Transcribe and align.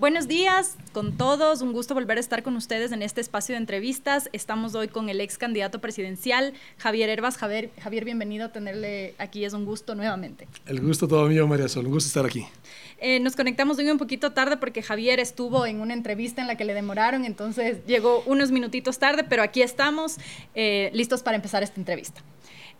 Buenos 0.00 0.28
días 0.28 0.78
con 0.94 1.18
todos, 1.18 1.60
un 1.60 1.74
gusto 1.74 1.92
volver 1.92 2.16
a 2.16 2.20
estar 2.20 2.42
con 2.42 2.56
ustedes 2.56 2.90
en 2.90 3.02
este 3.02 3.20
espacio 3.20 3.52
de 3.54 3.58
entrevistas. 3.58 4.30
Estamos 4.32 4.74
hoy 4.74 4.88
con 4.88 5.10
el 5.10 5.20
ex 5.20 5.36
candidato 5.36 5.82
presidencial, 5.82 6.54
Javier 6.78 7.10
Herbas. 7.10 7.36
Javier, 7.36 7.68
Javier, 7.82 8.06
bienvenido 8.06 8.46
a 8.46 8.48
tenerle 8.48 9.14
aquí, 9.18 9.44
es 9.44 9.52
un 9.52 9.66
gusto 9.66 9.94
nuevamente. 9.94 10.48
El 10.64 10.80
gusto 10.80 11.06
todo 11.06 11.28
mío, 11.28 11.46
María 11.46 11.68
Sol, 11.68 11.84
un 11.84 11.92
gusto 11.92 12.06
estar 12.08 12.24
aquí. 12.24 12.46
Eh, 12.98 13.20
nos 13.20 13.36
conectamos 13.36 13.76
hoy 13.76 13.90
un 13.90 13.98
poquito 13.98 14.32
tarde 14.32 14.56
porque 14.56 14.80
Javier 14.80 15.20
estuvo 15.20 15.66
en 15.66 15.82
una 15.82 15.92
entrevista 15.92 16.40
en 16.40 16.48
la 16.48 16.56
que 16.56 16.64
le 16.64 16.72
demoraron, 16.72 17.26
entonces 17.26 17.84
llegó 17.86 18.22
unos 18.24 18.52
minutitos 18.52 18.98
tarde, 18.98 19.24
pero 19.24 19.42
aquí 19.42 19.60
estamos 19.60 20.16
eh, 20.54 20.90
listos 20.94 21.22
para 21.22 21.36
empezar 21.36 21.62
esta 21.62 21.78
entrevista. 21.78 22.22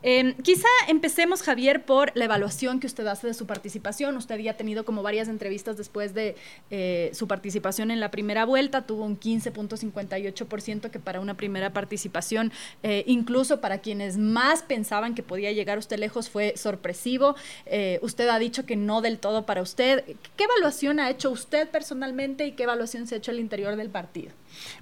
Em, 0.03 0.35
quizá 0.35 0.69
empecemos, 0.89 1.43
Javier, 1.43 1.85
por 1.85 2.13
la 2.15 2.25
evaluación 2.25 2.81
que 2.81 2.87
usted 2.87 3.07
hace 3.07 3.27
de 3.27 3.35
su 3.35 3.47
participación. 3.47 4.17
Usted 4.17 4.39
ya 4.39 4.53
ha 4.53 4.57
tenido 4.57 4.85
como 4.85 5.03
varias 5.03 5.29
entrevistas 5.29 5.77
después 5.77 6.15
de 6.15 6.37
eh, 6.71 7.11
su 7.13 7.29
participación 7.29 7.91
en 7.91 8.01
la 8.01 8.11
primera 8.11 8.47
vuelta, 8.47 8.87
tuvo 8.87 9.05
un 9.05 9.19
15.58% 9.19 10.91
que 10.91 10.99
para 10.99 11.21
una 11.21 11.35
primera 11.37 11.73
participación, 11.73 12.51
eh, 12.83 13.05
incluso 13.07 13.61
para 13.61 13.79
quienes 13.79 14.17
más 14.17 14.63
pensaban 14.63 15.15
que 15.15 15.23
podía 15.23 15.53
llegar 15.53 15.77
usted 15.77 15.99
lejos, 15.99 16.31
fue 16.31 16.55
sorpresivo. 16.57 17.37
Eh, 17.67 17.99
usted 18.03 18.29
ha 18.29 18.39
dicho 18.39 18.65
que 18.65 18.77
no 18.77 19.03
del 19.03 19.19
todo 19.19 19.45
para 19.45 19.61
usted. 19.61 20.05
¿Qué 20.37 20.45
evaluación 20.45 21.01
ha 21.01 21.11
hecho 21.11 21.31
usted 21.31 21.69
personalmente 21.69 22.47
y 22.47 22.53
qué 22.53 22.63
evaluación 22.63 23.07
se 23.07 23.17
ha 23.17 23.19
hecho 23.19 23.33
al 23.33 23.39
interior 23.39 23.77
del 23.77 23.91
partido? 23.91 24.33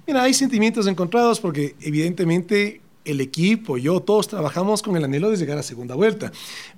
Mira, 0.07 0.23
hay 0.23 0.33
sentimientos 0.33 0.87
encontrados 0.87 1.39
porque 1.39 1.75
evidentemente 1.81 2.81
el 3.09 3.21
equipo, 3.21 3.77
yo, 3.77 3.99
todos 3.99 4.27
trabajamos 4.27 4.81
con 4.81 4.95
el 4.95 5.03
anhelo 5.03 5.29
de 5.29 5.37
llegar 5.37 5.57
a 5.57 5.63
segunda 5.63 5.95
vuelta, 5.95 6.31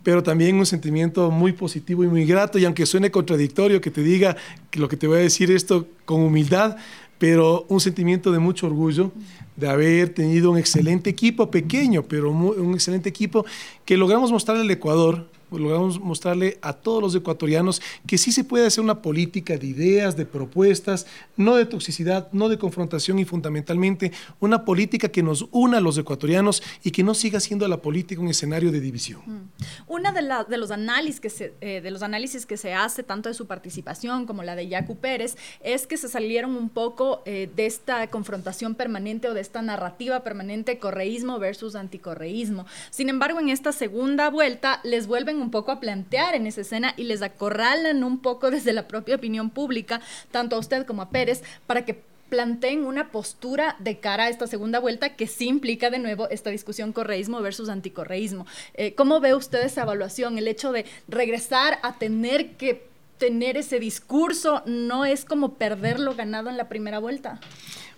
pero 0.03 0.23
también 0.23 0.55
un 0.55 0.65
sentimiento 0.65 1.29
muy 1.31 1.51
positivo 1.51 2.03
y 2.03 2.07
muy 2.07 2.25
grato, 2.25 2.57
y 2.57 2.65
aunque 2.65 2.85
suene 2.85 3.11
contradictorio 3.11 3.81
que 3.81 3.91
te 3.91 4.01
diga 4.01 4.35
que 4.69 4.79
lo 4.79 4.87
que 4.87 4.97
te 4.97 5.07
voy 5.07 5.19
a 5.19 5.21
decir 5.21 5.51
esto 5.51 5.87
con 6.05 6.21
humildad, 6.21 6.77
pero 7.17 7.65
un 7.69 7.79
sentimiento 7.79 8.31
de 8.31 8.39
mucho 8.39 8.65
orgullo 8.65 9.11
de 9.55 9.69
haber 9.69 10.09
tenido 10.09 10.49
un 10.49 10.57
excelente 10.57 11.09
equipo, 11.09 11.51
pequeño, 11.51 12.03
pero 12.03 12.31
un 12.31 12.73
excelente 12.73 13.09
equipo 13.09 13.45
que 13.85 13.95
logramos 13.97 14.31
mostrar 14.31 14.57
al 14.57 14.71
Ecuador 14.71 15.27
pues, 15.51 15.61
logramos 15.61 15.99
mostrarle 15.99 16.57
a 16.61 16.71
todos 16.71 17.03
los 17.03 17.13
ecuatorianos 17.13 17.81
que 18.07 18.17
sí 18.17 18.31
se 18.31 18.45
puede 18.45 18.65
hacer 18.65 18.81
una 18.81 19.01
política 19.01 19.57
de 19.57 19.67
ideas, 19.67 20.15
de 20.15 20.25
propuestas, 20.25 21.05
no 21.35 21.57
de 21.57 21.65
toxicidad, 21.65 22.31
no 22.31 22.47
de 22.47 22.57
confrontación 22.57 23.19
y 23.19 23.25
fundamentalmente 23.25 24.13
una 24.39 24.63
política 24.63 25.09
que 25.09 25.21
nos 25.21 25.47
una 25.51 25.79
a 25.79 25.81
los 25.81 25.97
ecuatorianos 25.97 26.63
y 26.85 26.91
que 26.91 27.03
no 27.03 27.13
siga 27.13 27.41
siendo 27.41 27.67
la 27.67 27.81
política 27.81 28.21
un 28.21 28.29
escenario 28.29 28.71
de 28.71 28.79
división. 28.79 29.21
Mm. 29.25 29.49
Una 29.87 30.13
de, 30.13 30.21
de, 30.47 30.57
los 30.57 30.71
análisis 30.71 31.19
que 31.19 31.29
se, 31.29 31.53
eh, 31.59 31.81
de 31.81 31.91
los 31.91 32.01
análisis 32.01 32.45
que 32.45 32.55
se 32.55 32.73
hace, 32.73 33.03
tanto 33.03 33.27
de 33.27 33.35
su 33.35 33.45
participación 33.45 34.25
como 34.25 34.43
la 34.43 34.55
de 34.55 34.69
Yacu 34.69 34.95
Pérez, 34.95 35.35
es 35.61 35.85
que 35.85 35.97
se 35.97 36.07
salieron 36.07 36.55
un 36.55 36.69
poco 36.69 37.23
eh, 37.25 37.49
de 37.53 37.65
esta 37.65 38.07
confrontación 38.07 38.75
permanente 38.75 39.27
o 39.27 39.33
de 39.33 39.41
esta 39.41 39.61
narrativa 39.61 40.23
permanente 40.23 40.79
correísmo 40.79 41.39
versus 41.39 41.75
anticorreísmo. 41.75 42.65
Sin 42.89 43.09
embargo, 43.09 43.41
en 43.41 43.49
esta 43.49 43.73
segunda 43.73 44.29
vuelta 44.29 44.79
les 44.83 45.07
vuelven 45.07 45.40
un 45.41 45.51
poco 45.51 45.71
a 45.71 45.79
plantear 45.79 46.35
en 46.35 46.47
esa 46.47 46.61
escena 46.61 46.93
y 46.97 47.03
les 47.03 47.21
acorralan 47.21 48.03
un 48.03 48.19
poco 48.19 48.51
desde 48.51 48.73
la 48.73 48.87
propia 48.87 49.15
opinión 49.15 49.49
pública, 49.49 50.01
tanto 50.31 50.55
a 50.55 50.59
usted 50.59 50.85
como 50.85 51.01
a 51.01 51.09
Pérez, 51.09 51.43
para 51.67 51.85
que 51.85 52.01
planteen 52.29 52.85
una 52.85 53.11
postura 53.11 53.75
de 53.79 53.99
cara 53.99 54.23
a 54.23 54.29
esta 54.29 54.47
segunda 54.47 54.79
vuelta 54.79 55.17
que 55.17 55.27
sí 55.27 55.47
implica 55.47 55.89
de 55.89 55.99
nuevo 55.99 56.29
esta 56.29 56.49
discusión 56.49 56.93
correísmo 56.93 57.41
versus 57.41 57.67
anticorreísmo. 57.67 58.47
Eh, 58.73 58.95
¿Cómo 58.95 59.19
ve 59.19 59.35
usted 59.35 59.61
esa 59.63 59.81
evaluación? 59.81 60.37
El 60.37 60.47
hecho 60.47 60.71
de 60.71 60.85
regresar 61.09 61.79
a 61.83 61.97
tener 61.97 62.51
que 62.51 62.89
tener 63.17 63.55
ese 63.55 63.79
discurso 63.79 64.63
no 64.65 65.05
es 65.05 65.25
como 65.25 65.53
perder 65.53 65.99
lo 65.99 66.15
ganado 66.15 66.49
en 66.49 66.57
la 66.57 66.69
primera 66.69 66.97
vuelta. 66.97 67.39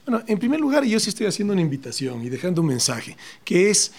Bueno, 0.05 0.21
en 0.27 0.37
primer 0.37 0.59
lugar, 0.59 0.83
yo 0.83 0.99
sí 0.99 1.09
estoy 1.09 1.27
haciendo 1.27 1.53
una 1.53 1.61
invitación 1.61 2.21
y 2.23 2.29
dejando 2.29 2.59
un 2.61 2.67
mensaje, 2.67 3.15
que 3.45 3.69
es 3.69 3.93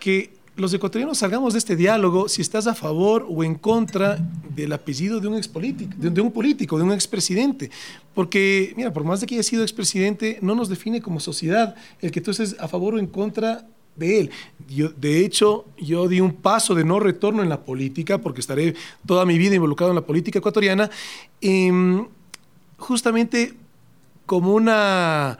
que 0.00 0.35
los 0.56 0.72
ecuatorianos 0.72 1.18
salgamos 1.18 1.52
de 1.52 1.58
este 1.58 1.76
diálogo 1.76 2.28
si 2.28 2.42
estás 2.42 2.66
a 2.66 2.74
favor 2.74 3.26
o 3.28 3.44
en 3.44 3.54
contra 3.54 4.18
del 4.54 4.72
apellido 4.72 5.20
de 5.20 5.28
un 5.28 5.36
expolítico, 5.36 5.92
de, 5.96 6.10
de 6.10 6.20
un 6.20 6.32
político, 6.32 6.78
de 6.78 6.84
un 6.84 6.92
expresidente. 6.92 7.70
Porque, 8.14 8.72
mira, 8.76 8.92
por 8.92 9.04
más 9.04 9.20
de 9.20 9.26
que 9.26 9.34
haya 9.34 9.42
sido 9.42 9.62
expresidente, 9.62 10.38
no 10.40 10.54
nos 10.54 10.68
define 10.68 11.02
como 11.02 11.20
sociedad 11.20 11.74
el 12.00 12.10
que 12.10 12.20
tú 12.20 12.30
estés 12.30 12.56
a 12.58 12.68
favor 12.68 12.94
o 12.94 12.98
en 12.98 13.06
contra 13.06 13.66
de 13.96 14.20
él. 14.20 14.30
Yo, 14.68 14.88
de 14.90 15.24
hecho, 15.24 15.66
yo 15.76 16.08
di 16.08 16.20
un 16.20 16.32
paso 16.32 16.74
de 16.74 16.84
no 16.84 17.00
retorno 17.00 17.42
en 17.42 17.48
la 17.48 17.64
política, 17.64 18.18
porque 18.18 18.40
estaré 18.40 18.74
toda 19.06 19.26
mi 19.26 19.38
vida 19.38 19.54
involucrado 19.54 19.92
en 19.92 19.96
la 19.96 20.06
política 20.06 20.38
ecuatoriana, 20.38 20.90
em, 21.40 22.06
justamente 22.78 23.54
como 24.26 24.54
una 24.54 25.38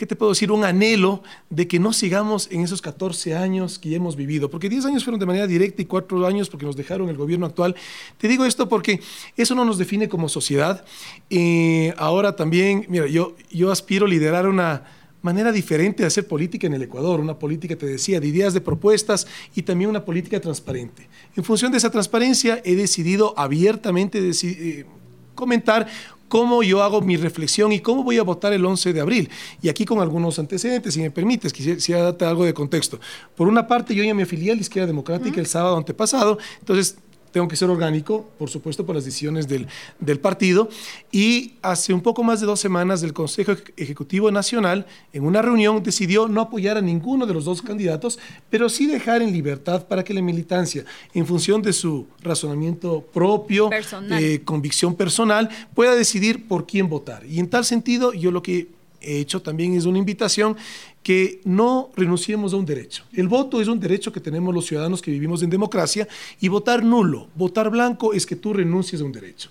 ¿qué 0.00 0.06
te 0.06 0.16
puedo 0.16 0.32
decir? 0.32 0.50
Un 0.50 0.64
anhelo 0.64 1.22
de 1.50 1.68
que 1.68 1.78
no 1.78 1.92
sigamos 1.92 2.48
en 2.50 2.62
esos 2.62 2.80
14 2.80 3.36
años 3.36 3.78
que 3.78 3.90
ya 3.90 3.96
hemos 3.96 4.16
vivido, 4.16 4.50
porque 4.50 4.70
10 4.70 4.86
años 4.86 5.04
fueron 5.04 5.20
de 5.20 5.26
manera 5.26 5.46
directa 5.46 5.82
y 5.82 5.84
4 5.84 6.26
años 6.26 6.48
porque 6.48 6.64
nos 6.64 6.74
dejaron 6.74 7.10
el 7.10 7.18
gobierno 7.18 7.44
actual. 7.44 7.76
Te 8.16 8.26
digo 8.26 8.46
esto 8.46 8.66
porque 8.66 9.02
eso 9.36 9.54
no 9.54 9.62
nos 9.62 9.76
define 9.76 10.08
como 10.08 10.30
sociedad. 10.30 10.86
Eh, 11.28 11.92
ahora 11.98 12.34
también, 12.34 12.86
mira, 12.88 13.08
yo, 13.08 13.36
yo 13.50 13.70
aspiro 13.70 14.06
a 14.06 14.08
liderar 14.08 14.48
una 14.48 14.84
manera 15.20 15.52
diferente 15.52 16.02
de 16.02 16.06
hacer 16.06 16.26
política 16.26 16.66
en 16.66 16.72
el 16.72 16.80
Ecuador, 16.80 17.20
una 17.20 17.38
política, 17.38 17.76
te 17.76 17.84
decía, 17.84 18.20
de 18.20 18.26
ideas, 18.26 18.54
de 18.54 18.62
propuestas 18.62 19.26
y 19.54 19.64
también 19.64 19.90
una 19.90 20.06
política 20.06 20.40
transparente. 20.40 21.10
En 21.36 21.44
función 21.44 21.72
de 21.72 21.76
esa 21.76 21.90
transparencia, 21.90 22.62
he 22.64 22.74
decidido 22.74 23.38
abiertamente 23.38 24.18
eh, 24.30 24.86
comentar 25.34 25.88
cómo 26.30 26.62
yo 26.62 26.82
hago 26.82 27.02
mi 27.02 27.16
reflexión 27.16 27.72
y 27.72 27.80
cómo 27.80 28.04
voy 28.04 28.16
a 28.18 28.22
votar 28.22 28.52
el 28.52 28.64
11 28.64 28.92
de 28.94 29.00
abril. 29.00 29.28
Y 29.60 29.68
aquí 29.68 29.84
con 29.84 29.98
algunos 30.00 30.38
antecedentes, 30.38 30.94
si 30.94 31.00
me 31.00 31.10
permites, 31.10 31.52
quisiera 31.52 32.02
darte 32.02 32.24
algo 32.24 32.44
de 32.44 32.54
contexto. 32.54 33.00
Por 33.34 33.48
una 33.48 33.66
parte, 33.66 33.94
yo 33.94 34.04
ya 34.04 34.14
me 34.14 34.22
afilié 34.22 34.52
a 34.52 34.54
la 34.54 34.60
Izquierda 34.60 34.86
Democrática 34.86 35.40
el 35.40 35.46
sábado 35.46 35.76
antepasado, 35.76 36.38
entonces 36.60 36.96
tengo 37.32 37.48
que 37.48 37.56
ser 37.56 37.70
orgánico, 37.70 38.28
por 38.38 38.50
supuesto, 38.50 38.84
por 38.84 38.94
las 38.94 39.04
decisiones 39.04 39.48
del, 39.48 39.66
del, 39.98 40.18
partido. 40.20 40.68
Y 41.12 41.54
hace 41.62 41.92
un 41.92 42.00
poco 42.00 42.22
más 42.22 42.40
de 42.40 42.46
dos 42.46 42.60
semanas 42.60 43.02
el 43.02 43.12
Consejo 43.12 43.52
Ejecutivo 43.76 44.30
Nacional, 44.30 44.86
en 45.12 45.24
una 45.24 45.42
reunión, 45.42 45.82
decidió 45.82 46.28
no 46.28 46.40
apoyar 46.40 46.76
a 46.76 46.80
ninguno 46.80 47.26
de 47.26 47.34
los 47.34 47.44
dos 47.44 47.62
candidatos, 47.62 48.18
pero 48.48 48.68
sí 48.68 48.86
dejar 48.86 49.22
en 49.22 49.32
libertad 49.32 49.86
para 49.86 50.04
que 50.04 50.14
la 50.14 50.22
militancia, 50.22 50.84
en 51.14 51.26
función 51.26 51.62
de 51.62 51.72
su 51.72 52.06
razonamiento 52.22 53.02
propio, 53.02 53.70
eh, 54.10 54.42
convicción 54.44 54.94
personal, 54.94 55.48
pueda 55.74 55.94
decidir 55.94 56.46
por 56.46 56.66
quién 56.66 56.88
votar. 56.88 57.24
Y 57.26 57.38
en 57.38 57.48
tal 57.48 57.64
sentido, 57.64 58.12
yo 58.12 58.30
lo 58.30 58.42
que 58.42 58.79
hecho 59.00 59.40
también 59.42 59.74
es 59.74 59.84
una 59.84 59.98
invitación 59.98 60.56
que 61.02 61.40
no 61.44 61.90
renunciemos 61.96 62.52
a 62.52 62.56
un 62.56 62.66
derecho. 62.66 63.04
El 63.12 63.28
voto 63.28 63.60
es 63.60 63.68
un 63.68 63.80
derecho 63.80 64.12
que 64.12 64.20
tenemos 64.20 64.54
los 64.54 64.66
ciudadanos 64.66 65.00
que 65.00 65.10
vivimos 65.10 65.42
en 65.42 65.50
democracia 65.50 66.06
y 66.40 66.48
votar 66.48 66.84
nulo, 66.84 67.28
votar 67.34 67.70
blanco 67.70 68.12
es 68.12 68.26
que 68.26 68.36
tú 68.36 68.52
renuncies 68.52 69.00
a 69.00 69.04
un 69.04 69.12
derecho. 69.12 69.50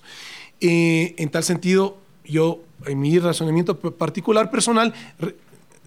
Eh, 0.60 1.14
en 1.18 1.28
tal 1.30 1.42
sentido, 1.42 1.98
yo, 2.24 2.60
en 2.86 3.00
mi 3.00 3.18
razonamiento 3.18 3.78
particular, 3.78 4.50
personal, 4.50 4.94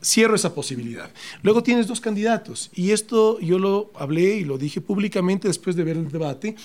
cierro 0.03 0.35
esa 0.35 0.53
posibilidad. 0.53 1.09
Luego 1.41 1.63
tienes 1.63 1.87
dos 1.87 2.01
candidatos 2.01 2.69
y 2.73 2.91
esto 2.91 3.39
yo 3.39 3.57
lo 3.57 3.91
hablé 3.95 4.35
y 4.35 4.43
lo 4.43 4.57
dije 4.57 4.81
públicamente 4.81 5.47
después 5.47 5.75
de 5.75 5.83
ver 5.83 5.97
el 5.97 6.11
debate 6.11 6.55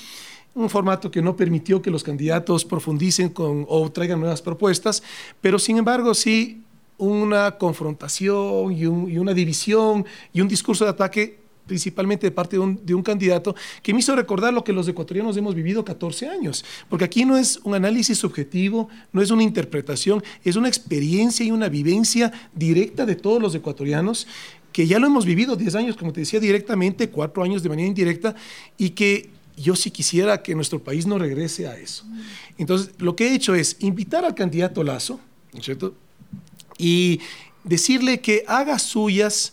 un 0.54 0.68
formato 0.68 1.10
que 1.10 1.22
no 1.22 1.36
permitió 1.36 1.80
que 1.80 1.90
los 1.90 2.02
candidatos 2.02 2.64
profundicen 2.64 3.28
con, 3.28 3.64
o 3.68 3.90
traigan 3.92 4.18
nuevas 4.18 4.42
propuestas, 4.42 5.02
pero 5.40 5.58
sin 5.58 5.78
embargo 5.78 6.14
sí 6.14 6.62
una 6.98 7.52
confrontación 7.52 8.72
y, 8.72 8.86
una 8.86 9.32
división 9.32 10.04
y 10.32 10.40
un 10.40 10.48
discurso 10.48 10.84
de 10.84 10.90
ataque 10.90 11.38
principalmente 11.66 12.26
de 12.26 12.30
parte 12.30 12.56
de 12.56 12.94
un, 12.94 13.02
candidato, 13.02 13.54
que 13.82 13.92
me 13.92 14.00
hizo 14.00 14.16
recordar 14.16 14.54
lo 14.54 14.64
que 14.64 14.72
los 14.72 14.88
ecuatorianos 14.88 15.36
hemos 15.36 15.54
vivido 15.54 15.84
14 15.84 16.26
años, 16.26 16.64
porque 16.88 17.04
aquí 17.04 17.26
no 17.26 17.36
es 17.36 17.60
un 17.62 17.74
análisis 17.74 18.16
subjetivo, 18.16 18.88
no 19.12 19.20
es 19.20 19.30
una 19.30 19.42
interpretación, 19.42 20.24
es 20.42 20.56
una 20.56 20.68
experiencia 20.68 21.44
y 21.44 21.50
una 21.50 21.68
vivencia 21.68 22.32
directa 22.54 23.04
de 23.04 23.16
todos 23.16 23.40
los 23.40 23.54
ecuatorianos, 23.54 24.26
que 24.72 24.86
ya 24.86 24.98
lo 24.98 25.06
hemos 25.06 25.26
vivido 25.26 25.56
10 25.56 25.74
años, 25.74 25.96
como 25.96 26.12
te 26.12 26.20
decía, 26.20 26.40
directamente, 26.40 27.10
4 27.10 27.42
años 27.44 27.62
de 27.62 27.68
manera 27.68 27.86
indirecta, 27.86 28.34
y 28.78 28.90
que 28.90 29.28
yo 29.56 29.76
sí 29.76 29.90
quisiera 29.90 30.42
que 30.42 30.54
nuestro 30.54 30.82
país 30.82 31.06
no 31.06 31.18
regrese 31.18 31.68
a 31.68 31.76
eso. 31.76 32.04
Entonces, 32.56 32.92
lo 32.98 33.14
que 33.14 33.28
he 33.28 33.34
hecho 33.34 33.54
es 33.54 33.76
invitar 33.80 34.24
al 34.24 34.34
candidato 34.34 34.82
Lazo, 34.82 35.20
¿no 35.52 35.58
es 35.58 35.66
cierto? 35.66 35.94
Y 36.78 37.20
decirle 37.64 38.20
que 38.20 38.44
haga 38.46 38.78
suyas 38.78 39.52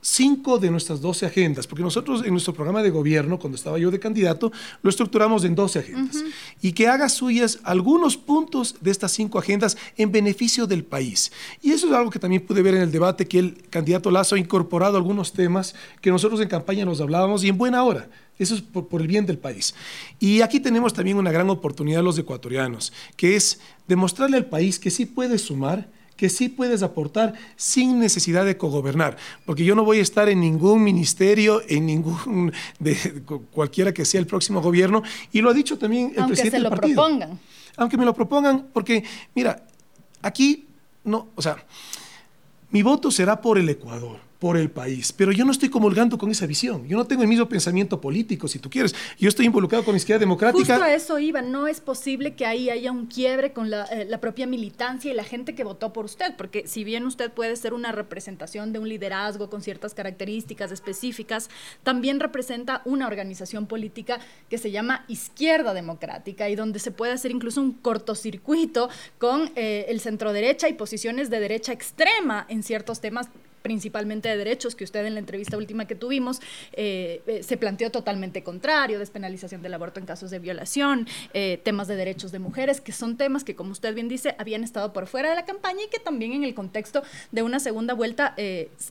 cinco 0.00 0.58
de 0.58 0.70
nuestras 0.70 1.00
doce 1.00 1.26
agendas, 1.26 1.66
porque 1.66 1.82
nosotros 1.82 2.24
en 2.24 2.30
nuestro 2.30 2.54
programa 2.54 2.82
de 2.82 2.90
gobierno, 2.90 3.38
cuando 3.38 3.56
estaba 3.56 3.78
yo 3.78 3.90
de 3.90 3.98
candidato, 3.98 4.52
lo 4.82 4.90
estructuramos 4.90 5.44
en 5.44 5.54
doce 5.54 5.80
agendas, 5.80 6.22
y 6.62 6.72
que 6.72 6.88
haga 6.88 7.08
suyas 7.08 7.58
algunos 7.64 8.16
puntos 8.16 8.76
de 8.80 8.90
estas 8.90 9.12
cinco 9.12 9.38
agendas 9.38 9.76
en 9.96 10.12
beneficio 10.12 10.66
del 10.66 10.84
país. 10.84 11.32
Y 11.62 11.72
eso 11.72 11.88
es 11.88 11.92
algo 11.92 12.10
que 12.10 12.18
también 12.18 12.44
pude 12.46 12.62
ver 12.62 12.74
en 12.74 12.82
el 12.82 12.92
debate, 12.92 13.26
que 13.26 13.38
el 13.38 13.68
candidato 13.70 14.10
Lazo 14.10 14.36
ha 14.36 14.38
incorporado 14.38 14.96
algunos 14.96 15.32
temas 15.32 15.74
que 16.00 16.10
nosotros 16.10 16.40
en 16.40 16.48
campaña 16.48 16.84
nos 16.84 17.00
hablábamos 17.00 17.42
y 17.44 17.48
en 17.48 17.58
buena 17.58 17.82
hora 17.82 18.08
Eso 18.38 18.54
es 18.54 18.62
por, 18.62 19.00
el 19.00 19.08
bien 19.08 19.26
del 19.26 19.38
país. 19.38 19.74
Y 20.20 20.42
aquí 20.42 20.60
tenemos 20.60 20.94
también 20.94 21.16
una 21.16 21.32
gran 21.32 21.50
oportunidad 21.50 22.02
los 22.02 22.18
ecuatorianos, 22.18 22.92
que 23.16 23.34
es 23.34 23.60
demostrarle 23.88 24.36
al 24.36 24.46
país 24.46 24.78
que 24.78 24.90
sí 24.90 25.06
puede 25.06 25.38
sumar, 25.38 25.88
que 26.18 26.28
sí 26.28 26.48
puedes 26.48 26.82
aportar 26.82 27.32
sin 27.56 28.00
necesidad 28.00 28.44
de 28.44 28.58
cogobernar, 28.58 29.16
porque 29.46 29.64
yo 29.64 29.76
no 29.76 29.84
voy 29.84 30.00
a 30.00 30.02
estar 30.02 30.28
en 30.28 30.40
ningún 30.40 30.82
ministerio, 30.82 31.62
en 31.68 31.86
ningún, 31.86 32.52
de, 32.80 33.22
cualquiera 33.52 33.94
que 33.94 34.04
sea 34.04 34.20
el 34.20 34.26
próximo 34.26 34.60
gobierno, 34.60 35.02
y 35.32 35.40
lo 35.40 35.48
ha 35.48 35.54
dicho 35.54 35.78
también 35.78 36.12
el 36.16 36.26
presidente 36.26 36.56
se 36.56 36.62
lo 36.62 36.70
propongan. 36.70 37.38
Aunque 37.76 37.96
me 37.96 38.04
lo 38.04 38.12
propongan, 38.12 38.66
porque, 38.72 39.04
mira, 39.36 39.64
aquí, 40.20 40.66
no, 41.04 41.28
o 41.36 41.40
sea, 41.40 41.64
mi 42.70 42.82
voto 42.82 43.12
será 43.12 43.40
por 43.40 43.56
el 43.56 43.68
Ecuador 43.68 44.27
por 44.38 44.56
el 44.56 44.70
país. 44.70 45.12
Pero 45.12 45.32
yo 45.32 45.44
no 45.44 45.50
estoy 45.50 45.68
comulgando 45.68 46.16
con 46.16 46.30
esa 46.30 46.46
visión. 46.46 46.86
Yo 46.86 46.96
no 46.96 47.06
tengo 47.06 47.22
el 47.22 47.28
mismo 47.28 47.48
pensamiento 47.48 48.00
político, 48.00 48.46
si 48.46 48.58
tú 48.58 48.70
quieres. 48.70 48.94
Yo 49.18 49.28
estoy 49.28 49.46
involucrado 49.46 49.84
con 49.84 49.94
la 49.94 49.98
izquierda 49.98 50.20
democrática. 50.20 50.74
Justo 50.74 50.82
a 50.82 50.94
eso 50.94 51.18
iba. 51.18 51.42
No 51.42 51.66
es 51.66 51.80
posible 51.80 52.34
que 52.34 52.46
ahí 52.46 52.70
haya 52.70 52.92
un 52.92 53.06
quiebre 53.06 53.52
con 53.52 53.68
la, 53.70 53.84
eh, 53.86 54.06
la, 54.08 54.20
propia 54.20 54.46
militancia 54.46 55.10
y 55.10 55.14
la 55.14 55.24
gente 55.24 55.54
que 55.54 55.64
votó 55.64 55.92
por 55.92 56.04
usted, 56.04 56.34
porque 56.36 56.66
si 56.66 56.84
bien 56.84 57.04
usted 57.04 57.32
puede 57.32 57.56
ser 57.56 57.74
una 57.74 57.92
representación 57.92 58.72
de 58.72 58.78
un 58.78 58.88
liderazgo 58.88 59.50
con 59.50 59.62
ciertas 59.62 59.94
características 59.94 60.70
específicas, 60.70 61.50
también 61.82 62.20
representa 62.20 62.82
una 62.84 63.06
organización 63.06 63.66
política 63.66 64.20
que 64.48 64.58
se 64.58 64.70
llama 64.70 65.04
Izquierda 65.08 65.74
Democrática 65.74 66.48
y 66.48 66.54
donde 66.54 66.78
se 66.78 66.90
puede 66.90 67.12
hacer 67.12 67.30
incluso 67.30 67.60
un 67.60 67.72
cortocircuito 67.72 68.88
con 69.18 69.50
eh, 69.56 69.86
el 69.88 70.00
centro 70.00 70.32
derecha 70.32 70.68
y 70.68 70.74
posiciones 70.74 71.30
de 71.30 71.40
derecha 71.40 71.72
extrema 71.72 72.46
en 72.48 72.62
ciertos 72.62 73.00
temas 73.00 73.28
principalmente 73.62 74.28
de 74.28 74.36
derechos, 74.36 74.74
que 74.74 74.84
usted 74.84 75.04
en 75.06 75.14
la 75.14 75.20
entrevista 75.20 75.56
última 75.56 75.86
que 75.86 75.94
tuvimos 75.94 76.40
eh, 76.72 77.22
eh, 77.26 77.42
se 77.42 77.56
planteó 77.56 77.90
totalmente 77.90 78.42
contrario, 78.42 78.98
despenalización 78.98 79.62
del 79.62 79.74
aborto 79.74 80.00
en 80.00 80.06
casos 80.06 80.30
de 80.30 80.38
violación, 80.38 81.06
eh, 81.34 81.60
temas 81.62 81.88
de 81.88 81.96
derechos 81.96 82.32
de 82.32 82.38
mujeres, 82.38 82.80
que 82.80 82.92
son 82.92 83.16
temas 83.16 83.44
que, 83.44 83.54
como 83.54 83.72
usted 83.72 83.94
bien 83.94 84.08
dice, 84.08 84.34
habían 84.38 84.64
estado 84.64 84.92
por 84.92 85.06
fuera 85.06 85.30
de 85.30 85.36
la 85.36 85.44
campaña 85.44 85.80
y 85.86 85.90
que 85.90 85.98
también 85.98 86.32
en 86.32 86.44
el 86.44 86.54
contexto 86.54 87.02
de 87.32 87.42
una 87.42 87.60
segunda 87.60 87.94
vuelta 87.94 88.34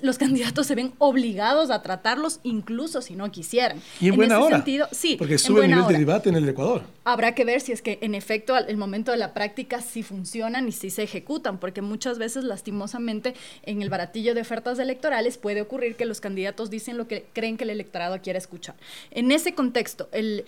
los 0.01 0.17
candidatos 0.17 0.67
se 0.67 0.75
ven 0.75 0.93
obligados 0.97 1.71
a 1.71 1.81
tratarlos, 1.81 2.39
incluso 2.43 3.01
si 3.01 3.15
no 3.15 3.31
quisieran. 3.31 3.81
Y 3.99 4.09
en, 4.09 4.15
buena 4.15 4.39
hora. 4.39 4.57
Sentido, 4.57 4.87
sí, 4.91 5.15
porque 5.17 5.37
sube 5.37 5.65
el 5.65 5.71
nivel 5.71 5.87
de 5.87 5.97
debate 5.97 6.29
en 6.29 6.35
el 6.35 6.47
Ecuador. 6.47 6.83
Habrá 7.03 7.33
que 7.33 7.45
ver 7.45 7.61
si 7.61 7.71
es 7.71 7.81
que 7.81 7.99
en 8.01 8.15
efecto 8.15 8.53
al 8.55 8.67
el 8.67 8.77
momento 8.77 9.11
de 9.11 9.17
la 9.17 9.33
práctica 9.33 9.81
sí 9.81 10.03
funcionan 10.03 10.67
y 10.67 10.71
sí 10.71 10.89
se 10.89 11.03
ejecutan, 11.03 11.57
porque 11.57 11.81
muchas 11.81 12.19
veces 12.19 12.43
lastimosamente 12.43 13.33
en 13.63 13.81
el 13.81 13.89
baratillo 13.89 14.35
de 14.35 14.43
oferta 14.57 14.81
electorales 14.81 15.37
puede 15.37 15.61
ocurrir 15.61 15.95
que 15.95 16.05
los 16.05 16.21
candidatos 16.21 16.69
dicen 16.69 16.97
lo 16.97 17.07
que 17.07 17.25
creen 17.33 17.57
que 17.57 17.63
el 17.63 17.69
electorado 17.69 18.21
quiere 18.21 18.39
escuchar. 18.39 18.75
En 19.11 19.31
ese 19.31 19.53
contexto, 19.53 20.09
el, 20.11 20.45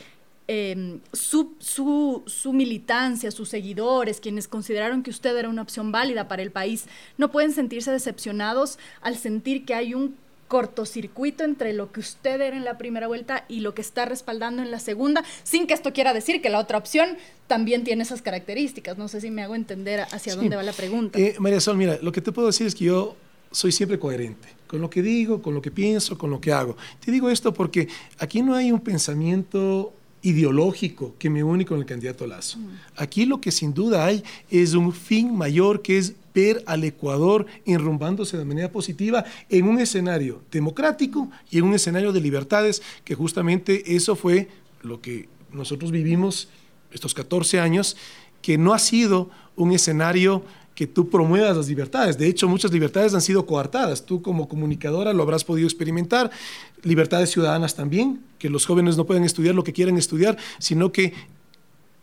em, 0.48 1.00
su, 1.14 1.56
su, 1.60 2.54
militancia, 2.54 3.32
sus 3.32 3.50
seguidores, 3.50 4.20
quienes 4.20 4.48
consideraron 4.48 5.04
que 5.04 5.10
usted 5.10 5.36
era 5.38 5.50
una 5.50 5.62
opción 5.62 5.92
válida 5.92 6.28
para 6.28 6.42
el 6.42 6.52
país, 6.52 6.86
no 7.18 7.32
pueden 7.32 7.52
sentirse 7.52 7.92
decepcionados 7.92 8.80
al 9.02 9.16
sentir 9.16 9.66
que 9.66 9.74
hay 9.74 9.94
un 9.94 10.16
cortocircuito 10.48 11.44
entre 11.44 11.74
lo 11.74 11.92
que 11.92 12.00
usted 12.00 12.42
era 12.42 12.58
en 12.58 12.66
la 12.66 12.80
primera 12.80 13.08
vuelta 13.08 13.46
y 13.48 13.60
lo 13.60 13.76
que 13.76 13.82
está 13.82 14.06
respaldando 14.06 14.64
en 14.64 14.72
la 14.72 14.80
segunda, 14.80 15.24
sin 15.44 15.68
que 15.68 15.76
esto 15.76 15.94
quiera 15.94 16.12
decir 16.12 16.42
que 16.42 16.50
la 16.50 16.58
otra 16.58 16.80
opción 16.80 17.18
también 17.46 17.84
tiene 17.84 18.02
esas 18.02 18.24
características. 18.24 18.98
No 18.98 19.08
sé 19.08 19.22
si 19.22 19.30
me 19.30 19.44
hago 19.44 19.54
entender 19.54 20.08
hacia 20.12 20.36
dónde 20.36 20.56
va 20.56 20.64
la 20.64 20.74
pregunta. 20.74 21.20
Eh, 21.20 21.36
María 21.38 21.60
Sol, 21.60 21.78
mira, 21.78 22.00
lo 22.02 22.12
que 22.12 22.22
te 22.22 22.32
puedo 22.32 22.48
decir 22.48 22.66
es 22.66 22.74
que 22.74 22.86
yo 22.86 23.16
soy 23.52 23.72
siempre 23.72 24.00
coherente 24.00 24.60
con 24.70 24.82
lo 24.82 24.90
que 24.90 25.02
digo, 25.02 25.42
con 25.42 25.56
lo 25.56 25.64
que 25.64 25.72
pienso, 25.72 26.16
con 26.16 26.30
lo 26.30 26.40
que 26.40 26.52
hago. 26.52 26.78
Te 27.04 27.12
digo 27.12 27.32
esto 27.32 27.52
porque 27.52 27.88
aquí 28.20 28.44
no 28.44 28.54
hay 28.54 28.72
un 28.72 28.80
pensamiento 28.80 29.92
ideológico 30.22 31.16
que 31.18 31.30
me 31.30 31.44
une 31.44 31.66
con 31.66 31.80
el 31.80 31.88
candidato 31.88 32.28
Lazo. 32.28 32.60
Mm. 32.60 32.68
Aquí 32.98 33.26
lo 33.26 33.42
que 33.42 33.52
sin 33.52 33.74
duda 33.74 34.06
hay 34.06 34.24
es 34.52 34.76
un 34.76 34.94
fin 34.94 35.36
mayor 35.36 35.82
que 35.82 35.98
es 35.98 36.14
ver 36.36 36.64
al 36.68 36.84
Ecuador 36.84 37.48
enrumbándose 37.66 38.38
de 38.38 38.46
manera 38.46 38.72
positiva 38.72 39.26
en 39.50 39.68
un 39.68 39.80
escenario 39.80 40.44
democrático 40.52 41.32
y 41.50 41.58
en 41.58 41.64
un 41.64 41.74
escenario 41.74 42.12
de 42.12 42.22
libertades, 42.22 42.84
que 43.04 43.16
justamente 43.16 43.96
eso 43.96 44.16
fue 44.16 44.50
lo 44.84 45.02
que 45.02 45.28
nosotros 45.52 45.92
vivimos 45.92 46.50
estos 46.92 47.14
14 47.14 47.60
años, 47.60 47.98
que 48.42 48.58
no 48.58 48.74
ha 48.74 48.80
sido 48.80 49.32
un 49.56 49.72
escenario 49.72 50.44
que 50.80 50.88
tú 50.88 51.10
promuevas 51.10 51.58
las 51.58 51.68
libertades. 51.68 52.18
De 52.18 52.26
hecho, 52.26 52.48
muchas 52.48 52.72
libertades 52.72 53.14
han 53.14 53.20
sido 53.20 53.46
coartadas. 53.46 54.06
Tú 54.06 54.22
como 54.22 54.48
comunicadora 54.48 55.12
lo 55.12 55.24
habrás 55.24 55.44
podido 55.44 55.68
experimentar. 55.68 56.32
Libertades 56.84 57.32
ciudadanas 57.32 57.76
también, 57.76 58.22
que 58.38 58.50
los 58.50 58.66
jóvenes 58.66 58.96
no 58.96 59.06
pueden 59.06 59.26
estudiar 59.26 59.56
lo 59.56 59.66
que 59.66 59.74
quieren 59.74 59.98
estudiar, 59.98 60.38
sino 60.58 60.94
que 60.94 61.12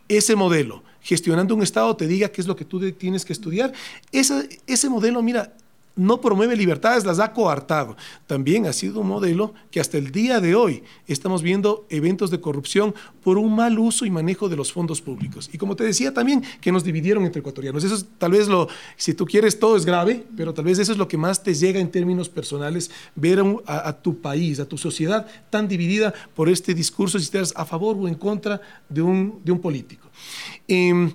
ese 0.08 0.37
modelo, 0.37 0.82
gestionando 1.00 1.55
un 1.55 1.62
Estado, 1.62 1.96
te 1.96 2.06
diga 2.06 2.28
qué 2.28 2.43
es 2.43 2.46
lo 2.46 2.55
que 2.55 2.67
tú 2.67 2.93
tienes 2.93 3.25
que 3.25 3.32
estudiar. 3.32 3.73
ese 4.12 4.90
modelo, 4.90 5.23
mira, 5.23 5.55
no 5.96 6.20
promueve 6.20 6.56
libertades, 6.56 7.04
las 7.04 7.19
ha 7.19 7.32
coartado. 7.32 7.96
También 8.26 8.66
ha 8.66 8.72
sido 8.72 9.00
un 9.00 9.08
modelo 9.08 9.54
que 9.70 9.81
hasta 9.81 9.96
el 9.96 10.12
día 10.12 10.40
de 10.40 10.54
hoy 10.54 10.82
estamos 11.06 11.43
viendo 11.43 11.87
eventos 11.88 12.31
de 12.31 12.40
corrupción 12.40 12.94
por 13.22 13.38
un 13.38 13.56
mal 13.56 13.78
uso 13.78 14.04
y 14.04 14.10
manejo 14.10 14.48
de 14.48 14.56
los 14.56 14.72
fondos 14.72 15.00
públicos. 15.00 15.48
Y 15.52 15.58
como 15.58 15.75
te 15.75 15.84
decía 15.84 16.12
también, 16.12 16.44
que 16.60 16.70
nos 16.70 16.84
dividieron 16.84 17.25
entre 17.25 17.40
ecuatorianos. 17.40 17.82
Eso 17.82 17.94
es 17.94 18.06
tal 18.19 18.32
vez 18.32 18.46
lo, 18.46 18.69
si 18.96 19.14
tú 19.14 19.25
quieres, 19.25 19.58
todo 19.58 19.76
es 19.76 19.87
grave, 19.87 20.25
pero 20.37 20.52
tal 20.52 20.66
vez 20.66 20.78
eso 20.78 20.93
es 20.93 20.98
lo 20.98 21.08
que 21.08 21.16
más 21.16 21.43
te 21.43 21.54
llega 21.54 21.81
en 21.81 21.90
términos 21.90 22.28
personales, 22.28 22.90
ver 23.14 23.42
a, 23.66 23.92
tu 23.92 24.20
país, 24.20 24.60
a 24.60 24.69
tu 24.69 24.78
sociedad 24.78 25.26
tan 25.50 25.66
dividida 25.66 26.12
por 26.34 26.49
este 26.49 26.75
discurso, 26.75 27.19
si 27.19 27.25
estás 27.25 27.52
a 27.56 27.64
favor 27.64 27.96
o 27.99 28.06
en 28.06 28.14
contra 28.14 28.60
de 28.88 29.02
un, 29.02 29.40
de 29.44 29.52
un 29.52 29.60
político. 29.60 30.08
Em, 30.69 31.12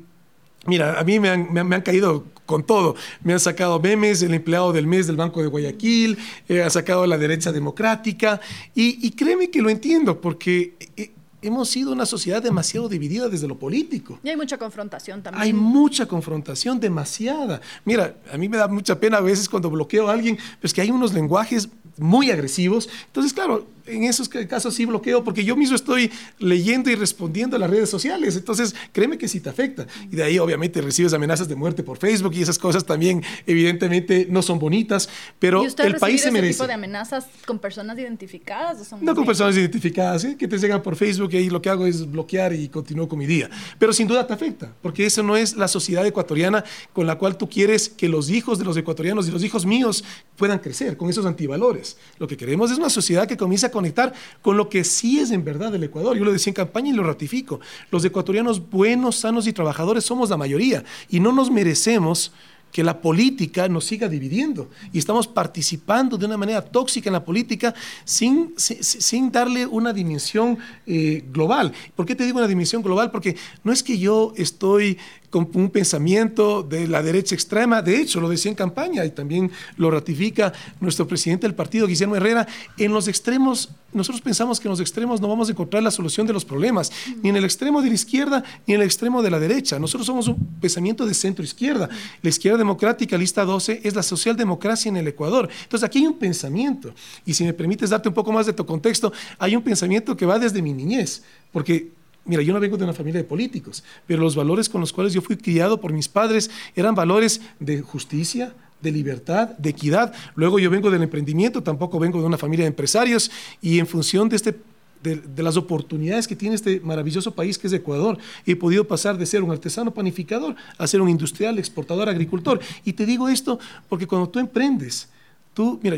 Mira, 0.68 1.00
a 1.00 1.04
mí 1.04 1.20
me 1.20 1.36
me, 1.38 1.76
han, 1.76 1.82
caído 1.82 2.26
con 2.46 2.64
todo. 2.64 2.96
Me 3.24 3.34
han 3.34 3.40
sacado 3.40 3.80
memes, 3.80 4.22
el 4.22 4.34
empleado 4.34 4.74
del 4.74 4.88
mes 4.88 5.08
del 5.08 5.16
Banco 5.16 5.42
de 5.42 5.48
Guayaquil, 5.48 6.18
eh, 6.48 6.62
ha 6.62 6.70
sacado 6.70 7.06
la 7.08 7.18
derecha 7.18 7.52
democrática, 7.52 8.40
y, 8.76 9.06
y, 9.06 9.12
créeme 9.12 9.50
que 9.50 9.62
lo 9.62 9.70
entiendo, 9.70 10.20
porque 10.20 10.76
eh, 10.98 11.12
hemos 11.42 11.70
sido 11.70 11.92
una 11.92 12.06
sociedad 12.06 12.42
demasiado 12.42 12.88
dividida 12.88 13.30
desde 13.30 13.48
lo 13.48 13.58
político. 13.58 14.20
Y 14.24 14.30
hay 14.30 14.38
mucha 14.38 14.58
confrontación 14.58 15.22
también. 15.22 15.42
Hay 15.42 15.54
mucha 15.54 16.06
confrontación, 16.06 16.80
demasiada. 16.80 17.62
Mira, 17.86 18.16
a 18.32 18.38
mí 18.38 18.48
me 18.48 18.58
da 18.58 18.68
mucha 18.68 19.00
pena 19.00 19.18
a 19.18 19.22
veces 19.22 19.50
cuando 19.50 19.70
bloqueo 19.70 20.08
a 20.08 20.14
alguien, 20.14 20.38
pues 20.60 20.74
que 20.74 20.82
hay 20.82 20.92
unos 20.92 21.14
lenguajes 21.14 21.70
muy 21.98 22.32
agresivos. 22.32 22.90
Entonces, 23.08 23.34
claro, 23.34 23.66
en 23.96 24.04
esos 24.04 24.30
casos 24.30 24.74
sí 24.74 24.86
bloqueo 24.86 25.24
porque 25.24 25.44
yo 25.44 25.56
mismo 25.56 25.76
estoy 25.76 26.12
leyendo 26.40 26.90
y 26.90 26.96
respondiendo 26.96 27.56
a 27.56 27.60
las 27.60 27.70
redes 27.70 27.90
sociales. 27.90 28.36
Entonces, 28.36 28.76
créeme 28.92 29.18
que 29.18 29.28
sí 29.28 29.40
te 29.40 29.50
afecta. 29.50 29.88
Y 30.12 30.16
de 30.16 30.24
ahí, 30.24 30.40
obviamente, 30.40 30.82
recibes 30.82 31.14
amenazas 31.14 31.48
de 31.48 31.56
muerte 31.56 31.84
por 31.84 31.98
Facebook 31.98 32.34
y 32.36 32.42
esas 32.42 32.58
cosas 32.58 32.86
también, 32.86 33.24
evidentemente, 33.46 34.28
no 34.30 34.42
son 34.42 34.60
bonitas. 34.60 35.10
Pero 35.40 35.64
el 35.64 35.96
país 35.96 36.22
se 36.22 36.32
merece. 36.32 36.54
tipo 36.54 36.68
de 36.68 36.74
amenazas 36.74 37.26
con 37.46 37.60
personas 37.60 37.98
identificadas? 37.98 38.92
no 39.02 39.16
con 39.16 39.26
personas 39.26 39.56
identificadas, 39.56 40.24
¿eh? 40.24 40.36
que 40.38 40.48
te 40.48 40.58
llegan 40.58 40.82
por 40.82 40.96
Facebook 40.96 41.30
y 41.34 41.38
ahí 41.38 41.50
lo 41.50 41.62
que 41.62 41.70
hago 41.70 41.86
es 41.86 42.10
bloquear 42.10 42.54
y 42.54 42.70
continúo 42.70 43.08
con 43.08 43.20
mi 43.20 43.26
día. 43.26 43.50
Pero 43.78 43.94
sin 43.94 44.08
duda 44.08 44.26
te 44.26 44.34
afecta, 44.34 44.74
porque 44.82 45.06
eso 45.06 45.24
no 45.24 45.38
es 45.38 45.56
la 45.56 45.68
sociedad 45.68 46.06
ecuatoriana 46.06 46.64
con 46.94 47.08
la 47.08 47.18
cual 47.18 47.38
tú 47.38 47.50
quieres 47.50 47.90
que 47.90 48.10
los 48.10 48.30
hijos 48.30 48.60
de 48.60 48.66
los 48.66 48.78
ecuatorianos 48.78 49.28
y 49.28 49.32
los 49.32 49.44
hijos 49.44 49.66
míos 49.66 50.04
puedan 50.36 50.60
crecer 50.60 50.98
con 50.98 51.10
esos 51.10 51.26
antivalores. 51.26 51.98
Lo 52.18 52.28
que 52.28 52.38
queremos 52.38 52.72
es 52.72 52.78
una 52.78 52.90
sociedad 52.90 53.28
que 53.28 53.38
comience 53.38 53.66
a 53.66 53.72
conectar 53.82 54.14
con 54.44 54.58
lo 54.58 54.70
que 54.70 54.84
sí 54.84 55.20
es 55.20 55.32
en 55.32 55.44
verdad 55.44 55.74
el 55.74 55.84
Ecuador. 55.84 56.16
Yo 56.16 56.24
lo 56.24 56.32
decía 56.32 56.52
en 56.52 56.56
campaña 56.56 56.92
y 56.92 56.94
lo 56.94 57.04
ratifico. 57.04 57.60
Los 57.90 58.06
ecuatorianos 58.06 58.70
buenos, 58.70 59.16
sanos 59.16 59.48
y 59.48 59.54
trabajadores 59.54 60.04
somos 60.04 60.30
la 60.30 60.38
mayoría 60.38 60.84
y 61.10 61.20
no 61.20 61.32
nos 61.32 61.50
merecemos 61.50 62.32
que 62.72 62.84
la 62.84 63.02
política 63.02 63.68
nos 63.68 63.86
siga 63.86 64.08
dividiendo 64.08 64.70
y 64.94 65.00
estamos 65.00 65.28
participando 65.28 66.18
de 66.18 66.26
una 66.26 66.38
manera 66.38 66.62
tóxica 66.62 67.10
en 67.10 67.14
la 67.14 67.26
política 67.26 67.74
sin, 68.06 68.54
sin, 68.56 69.32
darle 69.32 69.66
una 69.66 69.92
dimensión 69.92 70.58
eh, 70.88 71.24
global. 71.34 71.74
¿Por 71.96 72.06
qué 72.06 72.16
te 72.16 72.24
digo 72.24 72.38
una 72.38 72.48
dimensión 72.48 72.82
global? 72.82 73.12
Porque 73.12 73.36
no 73.64 73.74
es 73.74 73.84
que 73.84 73.98
yo 73.98 74.34
estoy 74.38 74.98
con 75.32 75.50
un 75.54 75.70
pensamiento 75.70 76.62
de 76.62 76.88
la 76.88 77.02
derecha 77.02 77.34
extrema. 77.34 77.82
De 77.82 78.00
hecho, 78.00 78.20
lo 78.20 78.30
decía 78.30 78.50
en 78.52 78.56
campaña 78.56 79.06
y 79.06 79.12
también 79.12 79.50
lo 79.78 79.90
ratifica 79.90 80.52
nuestro 80.82 81.08
presidente 81.08 81.48
del 81.48 81.56
partido, 81.56 81.88
Guillermo 81.88 82.18
Herrera. 82.18 82.46
En 82.78 82.92
los 82.92 83.08
extremos, 83.08 83.70
nosotros 83.94 84.22
pensamos 84.22 84.60
que 84.60 84.68
en 84.68 84.72
los 84.72 84.82
extremos 84.82 85.22
no 85.22 85.30
vamos 85.30 85.48
a 85.48 85.54
encontrar 85.54 85.82
la 85.82 85.90
solución 85.90 86.28
de 86.28 86.34
los 86.34 86.44
problemas, 86.44 86.92
ni 87.24 87.30
en 87.30 87.38
el 87.38 87.46
extremo 87.46 87.82
de 87.82 87.88
la 87.88 87.96
izquierda 87.96 88.44
ni 88.68 88.74
en 88.74 88.82
el 88.82 88.86
extremo 88.86 89.22
de 89.22 89.32
la 89.32 89.40
derecha. 89.40 89.80
Nosotros 89.80 90.06
somos 90.06 90.28
un 90.28 90.36
pensamiento 90.60 91.06
de 91.06 91.14
centro-izquierda. 91.14 91.90
La 92.22 92.30
izquierda 92.30 92.58
democrática, 92.58 93.18
lista 93.18 93.46
12, 93.46 93.82
es 93.84 93.96
la 93.96 94.04
socialdemocracia 94.04 94.90
en 94.90 94.98
el 94.98 95.08
Ecuador. 95.08 95.50
Entonces, 95.64 95.88
aquí 95.88 96.00
hay 96.00 96.08
un 96.08 96.20
pensamiento. 96.20 96.94
Y 97.26 97.34
si 97.34 97.46
me 97.46 97.54
permites 97.54 97.90
darte 97.90 98.10
un 98.10 98.16
poco 98.16 98.34
más 98.34 98.46
de 98.46 98.54
tu 98.54 98.66
contexto, 98.66 99.14
hay 99.40 99.56
un 99.56 99.64
pensamiento 99.64 100.18
que 100.18 100.26
va 100.26 100.38
desde 100.38 100.62
mi 100.62 100.74
niñez, 100.74 101.24
porque 101.54 102.01
Mira, 102.26 102.44
yo 102.44 102.54
no 102.54 102.60
vengo 102.60 102.78
de 102.78 102.84
una 102.84 102.94
familia 102.94 103.22
de 103.22 103.28
políticos, 103.28 103.84
pero 104.06 104.22
los 104.22 104.36
valores 104.36 104.70
con 104.70 104.82
los 104.82 104.94
cuales 104.94 105.14
yo 105.14 105.22
fui 105.22 105.38
criado 105.38 105.82
por 105.82 105.92
mis 105.92 106.08
padres 106.08 106.52
eran 106.76 106.94
valores 106.94 107.42
de 107.60 107.82
justicia, 107.82 108.54
de 108.82 108.92
libertad, 108.92 109.50
de 109.58 109.70
equidad. 109.70 110.14
Luego 110.36 110.60
yo 110.60 110.70
vengo 110.70 110.92
del 110.92 111.04
emprendimiento, 111.04 111.64
tampoco 111.64 112.00
vengo 112.00 112.20
de 112.20 112.26
una 112.26 112.38
familia 112.38 112.66
de 112.66 112.70
empresarios 112.70 113.32
y 113.62 113.80
en 113.80 113.88
función 113.88 114.30
de 114.30 114.36
este 114.36 114.56
de, 115.04 115.44
las 115.44 115.58
oportunidades 115.58 116.28
que 116.28 116.36
tiene 116.36 116.56
este 116.56 116.80
maravilloso 116.80 117.34
país 117.34 117.58
que 117.58 117.68
es 117.68 117.74
Ecuador. 117.74 118.18
He 118.46 118.56
podido 118.56 118.88
pasar 118.88 119.18
de 119.18 119.26
ser 119.26 119.44
un 119.44 119.52
artesano 119.52 119.92
panificador 119.92 120.56
a 120.78 120.88
ser 120.88 121.02
un 121.02 121.10
industrial, 121.10 121.58
exportador, 121.60 122.08
agricultor. 122.10 122.60
Y 122.86 122.94
te 122.94 123.06
digo 123.06 123.28
esto 123.30 123.60
porque 123.90 124.08
cuando 124.08 124.30
tú 124.30 124.40
emprendes, 124.40 125.10
Tú, 125.54 125.82
mira, 125.84 125.98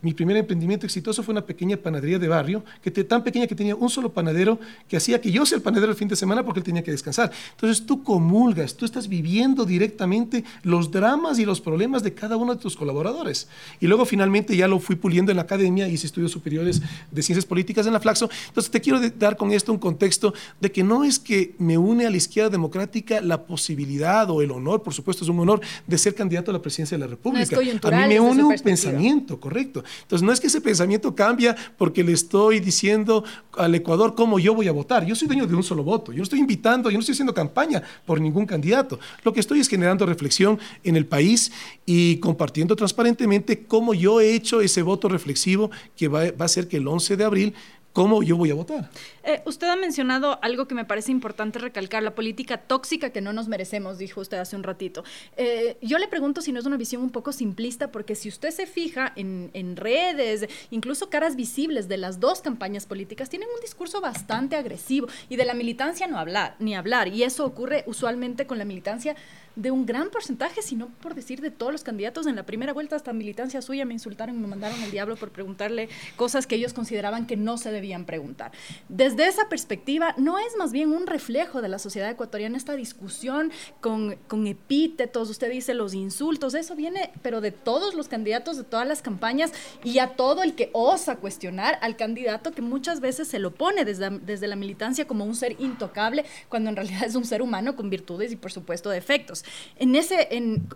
mi 0.00 0.14
primer 0.14 0.38
emprendimiento 0.38 0.86
exitoso 0.86 1.22
fue 1.22 1.32
una 1.32 1.44
pequeña 1.44 1.76
panadería 1.76 2.18
de 2.18 2.26
barrio, 2.26 2.64
que 2.80 2.90
te, 2.90 3.04
tan 3.04 3.22
pequeña 3.22 3.46
que 3.46 3.54
tenía 3.54 3.76
un 3.76 3.90
solo 3.90 4.10
panadero, 4.10 4.58
que 4.88 4.96
hacía 4.96 5.20
que 5.20 5.30
yo 5.30 5.44
sea 5.44 5.56
el 5.56 5.62
panadero 5.62 5.92
el 5.92 5.98
fin 5.98 6.08
de 6.08 6.16
semana 6.16 6.42
porque 6.42 6.60
él 6.60 6.64
tenía 6.64 6.82
que 6.82 6.90
descansar. 6.90 7.30
Entonces 7.50 7.84
tú 7.84 8.02
comulgas, 8.02 8.74
tú 8.74 8.86
estás 8.86 9.06
viviendo 9.06 9.66
directamente 9.66 10.42
los 10.62 10.90
dramas 10.90 11.38
y 11.38 11.44
los 11.44 11.60
problemas 11.60 12.02
de 12.02 12.14
cada 12.14 12.38
uno 12.38 12.54
de 12.54 12.62
tus 12.62 12.76
colaboradores. 12.76 13.46
Y 13.78 13.88
luego 13.88 14.06
finalmente 14.06 14.56
ya 14.56 14.68
lo 14.68 14.80
fui 14.80 14.96
puliendo 14.96 15.30
en 15.30 15.36
la 15.36 15.42
academia, 15.42 15.86
hice 15.86 16.06
estudios 16.06 16.32
superiores 16.32 16.80
de 17.10 17.22
ciencias 17.22 17.44
políticas 17.44 17.86
en 17.86 17.92
la 17.92 18.00
Flaxo. 18.00 18.30
Entonces 18.48 18.70
te 18.70 18.80
quiero 18.80 19.00
dar 19.18 19.36
con 19.36 19.52
esto 19.52 19.70
un 19.70 19.78
contexto 19.78 20.32
de 20.62 20.72
que 20.72 20.82
no 20.82 21.04
es 21.04 21.18
que 21.18 21.54
me 21.58 21.76
une 21.76 22.06
a 22.06 22.10
la 22.10 22.16
izquierda 22.16 22.48
democrática 22.48 23.20
la 23.20 23.42
posibilidad 23.42 24.30
o 24.30 24.40
el 24.40 24.50
honor, 24.50 24.82
por 24.82 24.94
supuesto 24.94 25.24
es 25.24 25.28
un 25.28 25.40
honor, 25.40 25.60
de 25.86 25.98
ser 25.98 26.14
candidato 26.14 26.50
a 26.50 26.54
la 26.54 26.62
presidencia 26.62 26.96
de 26.96 27.04
la 27.04 27.06
República. 27.06 27.58
a 27.58 27.90
mí 27.90 28.08
me 28.08 28.18
une 28.18 28.44
un 28.44 28.54
pensamiento 28.56 28.93
correcto. 29.40 29.84
Entonces, 30.02 30.24
no 30.24 30.32
es 30.32 30.40
que 30.40 30.46
ese 30.46 30.60
pensamiento 30.60 31.14
cambia 31.14 31.56
porque 31.76 32.04
le 32.04 32.12
estoy 32.12 32.60
diciendo 32.60 33.24
al 33.56 33.74
Ecuador 33.74 34.14
cómo 34.14 34.38
yo 34.38 34.54
voy 34.54 34.68
a 34.68 34.72
votar. 34.72 35.04
Yo 35.04 35.14
soy 35.14 35.28
dueño 35.28 35.46
de 35.46 35.54
un 35.54 35.62
solo 35.62 35.82
voto. 35.82 36.12
Yo 36.12 36.18
no 36.18 36.24
estoy 36.24 36.40
invitando, 36.40 36.90
yo 36.90 36.96
no 36.96 37.00
estoy 37.00 37.14
haciendo 37.14 37.34
campaña 37.34 37.82
por 38.04 38.20
ningún 38.20 38.46
candidato. 38.46 38.98
Lo 39.22 39.32
que 39.32 39.40
estoy 39.40 39.60
es 39.60 39.68
generando 39.68 40.06
reflexión 40.06 40.58
en 40.82 40.96
el 40.96 41.06
país 41.06 41.52
y 41.86 42.16
compartiendo 42.18 42.76
transparentemente 42.76 43.64
cómo 43.64 43.94
yo 43.94 44.20
he 44.20 44.34
hecho 44.34 44.60
ese 44.60 44.82
voto 44.82 45.08
reflexivo 45.08 45.70
que 45.96 46.08
va, 46.08 46.24
a 46.38 46.48
ser 46.48 46.68
que 46.68 46.76
el 46.76 46.88
11 46.88 47.16
de 47.16 47.24
abril 47.24 47.54
cómo 47.94 48.24
yo 48.24 48.36
voy 48.36 48.50
a 48.50 48.54
votar. 48.54 48.90
Eh, 49.22 49.40
usted 49.46 49.68
ha 49.68 49.76
mencionado 49.76 50.38
algo 50.42 50.66
que 50.66 50.74
me 50.74 50.84
parece 50.84 51.12
importante 51.12 51.60
recalcar, 51.60 52.02
la 52.02 52.14
política 52.14 52.58
tóxica 52.58 53.10
que 53.10 53.20
no 53.20 53.32
nos 53.32 53.46
merecemos, 53.46 53.98
dijo 53.98 54.20
usted 54.20 54.36
hace 54.36 54.56
un 54.56 54.64
ratito. 54.64 55.04
Eh, 55.36 55.78
yo 55.80 55.98
le 55.98 56.08
pregunto 56.08 56.42
si 56.42 56.50
no 56.50 56.58
es 56.58 56.66
una 56.66 56.76
visión 56.76 57.02
un 57.02 57.10
poco 57.10 57.32
simplista, 57.32 57.92
porque 57.92 58.16
si 58.16 58.28
usted 58.28 58.50
se 58.50 58.66
fija 58.66 59.12
en, 59.14 59.50
en, 59.54 59.76
redes, 59.76 60.48
incluso 60.70 61.08
caras 61.08 61.36
visibles 61.36 61.86
de 61.86 61.96
las 61.96 62.18
dos 62.18 62.42
campañas 62.42 62.84
políticas, 62.84 63.30
tienen 63.30 63.48
un 63.54 63.60
discurso 63.60 64.00
bastante 64.00 64.56
agresivo 64.56 65.06
y 65.28 65.36
de 65.36 65.44
la 65.44 65.54
militancia 65.54 66.08
no 66.08 66.18
hablar, 66.18 66.56
ni 66.58 66.74
hablar. 66.74 67.08
Y 67.08 67.22
eso 67.22 67.46
ocurre 67.46 67.84
usualmente 67.86 68.46
con 68.46 68.58
la 68.58 68.64
militancia 68.64 69.14
de 69.56 69.70
un 69.70 69.86
gran 69.86 70.10
porcentaje, 70.10 70.62
si 70.62 70.76
no 70.76 70.88
por 71.00 71.14
decir 71.14 71.40
de 71.40 71.50
todos 71.50 71.72
los 71.72 71.84
candidatos. 71.84 72.26
En 72.26 72.36
la 72.36 72.44
primera 72.44 72.72
vuelta, 72.72 72.96
hasta 72.96 73.12
militancia 73.12 73.62
suya 73.62 73.84
me 73.84 73.94
insultaron, 73.94 74.40
me 74.40 74.46
mandaron 74.46 74.82
al 74.82 74.90
diablo 74.90 75.16
por 75.16 75.30
preguntarle 75.30 75.88
cosas 76.16 76.46
que 76.46 76.56
ellos 76.56 76.72
consideraban 76.72 77.26
que 77.26 77.36
no 77.36 77.58
se 77.58 77.70
debían 77.70 78.04
preguntar. 78.04 78.52
Desde 78.88 79.26
esa 79.26 79.48
perspectiva, 79.48 80.14
¿no 80.18 80.38
es 80.38 80.56
más 80.58 80.72
bien 80.72 80.92
un 80.92 81.06
reflejo 81.06 81.62
de 81.62 81.68
la 81.68 81.78
sociedad 81.78 82.10
ecuatoriana 82.10 82.56
esta 82.56 82.74
discusión 82.74 83.52
con, 83.80 84.16
con 84.28 84.46
epítetos? 84.46 85.30
Usted 85.30 85.50
dice 85.50 85.74
los 85.74 85.94
insultos, 85.94 86.54
eso 86.54 86.74
viene, 86.74 87.12
pero 87.22 87.40
de 87.40 87.52
todos 87.52 87.94
los 87.94 88.08
candidatos, 88.08 88.56
de 88.56 88.64
todas 88.64 88.86
las 88.86 89.02
campañas 89.02 89.52
y 89.82 89.98
a 89.98 90.16
todo 90.16 90.42
el 90.42 90.54
que 90.54 90.70
osa 90.72 91.16
cuestionar 91.16 91.78
al 91.80 91.96
candidato 91.96 92.52
que 92.52 92.62
muchas 92.62 93.00
veces 93.00 93.28
se 93.28 93.38
lo 93.38 93.54
pone 93.54 93.84
desde, 93.84 94.10
desde 94.10 94.48
la 94.48 94.56
militancia 94.56 95.06
como 95.06 95.24
un 95.24 95.34
ser 95.34 95.56
intocable, 95.60 96.24
cuando 96.48 96.70
en 96.70 96.76
realidad 96.76 97.04
es 97.04 97.14
un 97.14 97.24
ser 97.24 97.42
humano 97.42 97.76
con 97.76 97.90
virtudes 97.90 98.32
y 98.32 98.36
por 98.36 98.52
supuesto 98.52 98.90
defectos. 98.90 99.43
En 99.76 99.96
ese, 99.96 100.28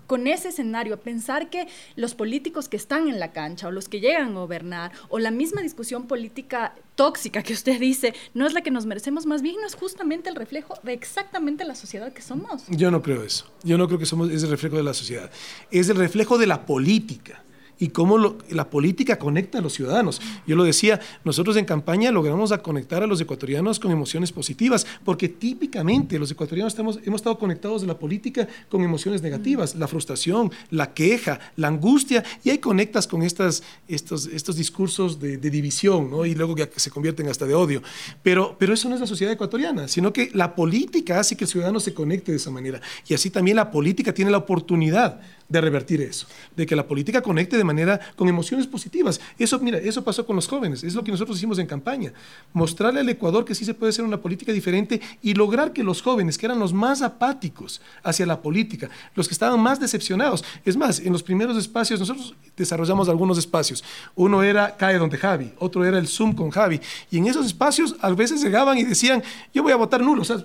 con 0.06 0.26
ese 0.26 0.48
escenario, 0.48 1.00
pensar 1.00 1.50
que 1.50 1.68
los 1.96 2.14
políticos 2.14 2.68
que 2.68 2.76
están 2.76 3.08
en 3.08 3.20
la 3.20 3.32
cancha 3.32 3.68
o 3.68 3.70
los 3.70 3.88
que 3.88 4.00
llegan 4.00 4.30
a 4.30 4.40
gobernar 4.40 4.92
o 5.08 5.18
la 5.18 5.30
misma 5.30 5.62
discusión 5.62 6.06
política 6.06 6.74
tóxica 6.94 7.42
que 7.42 7.52
usted 7.52 7.78
dice 7.78 8.14
no 8.34 8.46
es 8.46 8.52
la 8.52 8.62
que 8.62 8.70
nos 8.70 8.86
merecemos, 8.86 9.26
más 9.26 9.42
bien 9.42 9.56
no 9.60 9.66
es 9.66 9.74
justamente 9.74 10.28
el 10.28 10.36
reflejo 10.36 10.74
de 10.82 10.92
exactamente 10.92 11.64
la 11.64 11.74
sociedad 11.74 12.12
que 12.12 12.22
somos. 12.22 12.64
Yo 12.68 12.90
no 12.90 13.02
creo 13.02 13.22
eso. 13.22 13.46
Yo 13.62 13.78
no 13.78 13.86
creo 13.86 13.98
que 13.98 14.06
somos 14.06 14.30
ese 14.30 14.46
reflejo 14.46 14.76
de 14.76 14.82
la 14.82 14.94
sociedad. 14.94 15.30
Es 15.70 15.88
el 15.88 15.96
reflejo 15.96 16.38
de 16.38 16.46
la 16.46 16.66
política 16.66 17.42
y 17.78 17.88
cómo 17.88 18.36
la 18.50 18.70
política 18.70 19.18
conecta 19.18 19.58
a 19.58 19.60
los 19.60 19.74
ciudadanos. 19.74 20.20
Yo 20.46 20.56
lo 20.56 20.64
decía, 20.64 21.00
nosotros 21.24 21.56
en 21.56 21.64
campaña 21.64 22.10
logramos 22.10 22.52
a 22.52 22.58
conectar 22.62 23.02
a 23.02 23.06
los 23.06 23.20
ecuatorianos 23.20 23.78
con 23.78 23.90
emociones 23.90 24.32
positivas, 24.32 24.86
porque 25.04 25.28
típicamente 25.28 26.18
los 26.18 26.30
ecuatorianos 26.30 26.76
hemos 26.78 26.98
estado 26.98 27.38
conectados 27.38 27.82
de 27.82 27.86
la 27.86 27.98
política 27.98 28.48
con 28.68 28.82
emociones 28.82 29.22
negativas, 29.22 29.74
la 29.74 29.88
frustración, 29.88 30.50
la 30.70 30.92
queja, 30.92 31.38
la 31.56 31.68
angustia, 31.68 32.24
y 32.44 32.50
ahí 32.50 32.58
conectas 32.58 33.06
con 33.06 33.22
estas, 33.22 33.62
estos, 33.86 34.26
estos 34.26 34.56
discursos 34.56 35.20
de, 35.20 35.38
división, 35.38 36.10
¿no? 36.10 36.26
y 36.26 36.34
luego 36.34 36.54
que 36.54 36.68
se 36.76 36.90
convierten 36.90 37.28
hasta 37.28 37.46
de 37.46 37.54
odio. 37.54 37.82
Pero, 38.22 38.56
pero 38.58 38.74
eso 38.74 38.88
no 38.88 38.94
es 38.94 39.00
la 39.00 39.06
sociedad 39.06 39.32
ecuatoriana, 39.32 39.88
sino 39.88 40.12
que 40.12 40.30
la 40.34 40.54
política 40.54 41.20
hace 41.20 41.36
que 41.36 41.44
el 41.44 41.50
ciudadano 41.50 41.80
se 41.80 41.94
conecte 41.94 42.32
de 42.32 42.36
esa 42.36 42.50
manera, 42.50 42.80
y 43.06 43.14
así 43.14 43.30
también 43.30 43.56
la 43.56 43.70
política 43.70 44.12
tiene 44.12 44.30
la 44.30 44.38
oportunidad 44.38 45.20
de 45.48 45.60
revertir 45.60 46.02
eso, 46.02 46.26
de 46.54 46.66
que 46.66 46.76
la 46.76 46.86
política 46.86 47.22
conecte 47.22 47.56
de 47.56 47.64
manera 47.64 47.98
con 48.16 48.28
emociones 48.28 48.66
positivas. 48.66 49.20
Eso, 49.38 49.58
mira, 49.60 49.78
eso 49.78 50.04
pasó 50.04 50.26
con 50.26 50.36
los 50.36 50.46
jóvenes, 50.46 50.84
es 50.84 50.94
lo 50.94 51.02
que 51.02 51.10
nosotros 51.10 51.38
hicimos 51.38 51.58
en 51.58 51.66
campaña, 51.66 52.12
mostrarle 52.52 53.00
al 53.00 53.08
Ecuador 53.08 53.44
que 53.44 53.54
sí 53.54 53.64
se 53.64 53.74
puede 53.74 53.90
hacer 53.90 54.04
una 54.04 54.20
política 54.20 54.52
diferente 54.52 55.00
y 55.22 55.34
lograr 55.34 55.72
que 55.72 55.82
los 55.82 56.02
jóvenes, 56.02 56.36
que 56.36 56.46
eran 56.46 56.58
los 56.58 56.72
más 56.72 57.00
apáticos 57.02 57.80
hacia 58.02 58.26
la 58.26 58.42
política, 58.42 58.90
los 59.14 59.26
que 59.26 59.34
estaban 59.34 59.60
más 59.60 59.80
decepcionados, 59.80 60.44
es 60.64 60.76
más, 60.76 61.00
en 61.00 61.12
los 61.12 61.22
primeros 61.22 61.56
espacios 61.56 62.00
nosotros 62.00 62.34
desarrollamos 62.56 63.08
algunos 63.08 63.38
espacios. 63.38 63.82
Uno 64.14 64.42
era 64.42 64.76
Cae 64.76 64.98
donde 64.98 65.16
Javi, 65.16 65.52
otro 65.58 65.84
era 65.84 65.98
el 65.98 66.08
Zoom 66.08 66.34
con 66.34 66.50
Javi, 66.50 66.80
y 67.10 67.18
en 67.18 67.26
esos 67.26 67.46
espacios 67.46 67.96
a 68.00 68.10
veces 68.10 68.42
llegaban 68.42 68.76
y 68.76 68.84
decían, 68.84 69.22
yo 69.54 69.62
voy 69.62 69.72
a 69.72 69.76
votar 69.76 70.02
nulo, 70.02 70.22
o 70.22 70.24
sea, 70.24 70.44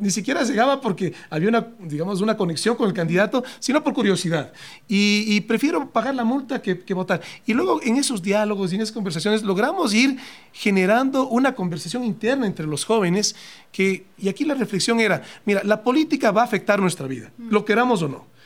ni 0.00 0.10
siquiera 0.10 0.42
llegaba 0.42 0.80
porque 0.80 1.14
había 1.30 1.48
una, 1.48 1.68
digamos, 1.80 2.20
una 2.20 2.36
conexión 2.36 2.76
con 2.76 2.88
el 2.88 2.94
candidato, 2.94 3.44
sino 3.58 3.82
por 3.82 3.94
curiosidad. 3.94 4.52
Y, 4.86 5.40
prefiero 5.42 5.90
pagar 5.90 6.14
la 6.14 6.24
multa 6.24 6.60
que, 6.60 6.80
que, 6.80 6.94
votar. 6.94 7.20
Y 7.46 7.54
luego 7.54 7.80
en 7.82 7.96
esos 7.96 8.22
diálogos 8.22 8.72
y 8.72 8.76
en 8.76 8.82
esas 8.82 8.92
conversaciones 8.92 9.42
logramos 9.42 9.94
ir 9.94 10.18
generando 10.52 11.28
una 11.28 11.54
conversación 11.54 12.04
interna 12.04 12.46
entre 12.46 12.66
los 12.66 12.84
jóvenes 12.84 13.36
que, 13.72 14.06
y 14.18 14.28
aquí 14.28 14.44
la 14.44 14.54
reflexión 14.54 15.00
era, 15.00 15.22
mira, 15.44 15.62
la 15.64 15.82
política 15.82 16.30
va 16.30 16.42
a 16.42 16.44
afectar 16.44 16.80
nuestra 16.80 17.06
vida, 17.06 17.30
lo 17.38 17.64
queramos 17.64 18.02
o 18.02 18.08
no. 18.08 18.37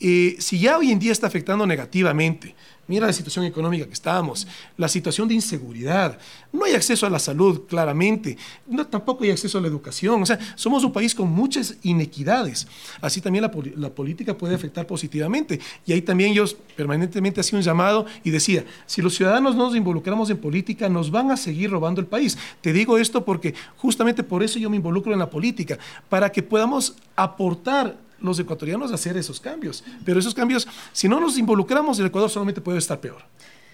Eh, 0.00 0.36
si 0.38 0.60
ya 0.60 0.78
hoy 0.78 0.92
en 0.92 0.98
día 0.98 1.12
está 1.12 1.26
afectando 1.26 1.66
negativamente 1.66 2.54
Mira 2.88 3.06
la 3.06 3.12
situación 3.12 3.44
económica 3.44 3.84
que 3.84 3.92
estamos, 3.92 4.46
la 4.78 4.88
situación 4.88 5.28
de 5.28 5.34
inseguridad. 5.34 6.18
No 6.50 6.64
hay 6.64 6.72
acceso 6.72 7.04
a 7.04 7.10
la 7.10 7.18
salud, 7.18 7.66
claramente. 7.68 8.38
Tampoco 8.88 9.24
hay 9.24 9.30
acceso 9.30 9.58
a 9.58 9.60
la 9.60 9.68
educación. 9.68 10.22
O 10.22 10.26
sea, 10.26 10.38
somos 10.54 10.82
un 10.84 10.90
país 10.90 11.14
con 11.14 11.30
muchas 11.30 11.76
inequidades. 11.82 12.66
Así 13.02 13.20
también 13.20 13.42
la, 13.42 13.52
la 13.76 13.90
política 13.90 14.38
puede 14.38 14.54
afectar 14.54 14.86
positivamente. 14.86 15.60
Y 15.84 15.92
ahí 15.92 16.00
también 16.00 16.32
yo 16.32 16.46
permanentemente 16.76 17.42
hacía 17.42 17.58
un 17.58 17.62
llamado 17.62 18.06
y 18.24 18.30
decía, 18.30 18.64
si 18.86 19.02
los 19.02 19.14
ciudadanos 19.14 19.54
no 19.54 19.66
nos 19.66 19.76
involucramos 19.76 20.30
en 20.30 20.38
política, 20.38 20.88
nos 20.88 21.10
van 21.10 21.30
a 21.30 21.36
seguir 21.36 21.70
robando 21.70 22.00
el 22.00 22.06
país. 22.06 22.38
Te 22.62 22.72
digo 22.72 22.96
esto 22.96 23.22
porque 23.22 23.54
justamente 23.76 24.22
por 24.22 24.42
eso 24.42 24.58
yo 24.58 24.70
me 24.70 24.76
involucro 24.76 25.12
en 25.12 25.18
la 25.18 25.28
política, 25.28 25.78
para 26.08 26.32
que 26.32 26.42
podamos 26.42 26.94
aportar 27.16 28.07
los 28.20 28.38
ecuatorianos 28.38 28.90
a 28.90 28.94
hacer 28.94 29.16
esos 29.16 29.40
cambios. 29.40 29.84
Pero 30.04 30.18
esos 30.18 30.34
cambios, 30.34 30.66
si 30.92 31.08
no 31.08 31.20
nos 31.20 31.38
involucramos, 31.38 31.98
el 31.98 32.06
Ecuador 32.06 32.30
solamente 32.30 32.60
puede 32.60 32.78
estar 32.78 33.00
peor. 33.00 33.22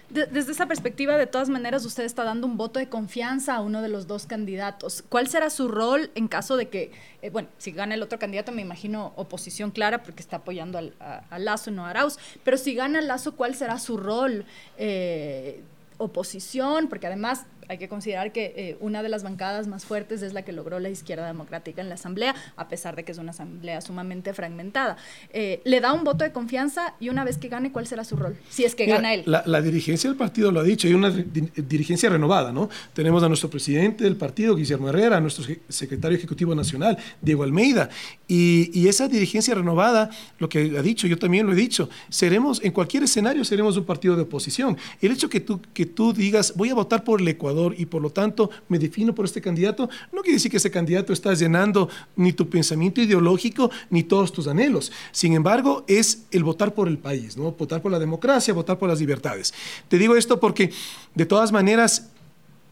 desde 0.09 0.51
esa 0.51 0.67
perspectiva, 0.67 1.17
de 1.17 1.25
todas 1.25 1.49
maneras, 1.49 1.83
usted 1.83 2.03
está 2.03 2.23
dando 2.23 2.45
un 2.45 2.57
voto 2.57 2.79
de 2.79 2.87
confianza 2.87 3.55
a 3.55 3.61
uno 3.61 3.81
de 3.81 3.89
los 3.89 4.07
dos 4.07 4.27
candidatos. 4.27 5.03
¿Cuál 5.09 5.27
será 5.27 5.49
su 5.49 5.67
rol 5.67 6.11
en 6.15 6.27
caso 6.27 6.57
de 6.57 6.69
que, 6.69 6.91
eh, 7.21 7.29
bueno, 7.31 7.49
si 7.57 7.71
gana 7.71 7.95
el 7.95 8.03
otro 8.03 8.19
candidato, 8.19 8.51
me 8.51 8.61
imagino 8.61 9.13
oposición 9.15 9.71
clara 9.71 10.03
porque 10.03 10.21
está 10.21 10.37
apoyando 10.37 10.77
al, 10.77 10.93
a, 10.99 11.39
Lazo, 11.39 11.71
no 11.71 11.85
a 11.85 11.89
Arauz, 11.89 12.17
pero 12.43 12.57
si 12.57 12.75
gana 12.75 13.01
Lazo, 13.01 13.35
¿cuál 13.35 13.55
será 13.55 13.79
su 13.79 13.97
rol? 13.97 14.45
Eh, 14.77 15.63
oposición, 15.97 16.87
porque 16.87 17.07
además 17.07 17.45
hay 17.67 17.77
que 17.77 17.87
considerar 17.87 18.31
que 18.31 18.53
eh, 18.55 18.77
una 18.79 19.03
de 19.03 19.09
las 19.09 19.23
bancadas 19.23 19.67
más 19.67 19.85
fuertes 19.85 20.21
es 20.21 20.33
la 20.33 20.43
que 20.43 20.51
logró 20.51 20.79
la 20.79 20.89
izquierda 20.89 21.27
democrática 21.27 21.81
en 21.81 21.89
la 21.89 21.95
Asamblea, 21.95 22.35
a 22.55 22.67
pesar 22.67 22.95
de 22.95 23.03
que 23.03 23.11
es 23.11 23.17
una 23.17 23.31
Asamblea 23.31 23.81
sumamente 23.81 24.33
fragmentada. 24.33 24.97
Eh, 25.31 25.61
le 25.63 25.81
da 25.81 25.93
un 25.93 26.03
voto 26.03 26.23
de 26.23 26.31
confianza 26.31 26.95
y 26.99 27.09
una 27.09 27.23
vez 27.23 27.37
que 27.37 27.49
gane, 27.49 27.71
¿cuál 27.71 27.87
será 27.87 28.03
su 28.03 28.15
rol? 28.15 28.37
Si 28.49 28.63
es 28.63 28.75
que 28.75 28.85
gana 28.85 29.13
él. 29.13 29.23
La, 29.25 29.61
dirigencia 29.61 30.09
del 30.09 30.17
partido 30.17 30.51
lo 30.51 30.59
ha 30.59 30.63
dicho, 30.63 30.87
hay 30.87 30.93
una 30.93 31.09
dirigencia 31.09 32.09
renovada, 32.09 32.51
¿no? 32.51 32.69
Tenemos 32.93 33.23
a 33.23 33.27
nuestro 33.27 33.49
presidente 33.49 34.03
del 34.03 34.15
partido, 34.15 34.55
Guillermo 34.55 34.89
Herrera, 34.89 35.17
a 35.17 35.21
nuestro 35.21 35.45
secretario 35.69 36.17
ejecutivo 36.17 36.53
nacional, 36.53 36.97
Diego 37.21 37.43
Almeida, 37.43 37.89
y, 38.27 38.69
y 38.79 38.87
esa 38.87 39.07
dirigencia 39.07 39.55
renovada, 39.55 40.09
lo 40.39 40.49
que 40.49 40.77
ha 40.77 40.81
dicho, 40.81 41.07
yo 41.07 41.17
también 41.17 41.47
lo 41.47 41.53
he 41.53 41.55
dicho, 41.55 41.89
seremos, 42.09 42.63
en 42.63 42.71
cualquier 42.71 43.03
escenario, 43.03 43.43
seremos 43.43 43.77
un 43.77 43.85
partido 43.85 44.15
de 44.15 44.23
oposición. 44.23 44.77
El 45.01 45.11
hecho 45.11 45.29
que 45.29 45.39
tú, 45.39 45.59
que 45.73 45.85
tú 45.85 46.13
digas, 46.13 46.53
voy 46.55 46.69
a 46.69 46.75
votar 46.75 47.03
por 47.03 47.21
el 47.21 47.27
Ecuador, 47.27 47.54
y 47.77 47.85
por 47.85 48.01
lo 48.01 48.09
tanto 48.09 48.49
me 48.69 48.79
defino 48.79 49.13
por 49.13 49.25
este 49.25 49.41
candidato, 49.41 49.89
no 50.11 50.21
quiere 50.21 50.35
decir 50.35 50.51
que 50.51 50.57
ese 50.57 50.71
candidato 50.71 51.13
está 51.13 51.33
llenando 51.33 51.89
ni 52.15 52.33
tu 52.33 52.49
pensamiento 52.49 53.01
ideológico 53.01 53.71
ni 53.89 54.03
todos 54.03 54.31
tus 54.31 54.47
anhelos. 54.47 54.91
Sin 55.11 55.33
embargo, 55.33 55.83
es 55.87 56.25
el 56.31 56.43
votar 56.43 56.73
por 56.73 56.87
el 56.87 56.97
país, 56.97 57.37
¿no? 57.37 57.51
votar 57.51 57.81
por 57.81 57.91
la 57.91 57.99
democracia, 57.99 58.53
votar 58.53 58.77
por 58.77 58.89
las 58.89 58.99
libertades. 58.99 59.53
Te 59.87 59.97
digo 59.97 60.15
esto 60.15 60.39
porque 60.39 60.71
de 61.13 61.25
todas 61.25 61.51
maneras 61.51 62.09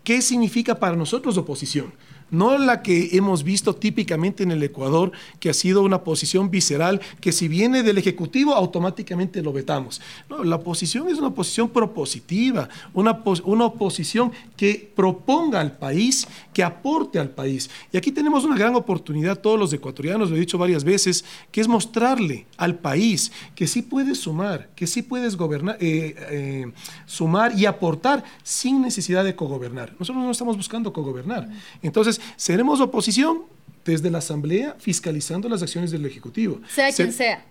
¿Qué 0.04 0.22
significa 0.22 0.76
para 0.80 0.96
nosotros 0.96 1.38
oposición? 1.38 1.94
No 2.32 2.58
la 2.58 2.82
que 2.82 3.10
hemos 3.14 3.44
visto 3.44 3.76
típicamente 3.76 4.44
en 4.44 4.52
el 4.52 4.64
Ecuador, 4.64 5.12
que 5.40 5.50
ha 5.50 5.54
sido 5.54 5.82
una 5.82 6.04
posición 6.04 6.50
visceral, 6.50 7.02
que 7.22 7.32
si 7.32 7.48
viene 7.48 7.84
del 7.84 7.98
Ejecutivo 7.98 8.54
automáticamente 8.54 9.42
lo 9.42 9.54
vetamos. 9.54 10.02
No, 10.30 10.44
la 10.44 10.58
oposición 10.58 11.08
es 11.10 11.20
una 11.20 11.32
posición 11.32 11.70
propositiva, 11.70 12.70
una, 12.94 13.22
una 13.46 13.66
oposición 13.66 14.32
que 14.56 14.92
proponga 14.96 15.60
al 15.60 15.78
país, 15.78 16.28
que 16.54 16.64
aporte 16.64 17.20
al 17.20 17.30
país. 17.30 17.70
Y 17.92 17.98
aquí 17.98 18.12
tenemos 18.12 18.44
una 18.44 18.56
gran 18.56 18.76
oportunidad, 18.76 19.40
todos 19.40 19.60
los 19.60 19.74
ecuatorianos, 19.74 20.30
lo 20.30 20.36
he 20.36 20.40
dicho 20.40 20.58
varias 20.58 20.84
veces, 20.84 21.26
que 21.52 21.62
es 21.62 21.68
mostrarle 21.68 22.46
al 22.58 22.76
país 22.76 23.32
que 23.56 23.68
sí 23.68 23.82
puedes 23.82 24.20
sumar, 24.20 24.70
que 24.76 24.88
sí 24.88 25.02
puedes 25.02 25.36
gobernar, 25.36 25.78
eh, 25.80 26.16
eh, 26.30 26.72
sumar 27.06 27.58
y 27.58 27.66
aportar 27.66 28.24
sin 28.44 28.82
necesidad 28.82 29.24
de 29.24 29.36
cogobernar. 29.36 29.94
Nosotros 30.00 30.24
no 30.24 30.32
estamos 30.32 30.58
buscando 30.58 30.94
cogobernar. 30.94 31.50
Entonces, 31.82 32.22
seremos 32.36 32.80
oposición 32.82 33.44
desde 33.86 34.10
la 34.10 34.20
Asamblea 34.20 34.76
fiscalizando 34.80 35.50
las 35.50 35.62
acciones 35.62 35.92
del 35.92 36.06
Ejecutivo. 36.06 36.62
Sea 36.70 36.92
quien 36.92 37.14
sea. 37.14 37.46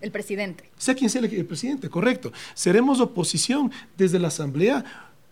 El 0.00 0.10
presidente. 0.10 0.68
Sea 0.76 0.94
quien 0.94 1.08
sea 1.08 1.22
el, 1.22 1.46
presidente, 1.46 1.88
correcto. 1.88 2.32
Seremos 2.52 3.00
oposición 3.00 3.72
desde 3.96 4.18
la 4.18 4.28
Asamblea 4.28 4.84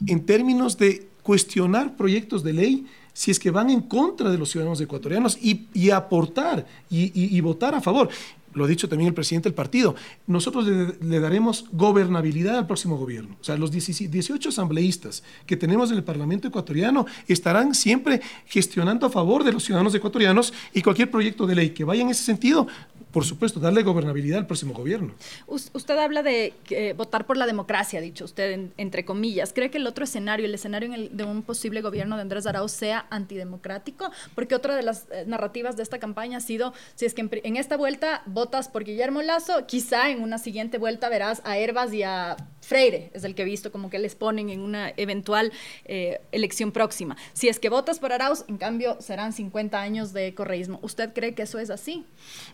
en 0.06 0.24
términos 0.24 0.78
de 0.78 1.06
cuestionar 1.22 1.96
proyectos 1.96 2.42
de 2.42 2.52
ley 2.52 2.86
si 3.12 3.30
es 3.30 3.38
que 3.38 3.50
van 3.50 3.68
en 3.68 3.82
contra 3.82 4.30
de 4.30 4.38
los 4.38 4.50
ciudadanos 4.50 4.80
ecuatorianos 4.80 5.38
y, 5.40 5.90
aportar 5.90 6.66
y, 6.88 7.40
votar 7.42 7.74
a 7.74 7.82
favor 7.82 8.08
lo 8.54 8.64
ha 8.64 8.68
dicho 8.68 8.88
también 8.88 9.08
el 9.08 9.14
presidente 9.14 9.48
del 9.48 9.54
partido, 9.54 9.94
nosotros 10.26 10.66
le, 10.66 11.20
daremos 11.20 11.66
gobernabilidad 11.72 12.58
al 12.58 12.66
próximo 12.66 12.96
gobierno. 12.96 13.36
O 13.40 13.44
sea, 13.44 13.56
los 13.56 13.70
18 13.70 14.48
asambleístas 14.48 15.22
que 15.46 15.56
tenemos 15.56 15.90
en 15.90 15.96
el 15.96 16.04
Parlamento 16.04 16.48
ecuatoriano 16.48 17.06
estarán 17.26 17.74
siempre 17.74 18.20
gestionando 18.46 19.06
a 19.06 19.10
favor 19.10 19.44
de 19.44 19.52
los 19.52 19.64
ciudadanos 19.64 19.94
ecuatorianos 19.94 20.52
y 20.72 20.82
cualquier 20.82 21.10
proyecto 21.10 21.46
de 21.46 21.54
ley 21.54 21.70
que 21.70 21.84
vaya 21.84 22.02
en 22.02 22.10
ese 22.10 22.24
sentido 22.24 22.66
por 23.12 23.24
supuesto, 23.24 23.60
darle 23.60 23.82
gobernabilidad 23.82 24.38
al 24.38 24.46
próximo 24.46 24.74
gobierno. 24.74 25.14
usted 25.46 25.98
habla 25.98 26.22
de 26.22 26.54
votar 26.96 27.26
por 27.26 27.36
la 27.36 27.46
democracia, 27.46 28.00
dicho 28.00 28.24
usted, 28.24 28.70
entre 28.76 29.04
comillas. 29.04 29.52
¿Cree 29.52 29.70
que 29.70 29.78
el 29.78 29.86
otro 29.86 30.04
escenario, 30.04 30.46
el 30.46 30.54
escenario 30.54 30.90
de 31.10 31.24
un 31.24 31.42
posible 31.42 31.82
gobierno 31.82 32.16
de 32.16 32.22
Andrés 32.22 32.46
Arauz 32.46 32.72
sea 32.72 33.06
antidemocrático? 33.10 34.10
Porque 34.34 34.54
otra 34.54 34.76
de 34.76 34.82
las 34.82 35.06
eh, 35.10 35.24
narrativas 35.26 35.76
de 35.76 35.82
esta 35.82 35.98
campaña 35.98 36.38
ha 36.38 36.40
sido, 36.40 36.72
si 36.94 37.04
es 37.04 37.14
que 37.14 37.28
en, 37.44 37.56
esta 37.56 37.76
vuelta 37.76 38.22
votas 38.26 38.68
por 38.68 38.84
Guillermo 38.84 39.22
Lazo, 39.22 39.66
quizá 39.66 40.10
en 40.10 40.22
una 40.22 40.38
siguiente 40.38 40.78
vuelta 40.78 41.08
verás 41.08 41.42
a 41.44 41.58
Herbas 41.58 41.92
y 41.92 42.02
a 42.02 42.36
Freire, 42.62 43.10
es 43.12 43.24
el 43.24 43.34
que 43.34 43.42
he 43.42 43.44
visto 43.44 43.72
como 43.72 43.90
que 43.90 43.98
les 43.98 44.14
ponen 44.14 44.48
en 44.48 44.60
una 44.60 44.90
eventual 44.96 45.52
eh, 45.84 46.20
elección 46.30 46.72
próxima. 46.72 47.16
Si 47.32 47.48
es 47.48 47.58
que 47.58 47.68
votas 47.68 47.98
por 47.98 48.12
Arauz, 48.12 48.44
en 48.48 48.56
cambio 48.56 48.96
serán 49.00 49.32
50 49.32 49.80
años 49.80 50.12
de 50.12 50.32
correísmo. 50.34 50.78
¿Usted 50.80 51.12
cree 51.12 51.34
que 51.34 51.42
eso 51.42 51.58
es 51.58 51.70
así? 51.70 52.04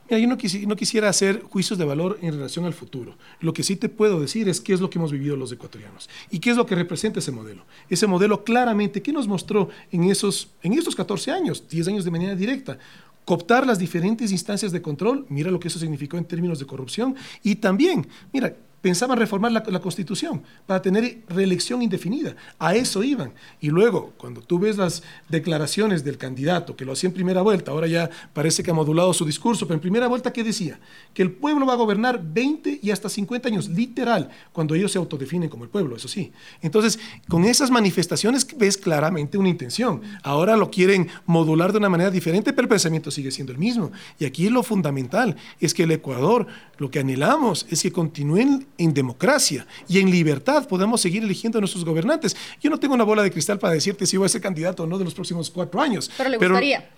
Mira, 0.08 0.18
yo 0.18 0.66
no 0.66 0.76
quisiera 0.76 1.08
hacer 1.08 1.42
juicios 1.42 1.78
de 1.78 1.84
valor 1.84 2.18
en 2.22 2.32
relación 2.32 2.64
al 2.64 2.72
futuro. 2.72 3.16
Lo 3.40 3.52
que 3.52 3.62
sí 3.62 3.76
te 3.76 3.88
puedo 3.88 4.18
decir 4.18 4.48
es 4.48 4.60
qué 4.60 4.72
es 4.72 4.80
lo 4.80 4.88
que 4.88 4.98
hemos 4.98 5.12
vivido 5.12 5.36
los 5.36 5.52
ecuatorianos 5.52 6.08
y 6.30 6.38
qué 6.38 6.50
es 6.50 6.56
lo 6.56 6.66
que 6.66 6.74
representa 6.74 7.18
ese 7.18 7.30
modelo. 7.30 7.64
Ese 7.90 8.06
modelo 8.06 8.44
claramente, 8.44 9.02
¿qué 9.02 9.12
nos 9.12 9.28
mostró 9.28 9.68
en 9.92 10.04
esos, 10.04 10.48
en 10.62 10.72
estos 10.72 10.96
14 10.96 11.30
años, 11.30 11.68
10 11.68 11.88
años 11.88 12.04
de 12.04 12.10
manera 12.10 12.34
directa? 12.34 12.78
cooptar 13.24 13.66
las 13.66 13.78
diferentes 13.78 14.32
instancias 14.32 14.72
de 14.72 14.80
control, 14.80 15.26
mira 15.28 15.50
lo 15.50 15.60
que 15.60 15.68
eso 15.68 15.78
significó 15.78 16.16
en 16.16 16.24
términos 16.24 16.58
de 16.58 16.64
corrupción, 16.64 17.14
y 17.42 17.56
también, 17.56 18.08
mira, 18.32 18.56
pensaban 18.80 19.18
reformar 19.18 19.52
la, 19.52 19.80
constitución 19.80 20.42
para 20.66 20.82
tener 20.82 21.22
reelección 21.28 21.82
indefinida. 21.82 22.36
A 22.58 22.74
eso 22.74 23.02
iban. 23.02 23.32
Y 23.60 23.70
luego, 23.70 24.12
cuando 24.16 24.40
tú 24.40 24.58
ves 24.58 24.76
las 24.76 25.02
declaraciones 25.28 26.04
del 26.04 26.18
candidato, 26.18 26.76
que 26.76 26.84
lo 26.84 26.92
hacía 26.92 27.08
en 27.08 27.14
primera 27.14 27.42
vuelta, 27.42 27.70
ahora 27.70 27.86
ya 27.86 28.10
parece 28.32 28.62
que 28.62 28.70
ha 28.70 28.74
modulado 28.74 29.12
su 29.12 29.24
discurso, 29.24 29.66
pero 29.66 29.74
en 29.74 29.80
primera 29.80 30.06
vuelta, 30.06 30.32
¿qué 30.32 30.44
decía? 30.44 30.78
Que 31.14 31.22
el 31.22 31.32
pueblo 31.32 31.66
va 31.66 31.72
a 31.72 31.76
gobernar 31.76 32.22
20 32.22 32.80
y 32.82 32.90
hasta 32.90 33.08
50 33.08 33.48
años, 33.48 33.68
literal, 33.68 34.30
cuando 34.52 34.74
ellos 34.74 34.92
se 34.92 34.98
autodefinen 34.98 35.48
como 35.48 35.64
el 35.64 35.70
pueblo, 35.70 35.96
eso 35.96 36.08
sí. 36.08 36.32
Entonces, 36.62 36.98
con 37.28 37.44
esas 37.44 37.70
manifestaciones 37.70 38.46
ves 38.56 38.76
claramente 38.76 39.38
una 39.38 39.48
intención. 39.48 40.02
Ahora 40.22 40.56
lo 40.56 40.70
quieren 40.70 41.08
modular 41.26 41.72
de 41.72 41.78
una 41.78 41.88
manera 41.88 42.10
diferente, 42.10 42.52
pero 42.52 42.64
el 42.64 42.68
pensamiento 42.68 43.10
sigue 43.10 43.30
siendo 43.30 43.52
el 43.52 43.58
mismo. 43.58 43.90
Y 44.18 44.24
aquí 44.24 44.48
lo 44.48 44.62
fundamental 44.62 45.36
es 45.60 45.74
que 45.74 45.84
el 45.84 45.90
Ecuador, 45.92 46.46
lo 46.78 46.90
que 46.90 47.00
anhelamos 47.00 47.66
es 47.70 47.82
que 47.82 47.92
continúen 47.92 48.66
en 48.78 48.94
democracia 48.94 49.66
y 49.88 49.98
en 49.98 50.10
libertad 50.10 50.66
podemos 50.66 51.00
seguir 51.00 51.24
eligiendo 51.24 51.58
a 51.58 51.60
nuestros 51.60 51.84
gobernantes. 51.84 52.36
Yo 52.60 52.70
no 52.70 52.78
tengo 52.78 52.94
una 52.94 53.04
bola 53.04 53.22
de 53.22 53.30
cristal 53.30 53.58
para 53.58 53.74
decirte 53.74 54.06
si 54.06 54.16
voy 54.16 54.26
a 54.26 54.28
ser 54.28 54.40
candidato 54.40 54.84
o 54.84 54.86
no 54.86 54.96
de 54.96 55.04
los 55.04 55.14
próximos 55.14 55.50
cuatro 55.50 55.80
años. 55.80 56.10
Pero 56.16 56.30
le 56.30 56.38
gustaría. 56.38 56.88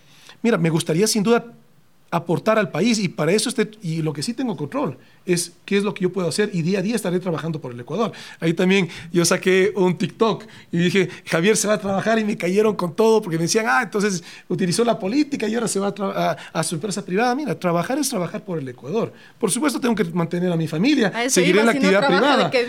mira, 0.42 0.58
me 0.58 0.70
gustaría 0.70 1.06
sin 1.06 1.22
duda 1.22 1.44
aportar 2.10 2.58
al 2.58 2.70
país 2.70 2.98
y 2.98 3.08
para 3.08 3.32
eso 3.32 3.48
este, 3.48 3.70
y 3.82 4.02
lo 4.02 4.12
que 4.12 4.22
sí 4.22 4.34
tengo 4.34 4.56
control 4.56 4.98
es 5.26 5.52
qué 5.64 5.76
es 5.76 5.84
lo 5.84 5.94
que 5.94 6.02
yo 6.02 6.12
puedo 6.12 6.28
hacer 6.28 6.50
y 6.52 6.62
día 6.62 6.80
a 6.80 6.82
día 6.82 6.96
estaré 6.96 7.20
trabajando 7.20 7.60
por 7.60 7.72
el 7.72 7.80
Ecuador. 7.80 8.12
Ahí 8.40 8.54
también 8.54 8.88
yo 9.12 9.24
saqué 9.24 9.72
un 9.76 9.96
TikTok 9.96 10.44
y 10.72 10.78
dije, 10.78 11.08
Javier 11.26 11.56
se 11.56 11.68
va 11.68 11.74
a 11.74 11.78
trabajar 11.78 12.18
y 12.18 12.24
me 12.24 12.36
cayeron 12.36 12.74
con 12.74 12.94
todo 12.96 13.22
porque 13.22 13.36
me 13.36 13.44
decían, 13.44 13.66
ah, 13.68 13.82
entonces 13.82 14.24
utilizó 14.48 14.84
la 14.84 14.98
política 14.98 15.46
y 15.46 15.54
ahora 15.54 15.68
se 15.68 15.78
va 15.78 15.94
a, 16.52 16.62
su 16.62 16.74
empresa 16.74 17.04
privada. 17.04 17.34
Mira, 17.34 17.58
trabajar 17.58 17.98
es 17.98 18.08
trabajar 18.08 18.44
por 18.44 18.58
el 18.58 18.68
Ecuador. 18.68 19.12
Por 19.38 19.50
supuesto 19.50 19.80
tengo 19.80 19.94
que 19.94 20.04
mantener 20.04 20.50
a 20.50 20.56
mi 20.56 20.66
familia, 20.66 21.12
seguir 21.28 21.58
en 21.58 21.66
la 21.66 21.72
actividad 21.72 22.06
privada. 22.06 22.50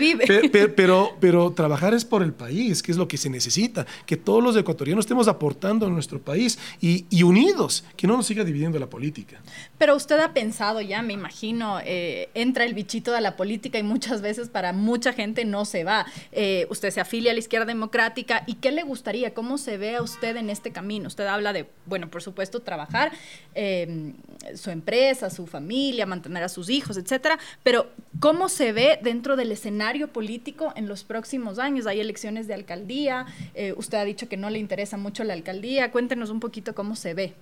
Pero, 0.76 1.16
pero, 1.20 1.52
trabajar 1.52 1.94
es 1.94 2.04
por 2.04 2.22
el 2.22 2.32
país, 2.32 2.82
que 2.82 2.92
es 2.92 2.98
lo 2.98 3.08
que 3.08 3.16
se 3.16 3.28
necesita, 3.28 3.86
que 4.06 4.16
todos 4.16 4.42
los 4.42 4.56
ecuatorianos 4.56 5.04
estemos 5.04 5.28
aportando 5.28 5.86
a 5.86 5.88
nuestro 5.88 6.20
país 6.20 6.58
y, 6.80 7.06
y 7.10 7.22
unidos, 7.22 7.84
que 7.96 8.06
no 8.06 8.16
nos 8.16 8.26
siga 8.26 8.44
dividiendo 8.44 8.78
la 8.78 8.88
política. 8.88 9.31
Pero 9.78 9.96
usted 9.96 10.18
ha 10.20 10.32
pensado 10.32 10.80
ya, 10.80 11.02
me 11.02 11.12
imagino, 11.12 11.80
eh, 11.84 12.28
entra 12.34 12.64
el 12.64 12.74
bichito 12.74 13.12
de 13.12 13.20
la 13.20 13.36
política 13.36 13.78
y 13.78 13.82
muchas 13.82 14.20
veces 14.22 14.48
para 14.48 14.72
mucha 14.72 15.12
gente 15.12 15.44
no 15.44 15.64
se 15.64 15.84
va. 15.84 16.06
Eh, 16.32 16.66
usted 16.70 16.90
se 16.90 17.00
afilia 17.00 17.32
a 17.32 17.34
la 17.34 17.40
izquierda 17.40 17.66
democrática 17.66 18.44
y 18.46 18.54
¿qué 18.54 18.70
le 18.72 18.82
gustaría? 18.82 19.34
¿Cómo 19.34 19.58
se 19.58 19.76
ve 19.76 19.96
a 19.96 20.02
usted 20.02 20.36
en 20.36 20.50
este 20.50 20.72
camino? 20.72 21.08
Usted 21.08 21.26
habla 21.26 21.52
de, 21.52 21.66
bueno, 21.86 22.10
por 22.10 22.22
supuesto, 22.22 22.60
trabajar, 22.60 23.12
eh, 23.54 24.12
su 24.54 24.70
empresa, 24.70 25.30
su 25.30 25.46
familia, 25.46 26.06
mantener 26.06 26.42
a 26.42 26.48
sus 26.48 26.68
hijos, 26.70 26.96
etcétera, 26.96 27.38
pero 27.62 27.90
¿cómo 28.20 28.48
se 28.48 28.72
ve 28.72 28.98
dentro 29.02 29.36
del 29.36 29.52
escenario 29.52 30.12
político 30.12 30.72
en 30.76 30.88
los 30.88 31.04
próximos 31.04 31.58
años? 31.58 31.86
Hay 31.86 32.00
elecciones 32.00 32.46
de 32.46 32.54
alcaldía, 32.54 33.26
eh, 33.54 33.74
usted 33.76 33.98
ha 33.98 34.04
dicho 34.04 34.28
que 34.28 34.36
no 34.36 34.50
le 34.50 34.58
interesa 34.58 34.96
mucho 34.96 35.24
la 35.24 35.34
alcaldía, 35.34 35.90
cuéntenos 35.90 36.30
un 36.30 36.40
poquito 36.40 36.74
cómo 36.74 36.96
se 36.96 37.14
ve. 37.14 37.34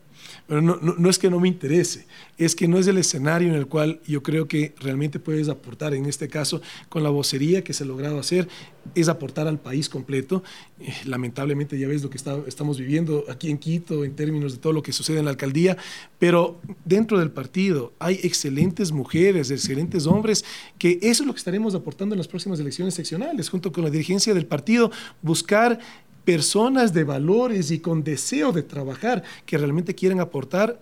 Pero 0.46 0.60
no, 0.60 0.76
no, 0.76 1.10
es 1.10 1.18
que 1.18 1.30
no 1.30 1.38
me 1.38 1.48
interese, 1.48 2.06
es 2.36 2.54
que 2.54 2.66
no 2.66 2.78
es 2.78 2.86
el 2.86 2.98
escenario 2.98 3.48
en 3.48 3.54
el 3.54 3.66
cual 3.66 4.00
yo 4.06 4.22
creo 4.22 4.48
que 4.48 4.74
realmente 4.80 5.18
puedes 5.18 5.48
aportar. 5.48 5.94
En 5.94 6.06
este 6.06 6.28
caso, 6.28 6.60
con 6.88 7.02
la 7.02 7.10
vocería 7.10 7.62
que 7.62 7.72
se 7.72 7.84
ha 7.84 7.86
logrado 7.86 8.18
hacer, 8.18 8.48
es 8.94 9.08
aportar 9.08 9.46
al 9.46 9.58
país 9.58 9.88
completo. 9.88 10.42
Eh, 10.80 10.92
lamentablemente 11.04 11.78
ya 11.78 11.86
ves 11.86 12.02
lo 12.02 12.10
que 12.10 12.18
estamos 12.18 12.78
viviendo 12.78 13.24
aquí 13.28 13.50
en 13.50 13.58
Quito 13.58 14.04
en 14.04 14.16
términos 14.16 14.52
de 14.52 14.58
todo 14.58 14.72
lo 14.72 14.82
que 14.82 14.92
sucede 14.92 15.18
en 15.18 15.26
la 15.26 15.30
alcaldía, 15.30 15.76
pero 16.18 16.60
dentro 16.84 17.18
del 17.18 17.30
partido 17.30 17.92
hay 17.98 18.18
excelentes 18.22 18.92
mujeres, 18.92 19.50
excelentes 19.50 20.06
hombres, 20.06 20.44
que 20.78 20.98
eso 21.02 21.22
es 21.22 21.26
lo 21.26 21.32
que 21.32 21.38
estaremos 21.38 21.74
aportando 21.74 22.14
en 22.14 22.18
las 22.18 22.28
próximas 22.28 22.58
elecciones 22.60 22.94
seccionales, 22.94 23.48
junto 23.48 23.72
con 23.72 23.84
la 23.84 23.90
dirigencia 23.90 24.34
del 24.34 24.46
partido, 24.46 24.90
buscar 25.22 25.78
personas 26.24 26.92
de 26.92 27.04
valores 27.04 27.70
y 27.70 27.80
con 27.80 28.04
deseo 28.04 28.52
de 28.52 28.62
trabajar 28.62 29.22
que 29.46 29.58
realmente 29.58 29.94
quieren 29.94 30.20
aportar 30.20 30.80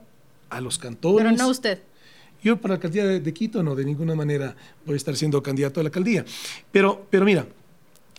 a 0.51 0.61
los 0.61 0.79
cantores. 0.79 1.27
Pero 1.27 1.37
no 1.37 1.49
usted. 1.49 1.81
Yo 2.43 2.57
para 2.61 2.73
la 2.73 2.75
alcaldía 2.77 3.05
de, 3.05 3.35
Quito 3.35 3.63
no, 3.63 3.75
de 3.75 3.85
ninguna 3.85 4.15
manera 4.15 4.55
voy 4.87 4.95
a 4.95 4.97
estar 4.97 5.17
siendo 5.17 5.43
candidato 5.43 5.81
a 5.81 5.83
la 5.83 5.89
alcaldía. 5.89 6.25
Pero, 6.71 7.07
pero 7.11 7.25
mira, 7.25 7.47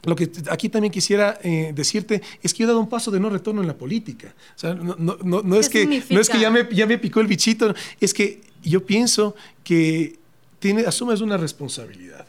lo 0.03 0.15
que 0.15 0.29
aquí 0.49 0.69
también 0.69 0.91
quisiera 0.91 1.39
eh, 1.41 1.71
decirte 1.73 2.21
es 2.41 2.53
que 2.53 2.59
yo 2.59 2.65
he 2.65 2.67
dado 2.67 2.79
un 2.79 2.89
paso 2.89 3.11
de 3.11 3.19
no 3.19 3.29
retorno 3.29 3.61
en 3.61 3.67
la 3.67 3.77
política. 3.77 4.33
O 4.55 4.59
sea, 4.59 4.73
no, 4.73 4.95
no, 4.97 5.41
no, 5.41 5.59
es, 5.59 5.69
que, 5.69 5.85
no 6.09 6.19
es 6.19 6.29
que 6.29 6.39
ya 6.39 6.51
me, 6.51 6.67
ya 6.71 6.85
me 6.85 6.97
picó 6.97 7.21
el 7.21 7.27
bichito, 7.27 7.73
es 7.99 8.13
que 8.13 8.41
yo 8.61 8.85
pienso 8.85 9.35
que 9.63 10.17
tiene, 10.59 10.81
asumes 10.81 11.21
una 11.21 11.37
responsabilidad 11.37 12.25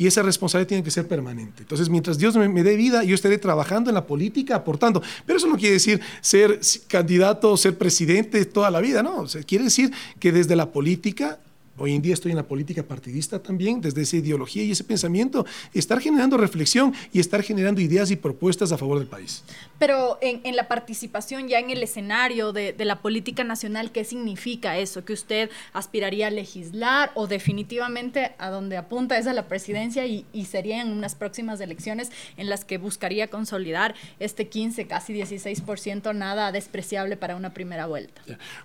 y 0.00 0.06
esa 0.06 0.22
responsabilidad 0.22 0.68
tiene 0.68 0.82
que 0.82 0.90
ser 0.90 1.06
permanente. 1.06 1.60
Entonces, 1.60 1.90
mientras 1.90 2.16
Dios 2.16 2.34
me, 2.34 2.62
dé 2.62 2.74
vida, 2.74 3.04
yo 3.04 3.14
estaré 3.14 3.36
trabajando 3.36 3.90
en 3.90 3.94
la 3.94 4.06
política, 4.06 4.56
aportando. 4.56 5.02
Pero 5.26 5.36
eso 5.36 5.46
no 5.46 5.58
quiere 5.58 5.74
decir 5.74 6.00
ser 6.22 6.58
candidato 6.88 7.54
ser 7.58 7.76
presidente 7.76 8.46
toda 8.46 8.70
la 8.70 8.80
vida, 8.80 9.02
no. 9.02 9.26
quiere 9.46 9.64
decir 9.64 9.92
que 10.18 10.32
desde 10.32 10.56
la 10.56 10.72
política 10.72 11.38
hoy 11.76 11.94
en 11.94 12.00
día 12.00 12.14
estoy 12.14 12.30
en 12.30 12.38
la 12.38 12.48
política 12.48 12.82
partidista 12.82 13.42
también, 13.42 13.82
desde 13.82 14.00
esa 14.00 14.16
ideología 14.16 14.62
y 14.64 14.70
ese 14.70 14.84
pensamiento, 14.84 15.44
estar 15.74 16.00
generando 16.00 16.38
reflexión 16.38 16.94
y 17.12 17.20
estar 17.20 17.42
generando 17.42 17.82
ideas 17.82 18.10
y 18.10 18.16
propuestas 18.16 18.72
a 18.72 18.78
favor 18.78 18.98
del 18.98 19.08
país. 19.08 19.42
Pero 19.80 20.18
en, 20.20 20.42
en 20.44 20.54
la 20.54 20.68
participación 20.68 21.48
ya 21.48 21.58
en 21.58 21.70
el 21.70 21.82
escenario 21.82 22.52
de, 22.52 22.72
de, 22.72 22.84
la 22.84 23.00
política 23.00 23.44
nacional, 23.44 23.90
¿qué 23.90 24.04
significa 24.04 24.78
eso? 24.78 25.04
¿Que 25.06 25.14
usted 25.14 25.50
aspiraría 25.72 26.26
a 26.26 26.30
legislar 26.30 27.10
o 27.14 27.26
definitivamente 27.26 28.32
a 28.38 28.50
donde 28.50 28.76
apunta 28.76 29.16
es 29.16 29.26
a 29.26 29.32
la 29.32 29.48
presidencia 29.48 30.06
y, 30.06 30.26
y 30.34 30.44
sería 30.44 30.82
en 30.82 30.92
unas 30.92 31.14
próximas 31.14 31.60
elecciones 31.62 32.12
en 32.36 32.50
las 32.50 32.66
que 32.66 32.76
buscaría 32.76 33.28
consolidar 33.28 33.94
este 34.18 34.48
15, 34.48 34.86
casi 34.86 35.14
16%, 35.14 36.14
nada 36.14 36.52
despreciable 36.52 37.16
para 37.16 37.36
una 37.36 37.54
primera 37.54 37.86
vuelta? 37.86 38.20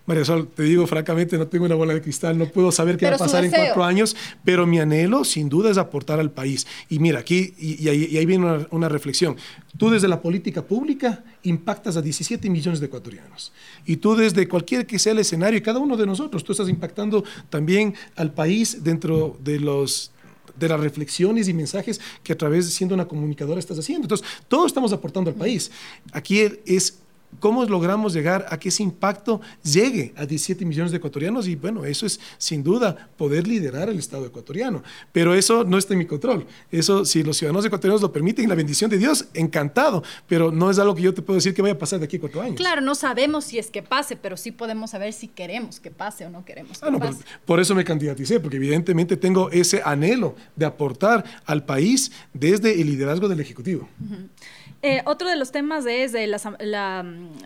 María 0.06 0.26
Sol, 0.26 0.50
te 0.54 0.64
digo 0.64 0.86
francamente, 0.86 1.38
no 1.38 1.48
tengo 1.48 1.64
una 1.64 1.76
bola 1.76 1.94
de 1.94 2.02
cristal, 2.02 2.38
no 2.38 2.48
puedo 2.48 2.74
saber 2.74 2.98
qué 2.98 3.10
va 3.10 3.16
a 3.16 3.18
pasar 3.18 3.46
en 3.46 3.52
cuatro 3.52 3.86
años, 3.86 4.18
pero 4.44 4.68
mi 4.68 4.80
anhelo 4.80 5.24
sin 5.24 5.48
duda 5.48 5.72
es 5.72 5.78
aportar 5.78 6.20
al 6.20 6.32
país. 6.32 6.68
Y 6.90 7.00
mira, 7.00 7.20
aquí, 7.20 7.54
y, 7.58 7.84
y, 7.84 7.88
ahí, 7.88 8.08
y 8.12 8.18
ahí, 8.18 8.26
viene 8.26 8.46
una, 8.46 8.68
una, 8.72 8.90
reflexión. 8.90 9.38
Tú 9.78 9.90
desde 9.90 10.08
la 10.08 10.22
política 10.22 10.62
pública 10.62 11.05
impactas 11.44 11.98
a 11.98 12.02
17 12.02 12.50
millones 12.50 12.80
de 12.80 12.88
ecuatorianos. 12.88 13.52
Y 13.86 13.98
tú 13.98 14.16
desde 14.16 14.48
cualquier 14.48 14.86
que 14.86 15.00
sea 15.00 15.14
el 15.14 15.20
escenario, 15.20 15.58
y 15.58 15.62
cada 15.62 15.80
uno 15.80 15.98
de 15.98 16.06
nosotros, 16.06 16.44
tú 16.44 16.52
estás 16.52 16.70
impactando 16.70 17.24
también 17.50 17.96
al 18.16 18.34
país 18.34 18.84
dentro 18.84 19.38
de 19.44 19.60
los 19.60 20.12
de 20.58 20.70
las 20.70 20.80
reflexiones 20.80 21.50
y 21.50 21.54
mensajes 21.54 22.00
que 22.24 22.32
a 22.32 22.38
través 22.38 22.66
de 22.66 22.72
siendo 22.72 22.96
una 22.96 23.06
comunicadora 23.06 23.60
estás 23.60 23.78
haciendo. 23.78 24.06
Entonces, 24.06 24.26
todos 24.48 24.68
estamos 24.68 24.94
aportando 24.94 25.30
al 25.30 25.36
país. 25.36 25.70
Aquí 26.14 26.40
es 26.66 27.00
¿Cómo 27.40 27.66
logramos 27.66 28.14
llegar 28.14 28.46
a 28.50 28.60
que 28.60 28.70
ese 28.70 28.84
impacto 28.84 29.42
llegue 29.64 30.14
a 30.18 30.26
17 30.26 30.66
millones 30.66 30.92
de 30.92 30.98
ecuatorianos? 30.98 31.48
Y 31.48 31.56
bueno, 31.56 31.86
eso 31.86 32.06
es 32.06 32.20
sin 32.38 32.64
duda 32.64 33.10
poder 33.18 33.48
liderar 33.48 33.90
el 33.90 34.00
Estado 34.00 34.26
ecuatoriano. 34.26 34.84
Pero 35.12 35.34
eso 35.34 35.64
no 35.64 35.78
está 35.78 35.94
en 35.94 36.00
mi 36.00 36.06
control. 36.06 36.46
Eso, 36.72 37.06
si 37.06 37.24
los 37.24 37.38
ciudadanos 37.38 37.66
ecuatorianos 37.66 38.02
lo 38.02 38.12
permiten, 38.12 38.48
la 38.48 38.56
bendición 38.56 38.90
de 38.90 38.98
Dios, 38.98 39.28
encantado. 39.34 40.04
Pero 40.28 40.52
no 40.52 40.70
es 40.70 40.80
algo 40.80 40.96
que 40.96 41.02
yo 41.02 41.14
te 41.14 41.22
puedo 41.22 41.36
decir 41.36 41.54
que 41.54 41.62
vaya 41.62 41.74
a 41.74 41.78
pasar 41.78 42.00
de 42.00 42.06
aquí 42.06 42.18
a 42.18 42.20
cuatro 42.20 42.42
años. 42.42 42.56
Claro, 42.58 42.82
no 42.82 42.96
sabemos 42.96 43.46
si 43.46 43.60
es 43.60 43.70
que 43.70 43.82
pase, 43.82 44.16
pero 44.16 44.38
sí 44.38 44.52
podemos 44.52 44.92
saber 44.92 45.14
si 45.14 45.28
queremos 45.28 45.80
que 45.80 45.92
pase 45.92 46.26
o 46.26 46.30
no 46.30 46.46
queremos 46.46 46.80
que 46.80 46.86
ah, 46.86 46.92
no, 46.92 47.00
pase. 47.00 47.24
Por, 47.24 47.46
por, 47.46 47.60
eso 47.60 47.76
me 47.76 47.84
candidaticé, 47.84 48.40
porque 48.40 48.58
evidentemente 48.58 49.18
tengo 49.18 49.50
ese 49.52 49.82
anhelo 49.84 50.36
de 50.56 50.66
aportar 50.66 51.24
al 51.46 51.66
país 51.66 52.12
desde 52.34 52.80
el 52.80 52.88
liderazgo 52.88 53.28
del 53.28 53.40
Ejecutivo. 53.40 53.88
Uh 54.00 54.14
-huh. 54.14 54.30
Eh, 54.86 55.02
otro 55.06 55.28
de 55.28 55.36
los 55.36 55.52
temas 55.52 55.84
es 55.88 56.12
de 56.12 56.28
la, 56.28 56.40
la 56.60 57.04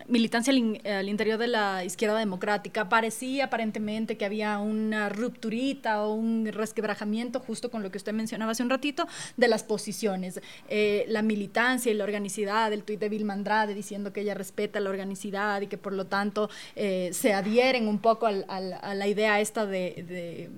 militancia 0.08 0.52
al, 0.52 0.78
al, 0.84 1.08
interior 1.08 1.38
de 1.38 1.46
la 1.46 1.86
izquierda 1.86 2.18
democrática. 2.18 2.90
Parecía 2.90 3.46
aparentemente 3.46 4.18
que 4.18 4.26
había 4.26 4.58
una 4.58 5.08
rupturita 5.08 6.02
o 6.02 6.12
un 6.12 6.46
resquebrajamiento, 6.52 7.40
justo 7.40 7.70
con 7.70 7.82
lo 7.82 7.90
que 7.90 7.96
usted 7.96 8.12
mencionaba 8.12 8.52
hace 8.52 8.62
un 8.62 8.68
ratito, 8.68 9.08
de 9.38 9.48
las 9.48 9.64
posiciones. 9.64 10.42
Eh, 10.68 11.06
la 11.08 11.22
militancia 11.22 11.90
y 11.90 11.94
la 11.94 12.04
organicidad, 12.04 12.74
el 12.74 12.82
tuit 12.82 13.00
de 13.00 13.08
Vilma 13.08 13.32
Andrade 13.32 13.72
diciendo 13.72 14.12
que 14.12 14.20
ella 14.20 14.34
respeta 14.34 14.78
la 14.78 14.90
organicidad 14.90 15.62
y 15.62 15.66
que 15.66 15.78
por 15.78 15.94
lo 15.94 16.04
tanto 16.08 16.50
eh, 16.76 17.08
se 17.14 17.32
adhieren 17.32 17.88
un 17.88 18.00
poco 18.00 18.26
al, 18.26 18.44
al, 18.48 18.74
a 18.74 18.94
la 18.94 19.08
idea 19.08 19.40
esta 19.40 19.64
de, 19.64 20.04
de 20.06 20.50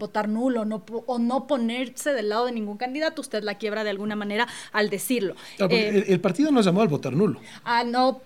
votar 0.00 0.28
nulo 0.28 0.64
no, 0.64 0.84
o 1.06 1.18
no 1.18 1.46
ponerse 1.46 2.12
del 2.12 2.28
lado 2.28 2.46
de 2.46 2.52
ningún 2.52 2.76
candidato. 2.76 3.20
Usted 3.20 3.42
la 3.42 3.56
quiebra 3.56 3.82
de 3.82 3.90
alguna 3.90 4.14
manera 4.14 4.46
al 4.72 4.90
decirlo. 4.90 5.34
El, 5.58 6.04
el 6.08 6.19
partido 6.20 6.50
no 6.50 6.60
llamó 6.60 6.82
al 6.82 6.88
votar 6.88 7.12
nulo. 7.14 7.40
Ah, 7.64 7.84
no. 7.84 8.20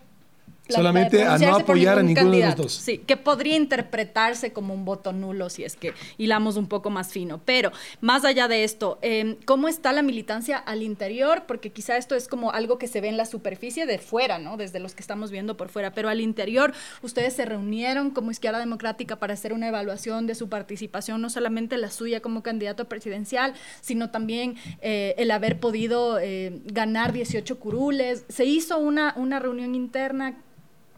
Solamente 0.68 1.22
a 1.22 1.36
no 1.36 1.56
apoyar 1.56 1.98
a 1.98 2.02
ninguno 2.02 2.30
candidato. 2.30 2.56
de 2.56 2.62
los 2.62 2.72
dos. 2.72 2.82
Sí, 2.82 2.98
que 2.98 3.18
podría 3.18 3.56
interpretarse 3.56 4.52
como 4.54 4.72
un 4.72 4.86
voto 4.86 5.12
nulo 5.12 5.50
si 5.50 5.62
es 5.62 5.76
que 5.76 5.92
hilamos 6.16 6.56
un 6.56 6.68
poco 6.68 6.88
más 6.88 7.12
fino. 7.12 7.38
Pero 7.44 7.70
más 8.00 8.24
allá 8.24 8.48
de 8.48 8.64
esto, 8.64 8.98
eh, 9.02 9.36
¿cómo 9.44 9.68
está 9.68 9.92
la 9.92 10.02
militancia 10.02 10.56
al 10.56 10.82
interior? 10.82 11.44
Porque 11.46 11.70
quizá 11.70 11.98
esto 11.98 12.14
es 12.14 12.28
como 12.28 12.52
algo 12.52 12.78
que 12.78 12.88
se 12.88 13.02
ve 13.02 13.08
en 13.08 13.18
la 13.18 13.26
superficie 13.26 13.84
de 13.84 13.98
fuera, 13.98 14.38
¿no? 14.38 14.56
Desde 14.56 14.80
los 14.80 14.94
que 14.94 15.02
estamos 15.02 15.30
viendo 15.30 15.58
por 15.58 15.68
fuera. 15.68 15.92
Pero 15.92 16.08
al 16.08 16.22
interior, 16.22 16.72
ustedes 17.02 17.34
se 17.34 17.44
reunieron 17.44 18.10
como 18.10 18.30
Izquierda 18.30 18.58
Democrática 18.58 19.16
para 19.16 19.34
hacer 19.34 19.52
una 19.52 19.68
evaluación 19.68 20.26
de 20.26 20.34
su 20.34 20.48
participación, 20.48 21.20
no 21.20 21.28
solamente 21.28 21.76
la 21.76 21.90
suya 21.90 22.20
como 22.20 22.42
candidato 22.42 22.86
presidencial, 22.86 23.52
sino 23.82 24.10
también 24.10 24.56
eh, 24.80 25.14
el 25.18 25.30
haber 25.30 25.60
podido 25.60 26.18
eh, 26.18 26.62
ganar 26.64 27.12
18 27.12 27.58
curules. 27.58 28.24
Se 28.28 28.46
hizo 28.46 28.78
una, 28.78 29.12
una 29.16 29.40
reunión 29.40 29.74
interna 29.74 30.38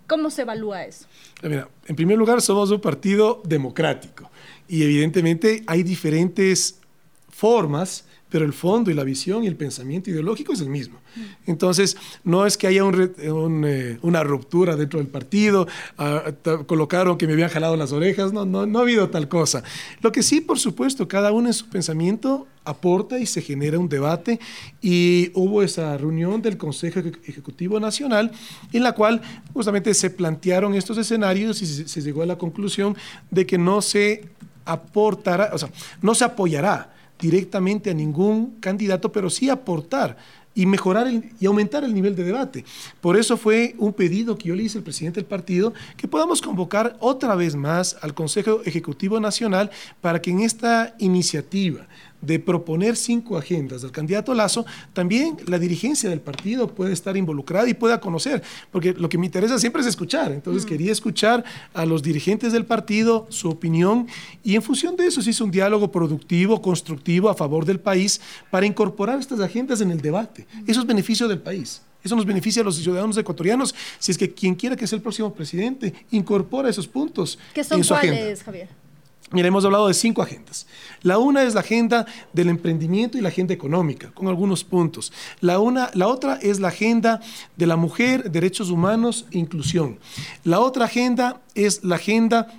¿Cómo 0.06 0.30
se 0.30 0.42
evalúa 0.42 0.84
eso? 0.84 1.06
Mira, 1.42 1.68
en 1.86 1.96
primer 1.96 2.16
lugar, 2.16 2.40
somos 2.40 2.70
un 2.70 2.80
partido 2.80 3.42
democrático 3.44 4.30
y 4.68 4.82
evidentemente 4.82 5.64
hay 5.66 5.82
diferentes 5.82 6.80
formas, 7.28 8.06
pero 8.28 8.44
el 8.44 8.52
fondo 8.52 8.90
y 8.90 8.94
la 8.94 9.04
visión 9.04 9.44
y 9.44 9.46
el 9.46 9.56
pensamiento 9.56 10.10
ideológico 10.10 10.52
es 10.52 10.60
el 10.60 10.68
mismo. 10.68 10.98
Entonces, 11.46 11.96
no 12.24 12.44
es 12.44 12.56
que 12.56 12.66
haya 12.66 12.82
eh, 12.82 13.98
una 14.02 14.24
ruptura 14.24 14.76
dentro 14.76 14.98
del 14.98 15.08
partido, 15.08 15.66
uh, 15.98 16.64
colocaron 16.66 17.18
que 17.18 17.26
me 17.26 17.34
habían 17.34 17.48
jalado 17.48 17.76
las 17.76 17.92
orejas, 17.92 18.32
no, 18.32 18.44
no, 18.44 18.66
no 18.66 18.80
ha 18.80 18.82
habido 18.82 19.08
tal 19.10 19.28
cosa. 19.28 19.62
Lo 20.02 20.12
que 20.12 20.22
sí, 20.22 20.40
por 20.40 20.58
supuesto, 20.58 21.06
cada 21.06 21.32
uno 21.32 21.48
en 21.48 21.54
su 21.54 21.68
pensamiento 21.68 22.46
aporta 22.64 23.18
y 23.20 23.26
se 23.26 23.42
genera 23.42 23.78
un 23.78 23.88
debate 23.88 24.40
y 24.82 25.30
hubo 25.34 25.62
esa 25.62 25.96
reunión 25.96 26.42
del 26.42 26.56
Consejo 26.56 26.98
Ejecutivo 26.98 27.78
Nacional 27.78 28.32
en 28.72 28.82
la 28.82 28.92
cual 28.92 29.22
justamente 29.54 29.94
se 29.94 30.10
plantearon 30.10 30.74
estos 30.74 30.98
escenarios 30.98 31.62
y 31.62 31.66
se, 31.66 31.86
se 31.86 32.02
llegó 32.02 32.22
a 32.22 32.26
la 32.26 32.36
conclusión 32.36 32.96
de 33.30 33.46
que 33.46 33.56
no 33.56 33.80
se 33.82 34.24
aportará, 34.64 35.50
o 35.52 35.58
sea, 35.58 35.70
no 36.02 36.14
se 36.16 36.24
apoyará 36.24 36.95
directamente 37.18 37.90
a 37.90 37.94
ningún 37.94 38.56
candidato, 38.60 39.12
pero 39.12 39.30
sí 39.30 39.48
aportar 39.48 40.16
y 40.56 40.64
mejorar 40.64 41.06
y 41.38 41.46
aumentar 41.46 41.84
el 41.84 41.92
nivel 41.92 42.16
de 42.16 42.24
debate. 42.24 42.64
Por 43.02 43.18
eso 43.18 43.36
fue 43.36 43.74
un 43.78 43.92
pedido 43.92 44.38
que 44.38 44.48
yo 44.48 44.56
le 44.56 44.62
hice 44.62 44.78
al 44.78 44.84
presidente 44.84 45.20
del 45.20 45.28
partido 45.28 45.74
que 45.98 46.08
podamos 46.08 46.40
convocar 46.40 46.96
otra 46.98 47.34
vez 47.34 47.54
más 47.54 47.96
al 48.00 48.14
Consejo 48.14 48.62
Ejecutivo 48.64 49.20
Nacional 49.20 49.70
para 50.00 50.22
que 50.22 50.30
en 50.30 50.40
esta 50.40 50.94
iniciativa 50.98 51.86
de 52.26 52.38
proponer 52.38 52.96
cinco 52.96 53.36
agendas 53.36 53.82
del 53.82 53.92
candidato 53.92 54.34
Lazo, 54.34 54.66
también 54.92 55.36
la 55.46 55.58
dirigencia 55.58 56.10
del 56.10 56.20
partido 56.20 56.68
puede 56.68 56.92
estar 56.92 57.16
involucrada 57.16 57.68
y 57.68 57.74
pueda 57.74 58.00
conocer, 58.00 58.42
porque 58.70 58.92
lo 58.92 59.08
que 59.08 59.18
me 59.18 59.26
interesa 59.26 59.58
siempre 59.58 59.82
es 59.82 59.88
escuchar. 59.88 60.32
Entonces 60.32 60.64
mm. 60.64 60.68
quería 60.68 60.92
escuchar 60.92 61.44
a 61.72 61.86
los 61.86 62.02
dirigentes 62.02 62.52
del 62.52 62.64
partido, 62.64 63.26
su 63.30 63.48
opinión, 63.48 64.08
y 64.42 64.56
en 64.56 64.62
función 64.62 64.96
de 64.96 65.06
eso 65.06 65.22
se 65.22 65.30
hizo 65.30 65.44
un 65.44 65.50
diálogo 65.50 65.90
productivo, 65.92 66.60
constructivo, 66.60 67.28
a 67.28 67.34
favor 67.34 67.64
del 67.64 67.80
país, 67.80 68.20
para 68.50 68.66
incorporar 68.66 69.18
estas 69.18 69.40
agendas 69.40 69.80
en 69.80 69.90
el 69.90 70.00
debate. 70.00 70.46
Mm. 70.52 70.70
Eso 70.70 70.80
es 70.80 70.86
beneficio 70.86 71.28
del 71.28 71.38
país. 71.38 71.82
Eso 72.02 72.14
nos 72.14 72.24
beneficia 72.24 72.62
a 72.62 72.64
los 72.64 72.76
ciudadanos 72.76 73.16
ecuatorianos. 73.16 73.74
Si 73.98 74.12
es 74.12 74.18
que 74.18 74.32
quien 74.32 74.54
quiera 74.54 74.76
que 74.76 74.86
sea 74.86 74.96
el 74.96 75.02
próximo 75.02 75.34
presidente 75.34 75.92
incorpora 76.12 76.68
esos 76.68 76.86
puntos. 76.86 77.36
¿Qué 77.52 77.64
son 77.64 77.78
en 77.78 77.84
su 77.84 77.94
cuáles, 77.94 78.12
agenda. 78.12 78.44
Javier? 78.44 78.85
Mira, 79.32 79.48
hemos 79.48 79.64
hablado 79.64 79.88
de 79.88 79.94
cinco 79.94 80.22
agendas. 80.22 80.68
La 81.02 81.18
una 81.18 81.42
es 81.42 81.54
la 81.54 81.60
agenda 81.60 82.06
del 82.32 82.48
emprendimiento 82.48 83.18
y 83.18 83.20
la 83.20 83.28
agenda 83.28 83.52
económica, 83.52 84.12
con 84.12 84.28
algunos 84.28 84.62
puntos. 84.62 85.12
La, 85.40 85.58
una, 85.58 85.90
la 85.94 86.06
otra 86.06 86.38
es 86.40 86.60
la 86.60 86.68
agenda 86.68 87.20
de 87.56 87.66
la 87.66 87.76
mujer, 87.76 88.30
derechos 88.30 88.70
humanos 88.70 89.26
e 89.32 89.38
inclusión. 89.38 89.98
La 90.44 90.60
otra 90.60 90.84
agenda 90.84 91.40
es 91.54 91.82
la 91.82 91.96
agenda 91.96 92.54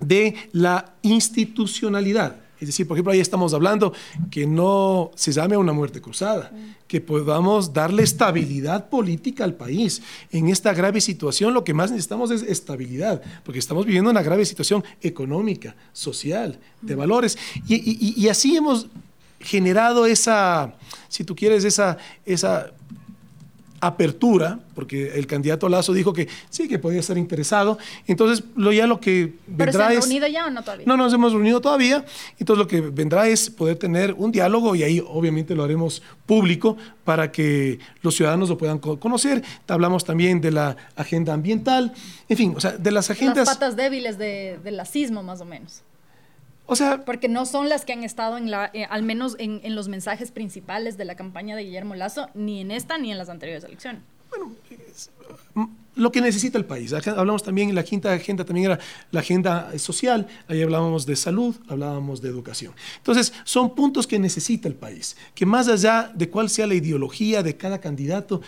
de 0.00 0.34
la 0.52 0.94
institucionalidad. 1.02 2.41
Es 2.62 2.68
decir, 2.68 2.86
por 2.86 2.96
ejemplo, 2.96 3.12
ahí 3.12 3.18
estamos 3.18 3.54
hablando 3.54 3.92
que 4.30 4.46
no 4.46 5.10
se 5.16 5.32
llame 5.32 5.56
a 5.56 5.58
una 5.58 5.72
muerte 5.72 6.00
cruzada, 6.00 6.52
que 6.86 7.00
podamos 7.00 7.72
darle 7.72 8.04
estabilidad 8.04 8.88
política 8.88 9.42
al 9.42 9.54
país. 9.54 10.00
En 10.30 10.48
esta 10.48 10.72
grave 10.72 11.00
situación 11.00 11.54
lo 11.54 11.64
que 11.64 11.74
más 11.74 11.90
necesitamos 11.90 12.30
es 12.30 12.42
estabilidad, 12.42 13.20
porque 13.42 13.58
estamos 13.58 13.84
viviendo 13.84 14.10
una 14.10 14.22
grave 14.22 14.44
situación 14.44 14.84
económica, 15.00 15.74
social, 15.92 16.60
de 16.80 16.94
valores. 16.94 17.36
Y, 17.66 17.74
y, 17.74 18.14
y 18.16 18.28
así 18.28 18.56
hemos 18.56 18.86
generado 19.40 20.06
esa, 20.06 20.72
si 21.08 21.24
tú 21.24 21.34
quieres, 21.34 21.64
esa, 21.64 21.98
esa 22.24 22.70
apertura, 23.82 24.60
porque 24.76 25.18
el 25.18 25.26
candidato 25.26 25.68
Lazo 25.68 25.92
dijo 25.92 26.12
que 26.12 26.28
sí, 26.50 26.68
que 26.68 26.78
podía 26.78 27.00
estar 27.00 27.18
interesado. 27.18 27.78
Entonces, 28.06 28.44
lo, 28.54 28.72
ya 28.72 28.86
lo 28.86 29.00
que 29.00 29.34
vendrá 29.48 29.56
¿Pero 29.56 29.72
se 29.72 29.82
han 29.82 29.92
es... 29.92 29.98
reunido 30.04 30.28
ya 30.28 30.46
o 30.46 30.50
no 30.50 30.62
todavía? 30.62 30.86
No 30.86 30.96
nos 30.96 31.12
hemos 31.12 31.32
reunido 31.32 31.60
todavía. 31.60 32.04
Entonces, 32.38 32.58
lo 32.64 32.68
que 32.68 32.80
vendrá 32.80 33.26
es 33.26 33.50
poder 33.50 33.76
tener 33.76 34.14
un 34.16 34.30
diálogo 34.30 34.76
y 34.76 34.84
ahí 34.84 35.04
obviamente 35.04 35.56
lo 35.56 35.64
haremos 35.64 36.00
público 36.26 36.76
para 37.04 37.32
que 37.32 37.80
los 38.02 38.14
ciudadanos 38.14 38.48
lo 38.48 38.56
puedan 38.56 38.78
conocer. 38.78 39.42
Hablamos 39.66 40.04
también 40.04 40.40
de 40.40 40.52
la 40.52 40.76
agenda 40.94 41.34
ambiental, 41.34 41.92
en 42.28 42.36
fin, 42.36 42.54
o 42.56 42.60
sea, 42.60 42.72
de 42.72 42.90
las 42.92 43.10
agendas... 43.10 43.48
Las 43.48 43.56
patas 43.56 43.74
débiles 43.74 44.16
de, 44.16 44.60
del 44.62 44.76
lacismo, 44.76 45.24
más 45.24 45.40
o 45.40 45.44
menos. 45.44 45.82
O 46.72 46.76
sea, 46.76 47.04
porque 47.04 47.28
no 47.28 47.44
son 47.44 47.68
las 47.68 47.84
que 47.84 47.92
han 47.92 48.02
estado 48.02 48.38
en 48.38 48.50
la, 48.50 48.70
eh, 48.72 48.86
al 48.88 49.02
menos 49.02 49.36
en, 49.38 49.60
en, 49.62 49.74
los 49.74 49.88
mensajes 49.88 50.32
principales 50.32 50.96
de 50.96 51.04
la 51.04 51.16
campaña 51.16 51.54
de 51.54 51.64
Guillermo 51.64 51.94
Lazo, 51.94 52.30
ni 52.32 52.62
en 52.62 52.70
esta 52.70 52.96
ni 52.96 53.12
en 53.12 53.18
las 53.18 53.28
anteriores 53.28 53.62
elecciones. 53.64 54.00
Bueno, 54.30 54.56
lo 55.94 56.10
que 56.10 56.22
necesita 56.22 56.56
el 56.56 56.64
país. 56.64 56.92
hablamos 56.92 57.42
también, 57.42 57.74
la 57.74 57.82
quinta 57.84 58.10
agenda 58.12 58.44
también 58.44 58.70
era 58.70 58.78
la 59.10 59.20
agenda 59.20 59.78
social, 59.78 60.26
ahí 60.48 60.62
hablábamos 60.62 61.04
de 61.04 61.14
salud, 61.16 61.54
hablábamos 61.68 62.22
de 62.22 62.30
educación. 62.30 62.72
Entonces, 62.96 63.34
son 63.44 63.74
puntos 63.74 64.06
que 64.06 64.18
necesita 64.18 64.68
el 64.68 64.74
país, 64.74 65.16
que 65.34 65.44
más 65.44 65.68
allá 65.68 66.10
de 66.14 66.30
cuál 66.30 66.48
sea 66.48 66.66
la 66.66 66.74
ideología 66.74 67.42
de 67.42 67.56
cada 67.56 67.78
candidato, 67.78 68.40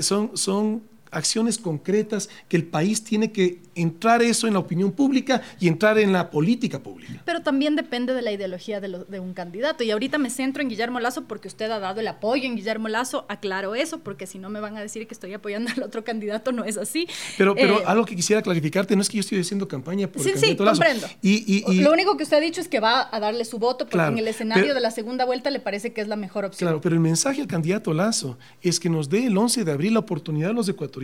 son, 0.00 0.30
son 0.34 0.82
acciones 1.10 1.58
concretas 1.58 2.28
que 2.48 2.56
el 2.56 2.64
país 2.64 3.02
tiene 3.02 3.32
que 3.32 3.60
entrar 3.74 4.22
eso 4.22 4.46
en 4.46 4.54
la 4.54 4.58
opinión 4.58 4.92
pública 4.92 5.42
y 5.58 5.68
entrar 5.68 5.98
en 5.98 6.12
la 6.12 6.30
política 6.30 6.80
pública. 6.80 7.22
Pero 7.24 7.42
también 7.42 7.76
depende 7.76 8.14
de 8.14 8.22
la 8.22 8.32
ideología 8.32 8.80
de, 8.80 9.20
un 9.20 9.34
candidato. 9.34 9.84
Y 9.84 9.90
ahorita 9.90 10.18
me 10.18 10.30
centro 10.30 10.62
en 10.62 10.68
Guillermo 10.68 11.00
Lazo 11.00 11.24
porque 11.24 11.48
usted 11.48 11.70
ha 11.70 11.78
dado 11.78 12.00
el 12.00 12.08
apoyo 12.08 12.44
en 12.44 12.56
Guillermo 12.56 12.88
Lazo. 12.88 13.24
Aclaro 13.28 13.74
eso 13.74 14.00
porque 14.00 14.26
si 14.26 14.38
no 14.38 14.50
me 14.50 14.60
van 14.60 14.76
a 14.76 14.80
decir 14.80 15.06
que 15.06 15.14
estoy 15.14 15.32
apoyando 15.34 15.70
al 15.76 15.82
otro 15.82 16.04
candidato, 16.04 16.52
no 16.52 16.64
es 16.64 16.76
así. 16.76 17.08
Pero, 17.38 17.54
pero 17.54 17.80
eh, 17.80 17.84
algo 17.86 18.04
que 18.04 18.16
quisiera 18.16 18.42
clarificarte, 18.42 18.94
no 18.96 19.02
es 19.02 19.08
que 19.08 19.16
yo 19.16 19.20
estoy 19.20 19.40
haciendo 19.40 19.68
campaña 19.68 20.08
por 20.08 20.22
sí, 20.22 20.30
el 20.30 20.34
candidato 20.34 20.64
sí, 20.64 20.70
comprendo. 20.70 21.06
Y, 21.22 21.82
Lo 21.82 21.92
único 21.92 22.16
que 22.16 22.24
usted 22.24 22.36
ha 22.36 22.40
dicho 22.40 22.60
es 22.60 22.68
que 22.68 22.80
va 22.80 23.08
a 23.10 23.20
darle 23.20 23.44
su 23.44 23.58
voto 23.58 23.86
porque 23.86 24.06
en 24.06 24.18
el 24.18 24.28
escenario 24.28 24.74
de 24.74 24.80
la 24.80 24.90
segunda 24.90 25.24
vuelta 25.24 25.50
le 25.50 25.60
parece 25.60 25.92
que 25.92 26.00
es 26.00 26.08
la 26.08 26.16
mejor 26.16 26.44
opción. 26.44 26.68
Claro, 26.68 26.80
pero 26.80 26.94
el 26.94 27.00
mensaje 27.00 27.40
al 27.40 27.46
candidato 27.46 27.94
Lazo 27.94 28.38
es 28.62 28.78
que 28.80 28.88
nos 28.88 29.08
dé 29.08 29.26
el 29.26 29.36
11 29.36 29.64
de 29.64 29.72
abril 29.72 29.94
la 29.94 30.00
oportunidad 30.00 30.50
a 30.50 30.52
los 30.52 30.68
ecuatorianos 30.68 30.99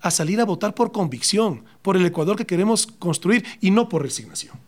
a 0.00 0.10
salir 0.10 0.40
a 0.40 0.44
votar 0.44 0.74
por 0.74 0.92
convicción, 0.92 1.64
por 1.82 1.96
el 1.96 2.06
Ecuador 2.06 2.36
que 2.36 2.46
queremos 2.46 2.86
construir 2.86 3.44
y 3.60 3.70
no 3.70 3.88
por 3.88 4.02
resignación. 4.02 4.58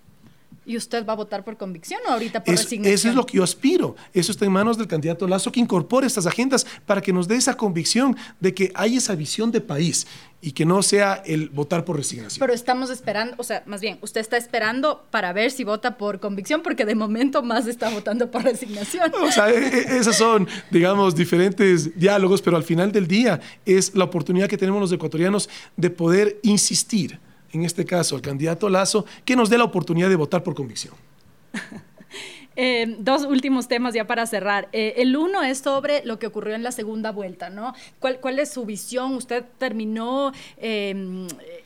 ¿Y 0.66 0.76
usted 0.76 1.06
va 1.06 1.12
a 1.12 1.16
votar 1.16 1.44
por 1.44 1.56
convicción 1.56 2.00
o 2.08 2.10
ahorita 2.10 2.42
por 2.42 2.56
resignación? 2.56 2.92
Eso 2.92 3.08
es 3.08 3.14
lo 3.14 3.24
que 3.24 3.36
yo 3.36 3.44
aspiro. 3.44 3.94
Eso 4.12 4.32
está 4.32 4.44
en 4.44 4.52
manos 4.52 4.76
del 4.76 4.88
candidato 4.88 5.28
Lazo 5.28 5.52
que 5.52 5.60
incorpore 5.60 6.08
estas 6.08 6.26
agendas 6.26 6.66
para 6.84 7.00
que 7.00 7.12
nos 7.12 7.28
dé 7.28 7.36
esa 7.36 7.56
convicción 7.56 8.16
de 8.40 8.52
que 8.52 8.72
hay 8.74 8.96
esa 8.96 9.14
visión 9.14 9.52
de 9.52 9.60
país 9.60 10.08
y 10.40 10.52
que 10.52 10.66
no 10.66 10.82
sea 10.82 11.22
el 11.24 11.50
votar 11.50 11.84
por 11.84 11.96
resignación. 11.96 12.40
Pero 12.40 12.52
estamos 12.52 12.90
esperando, 12.90 13.36
o 13.38 13.44
sea, 13.44 13.62
más 13.66 13.80
bien, 13.80 13.98
usted 14.02 14.20
está 14.20 14.36
esperando 14.36 15.04
para 15.10 15.32
ver 15.32 15.52
si 15.52 15.62
vota 15.62 15.96
por 15.96 16.18
convicción 16.18 16.62
porque 16.62 16.84
de 16.84 16.96
momento 16.96 17.44
más 17.44 17.68
está 17.68 17.88
votando 17.90 18.30
por 18.30 18.42
resignación. 18.42 19.12
O 19.22 19.30
sea, 19.30 19.48
e, 19.50 19.58
e, 19.58 19.98
esos 19.98 20.16
son, 20.16 20.48
digamos, 20.70 21.14
diferentes 21.14 21.96
diálogos, 21.96 22.42
pero 22.42 22.56
al 22.56 22.64
final 22.64 22.90
del 22.90 23.06
día 23.06 23.40
es 23.64 23.94
la 23.94 24.04
oportunidad 24.04 24.48
que 24.48 24.58
tenemos 24.58 24.80
los 24.80 24.92
ecuatorianos 24.92 25.48
de 25.76 25.90
poder 25.90 26.40
insistir 26.42 27.20
en 27.52 27.64
este 27.64 27.84
caso 27.84 28.16
al 28.16 28.22
candidato 28.22 28.68
Lazo, 28.68 29.04
que 29.24 29.36
nos 29.36 29.50
dé 29.50 29.58
la 29.58 29.64
oportunidad 29.64 30.08
de 30.08 30.16
votar 30.16 30.42
por 30.42 30.54
convicción. 30.54 30.94
Eh, 32.58 32.96
dos 33.00 33.26
últimos 33.26 33.68
temas 33.68 33.92
ya 33.92 34.06
para 34.06 34.24
cerrar. 34.24 34.70
Eh, 34.72 34.94
el 34.96 35.14
uno 35.14 35.42
es 35.42 35.58
sobre 35.58 36.02
lo 36.06 36.18
que 36.18 36.26
ocurrió 36.26 36.54
en 36.54 36.62
la 36.62 36.72
segunda 36.72 37.12
vuelta, 37.12 37.50
¿no? 37.50 37.74
¿Cuál, 37.98 38.18
cuál 38.18 38.38
es 38.38 38.50
su 38.50 38.64
visión? 38.64 39.12
Usted 39.12 39.44
terminó, 39.58 40.32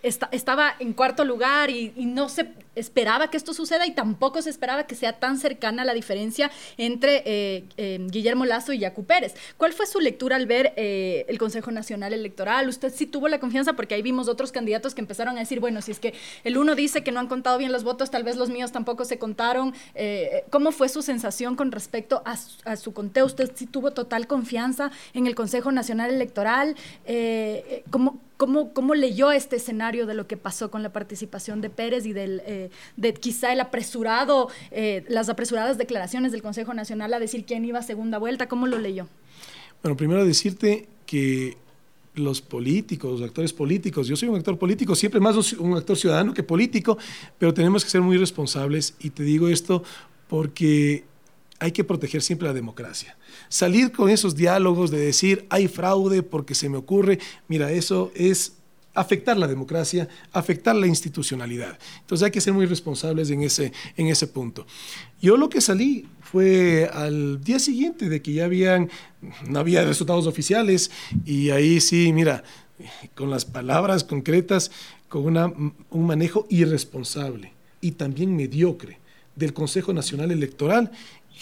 estaba 0.03 0.75
en 0.79 0.93
cuarto 0.93 1.25
lugar 1.25 1.71
y, 1.71 1.93
no 2.11 2.29
se 2.29 2.49
esperaba 2.75 3.31
que 3.31 3.37
esto 3.37 3.53
suceda 3.53 3.87
y 3.87 3.93
tampoco 3.93 4.43
se 4.43 4.51
esperaba 4.51 4.85
que 4.85 4.95
sea 4.95 5.19
tan 5.19 5.39
cercana 5.39 5.85
la 5.85 5.95
diferencia 5.95 6.51
entre 6.77 7.23
eh, 7.25 7.65
em, 7.77 8.09
Guillermo 8.09 8.45
Lazo 8.47 8.73
y 8.73 8.79
Yacu 8.79 9.05
Pérez. 9.05 9.35
¿Cuál 9.57 9.73
fue 9.73 9.87
su 9.87 10.01
lectura 10.01 10.37
al 10.37 10.47
ver 10.47 10.73
el 10.77 11.39
Consejo 11.39 11.71
Nacional 11.71 12.13
Electoral? 12.13 12.69
¿Usted 12.69 12.93
sí 12.93 13.07
tuvo 13.07 13.29
la 13.29 13.39
confianza? 13.39 13.75
Porque 13.75 13.95
ahí 13.95 14.03
vimos 14.03 14.29
otros 14.29 14.51
candidatos 14.51 14.95
que 14.95 15.01
empezaron 15.01 15.37
a 15.37 15.41
decir, 15.41 15.61
bueno, 15.61 15.83
si 15.83 15.93
es 15.93 16.01
que 16.01 16.15
el 16.45 16.59
uno 16.59 16.75
dice 16.75 17.03
que 17.03 17.13
no 17.13 17.21
han 17.21 17.29
contado 17.29 17.59
bien 17.59 17.73
los 17.73 17.85
votos, 17.85 18.11
tal 18.11 18.25
vez 18.25 18.37
los 18.37 18.51
míos 18.51 18.73
tampoco 18.73 19.05
se 19.05 19.19
contaron. 19.19 19.75
¿Cómo 20.51 20.73
fue 20.73 20.89
su 20.89 21.03
sensación 21.03 21.57
con 21.57 21.71
respecto 21.73 22.23
a, 22.25 22.37
su 22.77 22.93
conteo? 22.93 23.27
¿Usted 23.27 23.53
sí 23.55 23.67
tuvo 23.67 23.93
total 23.93 24.27
confianza 24.27 24.91
en 25.15 25.27
el 25.27 25.35
Consejo 25.35 25.73
Nacional 25.73 26.11
Electoral? 26.11 26.77
Eh, 27.07 27.65
eh 27.69 27.85
¿cómo, 28.41 28.73
cómo, 28.73 28.95
leyó 28.95 29.33
este 29.33 29.57
escenario 29.57 30.07
de 30.07 30.15
lo 30.15 30.27
que 30.27 30.39
pasó 30.39 30.71
con 30.71 30.83
la 30.83 30.91
participación 30.95 31.61
de 31.61 31.69
Pérez 31.69 32.07
y 32.07 32.15
del, 32.15 32.41
eh, 32.47 32.71
de 32.97 33.13
quizá 33.13 33.53
el 33.53 33.61
apresurado, 33.61 34.49
eh, 34.71 35.05
las 35.09 35.29
apresuradas 35.29 35.77
declaraciones 35.77 36.33
del 36.33 36.41
Consejo 36.41 36.73
Nacional 36.73 37.13
a 37.13 37.19
decir 37.19 37.45
quién 37.45 37.67
iba 37.67 37.81
a 37.81 37.83
segunda 37.83 38.17
vuelta? 38.17 38.49
¿Cómo 38.49 38.67
lo 38.67 38.79
leyó? 38.79 39.09
Bueno, 39.83 39.95
primero 39.95 40.25
decirte 40.25 40.89
que 41.05 41.59
los 42.15 42.41
políticos, 42.41 43.21
los 43.21 43.29
actores 43.29 43.53
políticos. 43.53 44.09
Yo 44.09 44.17
soy 44.17 44.31
un 44.31 44.37
actor 44.37 44.59
político, 44.59 44.95
siempre 44.95 45.21
más 45.21 45.53
un 45.53 45.77
actor 45.77 45.99
ciudadano 45.99 46.33
que 46.33 46.43
político, 46.43 46.97
pero 47.39 47.53
tenemos 47.53 47.85
que 47.85 47.91
ser 47.91 48.01
muy 48.01 48.17
responsables 48.17 48.95
y 49.01 49.11
te 49.11 49.23
digo 49.23 49.49
esto 49.49 49.83
porque 50.29 51.05
hay 51.61 51.73
que 51.73 51.85
proteger 51.85 52.23
siempre 52.23 52.49
la 52.49 52.55
democracia. 52.55 53.17
Salir 53.49 53.93
con 53.93 54.09
esos 54.09 54.35
diálogos 54.35 54.91
de 54.91 54.99
decir 54.99 55.47
hay 55.51 55.69
fraude 55.69 56.23
porque 56.23 56.55
se 56.55 56.69
me 56.69 56.79
ocurre, 56.79 57.21
mira, 57.47 57.71
eso 57.71 58.11
es 58.17 58.55
afectar 58.95 59.37
la 59.37 59.47
democracia, 59.47 60.09
afectar 60.33 60.75
la 60.75 60.87
institucionalidad. 60.87 61.79
Entonces 62.01 62.25
hay 62.25 62.31
que 62.31 62.41
ser 62.41 62.55
muy 62.55 62.67
responsables 62.67 63.31
en 63.31 63.43
ese, 63.43 63.73
en 63.97 64.09
ese 64.09 64.27
punto. 64.27 64.67
Yo 65.21 65.37
lo 65.37 65.49
que 65.49 65.61
salí 65.61 66.07
fue 66.23 66.91
al 66.93 67.45
día 67.45 67.59
siguiente 67.59 68.09
de 68.09 68.23
que 68.23 68.33
ya 68.33 68.47
habían, 68.47 68.91
no 69.47 69.61
había 69.61 69.85
resultados 69.85 70.27
oficiales 70.27 70.91
y 71.25 71.51
ahí 71.51 71.81
sí, 71.81 72.13
mira, 72.13 72.43
con 73.15 73.31
las 73.31 73.45
palabras 73.45 74.03
concretas, 74.03 74.71
con 75.09 75.25
una, 75.25 75.47
un 75.47 76.07
manejo 76.07 76.47
irresponsable 76.49 77.53
y 77.83 77.93
también 77.93 78.35
mediocre 78.35 78.99
del 79.37 79.53
Consejo 79.53 79.93
Nacional 79.93 80.31
Electoral 80.31 80.91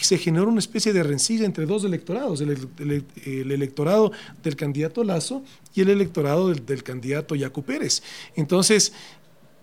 se 0.05 0.17
generó 0.17 0.49
una 0.49 0.59
especie 0.59 0.93
de 0.93 1.03
rencilla 1.03 1.45
entre 1.45 1.65
dos 1.65 1.83
electorados, 1.83 2.41
el, 2.41 3.05
electorado 3.25 4.11
del 4.43 4.55
candidato 4.55 5.03
Lazo 5.03 5.43
y 5.75 5.81
el 5.81 5.89
electorado 5.89 6.53
del, 6.53 6.83
candidato 6.83 7.35
Yacu 7.35 7.63
Pérez. 7.63 8.01
Entonces, 8.35 8.93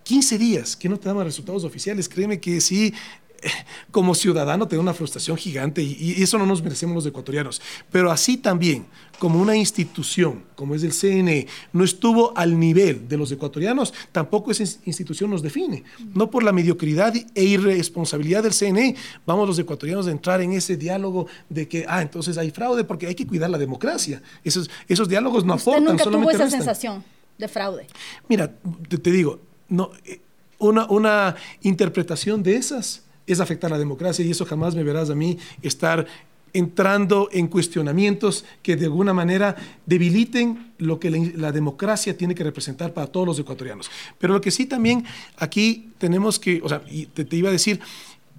15 0.03 0.37
días 0.37 0.75
que 0.75 0.89
no 0.89 0.99
te 0.99 1.09
daban 1.09 1.25
resultados 1.25 1.63
oficiales, 1.63 2.07
créeme 2.07 2.39
que 2.39 2.61
sí 2.61 2.93
como 3.91 4.15
ciudadano 4.15 4.67
te 4.67 4.75
da 4.75 4.81
una 4.81 4.93
frustración 4.93 5.37
gigante 5.37 5.81
y, 5.81 6.21
eso 6.21 6.37
no 6.37 6.45
nos 6.45 6.61
merecemos 6.61 6.95
los 6.95 7.05
ecuatorianos. 7.05 7.61
Pero 7.91 8.11
así 8.11 8.37
también, 8.37 8.85
como 9.19 9.39
una 9.41 9.55
institución, 9.55 10.43
como 10.55 10.75
es 10.75 10.83
el 10.83 10.93
CNE, 10.93 11.47
no 11.73 11.83
estuvo 11.83 12.35
al 12.37 12.59
nivel 12.59 13.07
de 13.07 13.17
los 13.17 13.31
ecuatorianos, 13.31 13.93
tampoco 14.11 14.51
esa 14.51 14.63
institución 14.85 15.29
nos 15.29 15.41
define. 15.41 15.83
No 16.13 16.29
por 16.29 16.43
la 16.43 16.51
mediocridad 16.51 17.13
e 17.15 17.43
irresponsabilidad 17.43 18.43
del 18.43 18.53
CNE, 18.53 18.95
vamos 19.25 19.47
los 19.47 19.59
ecuatorianos 19.59 20.07
a 20.07 20.11
entrar 20.11 20.41
en 20.41 20.53
ese 20.53 20.77
diálogo 20.77 21.27
de 21.49 21.67
que, 21.67 21.85
ah, 21.87 22.01
entonces 22.01 22.37
hay 22.37 22.51
fraude 22.51 22.83
porque 22.83 23.07
hay 23.07 23.15
que 23.15 23.27
cuidar 23.27 23.49
la 23.49 23.57
democracia. 23.57 24.21
Esos, 24.43 24.69
esos 24.87 25.07
diálogos 25.09 25.45
no 25.45 25.55
¿Usted 25.55 25.71
aportan. 25.71 25.95
nunca 25.97 26.03
tuvo 26.03 26.31
esa 26.31 26.49
sensación 26.49 27.03
de 27.37 27.47
fraude? 27.47 27.87
Mira, 28.27 28.51
te, 28.89 29.11
digo, 29.11 29.39
no, 29.69 29.91
eh, 30.05 30.21
una, 30.59 30.85
una 30.85 31.35
interpretación 31.61 32.43
de 32.43 32.55
esas 32.55 33.03
es 33.27 33.39
afectar 33.39 33.69
la 33.69 33.77
democracia 33.77 34.25
y 34.25 34.31
eso 34.31 34.45
jamás 34.45 34.73
me 34.75 34.83
verás 34.83 35.09
a 35.09 35.15
mí 35.15 35.37
estar 35.61 36.07
entrando 36.53 37.29
en 37.31 37.47
cuestionamientos 37.47 38.45
que 38.63 38.75
de 38.75 38.85
alguna 38.85 39.13
manera 39.13 39.55
debiliten 39.85 40.73
lo 40.77 40.99
que 40.99 41.11
la, 41.11 41.51
democracia 41.51 42.17
tiene 42.17 42.33
que 42.33 42.43
representar 42.43 42.93
para 42.93 43.07
todos 43.07 43.27
los 43.27 43.39
ecuatorianos. 43.39 43.91
Pero 44.17 44.33
lo 44.33 44.41
que 44.41 44.49
sí 44.49 44.65
también 44.65 45.05
aquí 45.37 45.89
tenemos 45.97 46.39
que, 46.39 46.61
o 46.63 46.69
sea, 46.69 46.81
te, 46.81 47.35
iba 47.35 47.49
a 47.49 47.51
decir, 47.51 47.79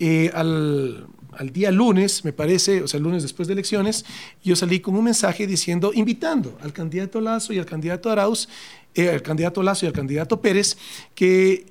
eh, 0.00 0.30
al, 0.34 1.06
día 1.52 1.70
lunes, 1.70 2.24
me 2.24 2.32
parece, 2.32 2.82
o 2.82 2.88
sea, 2.88 2.98
el 2.98 3.04
lunes 3.04 3.22
después 3.22 3.46
de 3.46 3.54
elecciones, 3.54 4.04
yo 4.42 4.56
salí 4.56 4.80
con 4.80 4.96
un 4.96 5.04
mensaje 5.04 5.46
diciendo, 5.46 5.92
invitando 5.94 6.58
al 6.62 6.72
candidato 6.72 7.20
Lazo 7.20 7.52
y 7.52 7.58
al 7.58 7.66
candidato 7.66 8.10
Arauz, 8.10 8.48
eh, 8.94 9.10
al 9.10 9.22
candidato 9.22 9.62
Lazo 9.62 9.86
y 9.86 9.88
al 9.88 9.92
candidato 9.92 10.40
Pérez, 10.40 10.76
que 11.14 11.66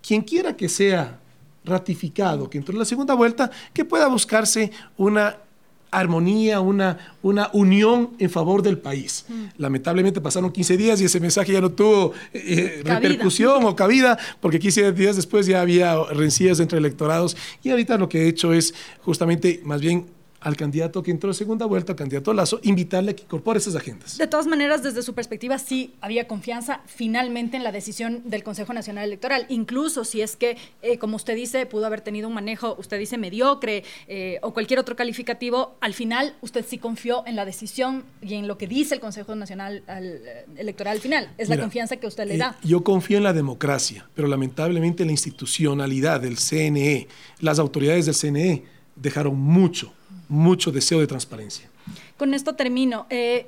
quien 0.00 0.22
quiera 0.22 0.56
que 0.56 0.68
sea 0.68 1.18
ratificado 1.64 2.48
que 2.48 2.58
entró 2.58 2.72
en 2.72 2.78
la 2.78 2.84
segunda 2.84 3.14
vuelta, 3.14 3.50
que 3.72 3.84
pueda 3.84 4.08
buscarse 4.08 4.70
una 4.96 5.36
armonía, 5.90 6.60
una, 6.60 6.98
una 7.22 7.50
unión 7.52 8.10
en 8.18 8.30
favor 8.30 8.62
del 8.62 8.78
país. 8.78 9.24
Mm. 9.28 9.44
Lamentablemente 9.58 10.20
pasaron 10.20 10.52
15 10.52 10.76
días 10.76 11.00
y 11.00 11.04
ese 11.04 11.20
mensaje 11.20 11.52
ya 11.52 11.60
no 11.60 11.70
tuvo 11.70 12.12
eh, 12.32 12.82
repercusión 12.84 13.64
o 13.64 13.74
cabida, 13.74 14.18
porque 14.40 14.58
15 14.58 14.92
días 14.92 15.16
después 15.16 15.46
ya 15.46 15.60
había 15.60 15.96
rencillas 16.12 16.60
entre 16.60 16.78
electorados 16.78 17.36
y 17.62 17.70
ahorita 17.70 17.98
lo 17.98 18.08
que 18.08 18.22
he 18.22 18.28
hecho 18.28 18.52
es 18.52 18.74
justamente 19.02 19.60
más 19.64 19.80
bien 19.80 20.06
al 20.40 20.56
candidato 20.56 21.02
que 21.02 21.10
entró 21.10 21.30
en 21.30 21.34
segunda 21.34 21.66
vuelta, 21.66 21.92
al 21.92 21.98
candidato 21.98 22.32
Lazo, 22.32 22.60
invitarle 22.62 23.12
a 23.12 23.16
que 23.16 23.22
incorpore 23.22 23.58
esas 23.58 23.76
agendas. 23.76 24.16
De 24.18 24.26
todas 24.26 24.46
maneras, 24.46 24.82
desde 24.82 25.02
su 25.02 25.14
perspectiva, 25.14 25.58
sí 25.58 25.94
había 26.00 26.26
confianza 26.26 26.80
finalmente 26.86 27.56
en 27.56 27.64
la 27.64 27.72
decisión 27.72 28.22
del 28.24 28.42
Consejo 28.42 28.72
Nacional 28.72 29.04
Electoral, 29.04 29.46
incluso 29.48 30.04
si 30.04 30.22
es 30.22 30.36
que, 30.36 30.56
eh, 30.82 30.98
como 30.98 31.16
usted 31.16 31.34
dice, 31.34 31.66
pudo 31.66 31.86
haber 31.86 32.00
tenido 32.00 32.28
un 32.28 32.34
manejo, 32.34 32.74
usted 32.78 32.98
dice 32.98 33.18
mediocre 33.18 33.84
eh, 34.08 34.38
o 34.42 34.52
cualquier 34.52 34.80
otro 34.80 34.96
calificativo, 34.96 35.76
al 35.80 35.94
final 35.94 36.34
usted 36.40 36.64
sí 36.66 36.78
confió 36.78 37.26
en 37.26 37.36
la 37.36 37.44
decisión 37.44 38.04
y 38.22 38.34
en 38.34 38.48
lo 38.48 38.56
que 38.56 38.66
dice 38.66 38.94
el 38.94 39.00
Consejo 39.00 39.34
Nacional 39.34 39.82
eh, 39.88 40.46
Electoral 40.56 40.96
al 40.96 41.00
final. 41.00 41.30
Es 41.36 41.48
la 41.48 41.58
confianza 41.58 41.96
que 41.96 42.06
usted 42.06 42.26
le 42.26 42.38
da. 42.38 42.56
yo 42.62 42.82
confío 42.82 43.18
en 43.18 43.24
la 43.24 43.32
democracia, 43.32 44.08
pero 44.14 44.28
lamentablemente 44.28 45.04
la 45.04 45.12
institucionalidad 45.12 46.20
del 46.20 46.38
CNE, 46.38 47.08
las 47.40 47.58
autoridades 47.58 48.06
del 48.06 48.14
CNE 48.14 48.64
dejaron 48.96 49.38
mucho 49.38 49.92
mucho 50.30 50.72
deseo 50.72 51.00
de 51.00 51.06
transparencia. 51.06 51.68
Con 52.16 52.32
esto 52.32 52.54
termino. 52.54 53.06
Eh, 53.10 53.46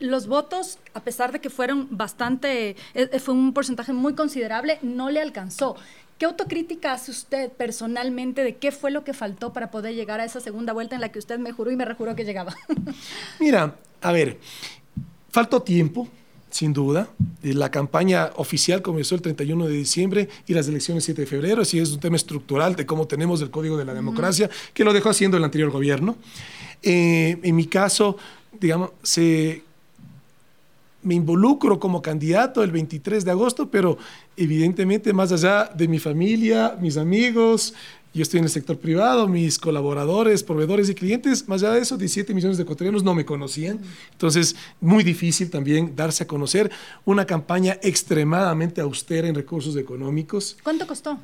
los 0.00 0.26
votos, 0.26 0.78
a 0.94 1.00
pesar 1.00 1.30
de 1.30 1.40
que 1.40 1.50
fueron 1.50 1.86
bastante, 1.90 2.74
eh, 2.94 3.18
fue 3.20 3.34
un 3.34 3.52
porcentaje 3.52 3.92
muy 3.92 4.14
considerable, 4.14 4.78
no 4.82 5.10
le 5.10 5.20
alcanzó. 5.20 5.76
¿Qué 6.18 6.26
autocrítica 6.26 6.92
hace 6.92 7.10
usted 7.10 7.50
personalmente 7.50 8.42
de 8.42 8.56
qué 8.56 8.72
fue 8.72 8.90
lo 8.90 9.04
que 9.04 9.12
faltó 9.12 9.52
para 9.52 9.70
poder 9.70 9.94
llegar 9.94 10.20
a 10.20 10.24
esa 10.24 10.40
segunda 10.40 10.72
vuelta 10.72 10.94
en 10.94 11.00
la 11.00 11.10
que 11.10 11.18
usted 11.18 11.38
me 11.38 11.52
juró 11.52 11.70
y 11.70 11.76
me 11.76 11.84
rejuró 11.84 12.16
que 12.16 12.24
llegaba? 12.24 12.56
Mira, 13.40 13.76
a 14.00 14.12
ver, 14.12 14.38
faltó 15.30 15.62
tiempo, 15.62 16.08
sin 16.52 16.72
duda. 16.72 17.08
La 17.42 17.70
campaña 17.70 18.30
oficial 18.36 18.82
comenzó 18.82 19.16
el 19.16 19.22
31 19.22 19.66
de 19.66 19.74
diciembre 19.74 20.28
y 20.46 20.54
las 20.54 20.68
elecciones 20.68 21.04
7 21.04 21.22
de 21.22 21.26
febrero, 21.26 21.62
así 21.62 21.80
es 21.80 21.90
un 21.90 21.98
tema 21.98 22.16
estructural 22.16 22.76
de 22.76 22.86
cómo 22.86 23.06
tenemos 23.06 23.40
el 23.40 23.50
Código 23.50 23.76
de 23.76 23.84
la 23.84 23.94
Democracia, 23.94 24.48
que 24.72 24.84
lo 24.84 24.92
dejó 24.92 25.08
haciendo 25.08 25.36
el 25.36 25.44
anterior 25.44 25.70
gobierno. 25.70 26.16
Eh, 26.82 27.38
en 27.42 27.56
mi 27.56 27.66
caso, 27.66 28.16
digamos, 28.60 28.90
se 29.02 29.62
me 31.02 31.14
involucro 31.14 31.80
como 31.80 32.02
candidato 32.02 32.62
el 32.62 32.70
23 32.70 33.24
de 33.24 33.30
agosto, 33.30 33.70
pero 33.70 33.98
evidentemente 34.36 35.12
más 35.12 35.32
allá 35.32 35.70
de 35.74 35.88
mi 35.88 35.98
familia, 35.98 36.76
mis 36.80 36.96
amigos, 36.96 37.74
yo 38.14 38.22
estoy 38.22 38.38
en 38.38 38.44
el 38.44 38.50
sector 38.50 38.78
privado, 38.78 39.26
mis 39.26 39.58
colaboradores, 39.58 40.42
proveedores 40.42 40.88
y 40.90 40.94
clientes, 40.94 41.48
más 41.48 41.62
allá 41.62 41.74
de 41.74 41.80
eso, 41.80 41.96
17 41.96 42.34
millones 42.34 42.58
de 42.58 42.64
ecuatorianos 42.64 43.02
no 43.02 43.14
me 43.14 43.24
conocían. 43.24 43.80
Entonces, 44.10 44.54
muy 44.80 45.02
difícil 45.02 45.50
también 45.50 45.96
darse 45.96 46.24
a 46.24 46.26
conocer 46.26 46.70
una 47.04 47.24
campaña 47.24 47.78
extremadamente 47.82 48.80
austera 48.80 49.28
en 49.28 49.34
recursos 49.34 49.76
económicos. 49.76 50.58
¿Cuánto 50.62 50.86
costó? 50.86 51.18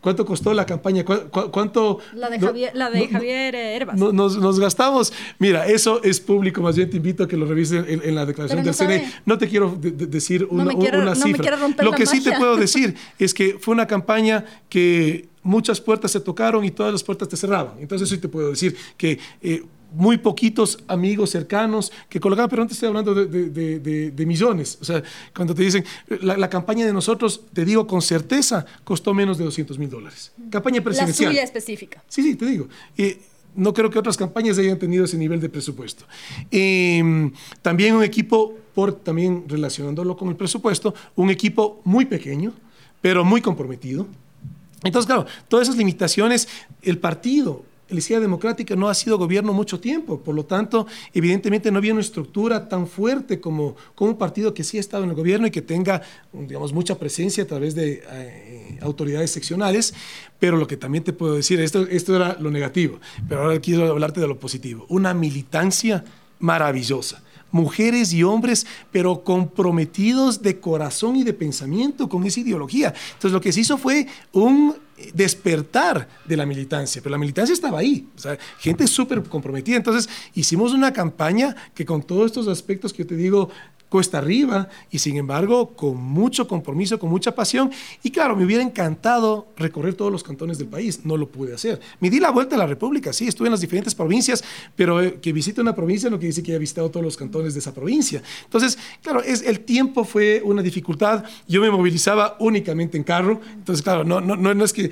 ¿Cuánto 0.00 0.26
costó 0.26 0.52
la 0.52 0.66
campaña? 0.66 1.04
¿Cuánto? 1.04 2.00
La 2.14 2.28
de 2.28 2.40
Javier, 2.40 2.72
la 2.74 2.90
de 2.90 3.06
Javier 3.06 3.54
Herbas. 3.54 3.96
nos, 3.96 4.36
nos, 4.36 4.58
gastamos. 4.58 5.12
Mira, 5.38 5.68
eso 5.68 6.02
es 6.02 6.18
público. 6.18 6.60
Más 6.60 6.76
bien 6.76 6.90
te 6.90 6.96
invito 6.96 7.22
a 7.22 7.28
que 7.28 7.36
lo 7.36 7.46
revises 7.46 7.84
en, 7.86 8.14
la 8.14 8.26
declaración 8.26 8.64
del 8.64 8.74
CNE. 8.74 9.12
No 9.24 9.38
te 9.38 9.48
quiero 9.48 9.78
decir 9.80 10.48
una, 10.50 10.64
no 10.64 10.76
quiero, 10.76 11.00
una 11.00 11.14
cifra. 11.14 11.56
No 11.56 11.84
lo 11.84 11.92
que 11.92 12.06
sí 12.06 12.20
te 12.20 12.32
puedo 12.32 12.56
decir 12.66 12.96
es 13.16 13.32
que 13.32 13.58
fue 13.60 13.74
una 13.74 13.86
campaña 13.86 14.44
que 14.68 15.28
muchas 15.42 15.80
puertas 15.80 16.10
se 16.10 16.20
tocaron 16.20 16.64
y 16.64 16.70
todas 16.70 16.92
las 16.92 17.02
puertas 17.02 17.28
te 17.28 17.36
cerraban. 17.36 17.74
Entonces 17.80 18.08
sí 18.08 18.18
te 18.18 18.28
puedo 18.28 18.50
decir 18.50 18.76
que 18.96 19.18
eh, 19.40 19.62
muy 19.94 20.18
poquitos 20.18 20.78
amigos 20.88 21.30
cercanos 21.30 21.92
que 22.08 22.20
colocaban, 22.20 22.48
pero 22.48 22.62
antes 22.62 22.76
estoy 22.76 22.88
hablando 22.88 23.14
de, 23.14 24.24
millones. 24.26 24.78
O 24.80 24.84
sea, 24.84 25.02
cuando 25.34 25.54
te 25.54 25.62
dicen, 25.62 25.84
la, 26.22 26.48
campaña 26.48 26.86
de 26.86 26.92
nosotros, 26.92 27.42
te 27.52 27.64
digo 27.64 27.86
con 27.86 28.02
certeza, 28.02 28.64
costó 28.84 29.14
menos 29.14 29.38
de 29.38 29.44
200 29.44 29.78
mil 29.78 29.90
dólares. 29.90 30.32
Campaña 30.50 30.82
presidencial. 30.82 31.28
La 31.28 31.32
suya 31.32 31.44
específica. 31.44 32.02
Sí, 32.08 32.22
sí, 32.22 32.36
te 32.36 32.46
digo. 32.46 32.68
Eh, 32.96 33.20
no 33.54 33.74
creo 33.74 33.90
que 33.90 33.98
otras 33.98 34.16
campañas 34.16 34.58
hayan 34.58 34.78
tenido 34.78 35.04
ese 35.04 35.18
nivel 35.18 35.40
de 35.40 35.48
presupuesto. 35.48 36.04
Em, 36.50 37.32
también 37.60 37.94
un 37.94 38.02
equipo, 38.02 38.54
por 38.74 38.92
también 38.94 39.44
relacionándolo 39.46 40.16
con 40.16 40.28
el 40.28 40.36
presupuesto, 40.36 40.94
un 41.16 41.30
equipo 41.30 41.80
muy 41.84 42.06
pequeño, 42.06 42.54
pero 43.00 43.24
muy 43.24 43.40
comprometido. 43.42 44.06
Entonces, 44.84 45.06
claro, 45.06 45.26
todas 45.48 45.68
esas 45.68 45.78
limitaciones, 45.78 46.48
el 46.82 46.98
partido 46.98 47.64
Elección 47.92 48.22
Democrática 48.22 48.74
no 48.74 48.88
ha 48.88 48.94
sido 48.94 49.18
gobierno 49.18 49.52
mucho 49.52 49.78
tiempo, 49.78 50.20
por 50.20 50.34
lo 50.34 50.44
tanto, 50.44 50.86
evidentemente 51.12 51.70
no 51.70 51.78
había 51.78 51.92
una 51.92 52.00
estructura 52.00 52.68
tan 52.68 52.86
fuerte 52.86 53.38
como, 53.38 53.76
como 53.94 54.12
un 54.12 54.18
partido 54.18 54.54
que 54.54 54.64
sí 54.64 54.78
ha 54.78 54.80
estado 54.80 55.04
en 55.04 55.10
el 55.10 55.16
gobierno 55.16 55.46
y 55.46 55.50
que 55.50 55.62
tenga, 55.62 56.00
digamos, 56.32 56.72
mucha 56.72 56.98
presencia 56.98 57.44
a 57.44 57.46
través 57.46 57.74
de 57.74 58.02
eh, 58.10 58.78
autoridades 58.80 59.30
seccionales, 59.30 59.94
pero 60.38 60.56
lo 60.56 60.66
que 60.66 60.76
también 60.76 61.04
te 61.04 61.12
puedo 61.12 61.34
decir, 61.34 61.60
esto, 61.60 61.86
esto 61.88 62.16
era 62.16 62.36
lo 62.40 62.50
negativo, 62.50 62.98
pero 63.28 63.42
ahora 63.42 63.60
quiero 63.60 63.88
hablarte 63.90 64.20
de 64.20 64.28
lo 64.28 64.38
positivo, 64.38 64.86
una 64.88 65.12
militancia 65.12 66.04
maravillosa 66.38 67.22
mujeres 67.52 68.12
y 68.12 68.24
hombres, 68.24 68.66
pero 68.90 69.22
comprometidos 69.22 70.42
de 70.42 70.58
corazón 70.58 71.16
y 71.16 71.22
de 71.22 71.34
pensamiento 71.34 72.08
con 72.08 72.24
esa 72.24 72.40
ideología. 72.40 72.92
Entonces 73.12 73.32
lo 73.32 73.40
que 73.40 73.52
se 73.52 73.60
hizo 73.60 73.78
fue 73.78 74.08
un 74.32 74.74
despertar 75.14 76.08
de 76.26 76.36
la 76.36 76.46
militancia, 76.46 77.00
pero 77.02 77.12
la 77.12 77.18
militancia 77.18 77.52
estaba 77.52 77.78
ahí, 77.80 78.06
o 78.16 78.18
sea, 78.18 78.38
gente 78.58 78.86
súper 78.86 79.22
comprometida. 79.22 79.76
Entonces 79.76 80.08
hicimos 80.34 80.72
una 80.72 80.92
campaña 80.92 81.54
que 81.74 81.84
con 81.84 82.02
todos 82.02 82.26
estos 82.26 82.48
aspectos 82.48 82.92
que 82.92 83.02
yo 83.02 83.08
te 83.08 83.16
digo, 83.16 83.50
cuesta 83.92 84.16
arriba 84.16 84.70
y 84.90 85.00
sin 85.00 85.18
embargo 85.18 85.74
con 85.76 86.02
mucho 86.02 86.48
compromiso, 86.48 86.98
con 86.98 87.10
mucha 87.10 87.34
pasión. 87.34 87.70
Y 88.02 88.10
claro, 88.10 88.34
me 88.34 88.46
hubiera 88.46 88.62
encantado 88.62 89.48
recorrer 89.54 89.92
todos 89.92 90.10
los 90.10 90.22
cantones 90.22 90.56
del 90.56 90.68
país, 90.68 91.04
no 91.04 91.18
lo 91.18 91.28
pude 91.28 91.54
hacer. 91.54 91.78
Me 92.00 92.08
di 92.08 92.18
la 92.18 92.30
vuelta 92.30 92.54
a 92.54 92.58
la 92.58 92.66
República, 92.66 93.12
sí, 93.12 93.28
estuve 93.28 93.48
en 93.48 93.50
las 93.50 93.60
diferentes 93.60 93.94
provincias, 93.94 94.42
pero 94.74 95.02
eh, 95.02 95.18
que 95.20 95.30
visite 95.30 95.60
una 95.60 95.74
provincia 95.74 96.08
no 96.08 96.16
quiere 96.16 96.28
decir 96.28 96.42
que 96.42 96.52
haya 96.52 96.58
visitado 96.58 96.90
todos 96.90 97.04
los 97.04 97.18
cantones 97.18 97.52
de 97.52 97.60
esa 97.60 97.74
provincia. 97.74 98.22
Entonces, 98.44 98.78
claro, 99.02 99.22
es, 99.22 99.42
el 99.42 99.60
tiempo 99.60 100.04
fue 100.04 100.40
una 100.42 100.62
dificultad. 100.62 101.24
Yo 101.46 101.60
me 101.60 101.70
movilizaba 101.70 102.36
únicamente 102.38 102.96
en 102.96 103.04
carro, 103.04 103.42
entonces, 103.52 103.82
claro, 103.82 104.04
no, 104.04 104.22
no, 104.22 104.36
no 104.36 104.64
es 104.64 104.72
que 104.72 104.90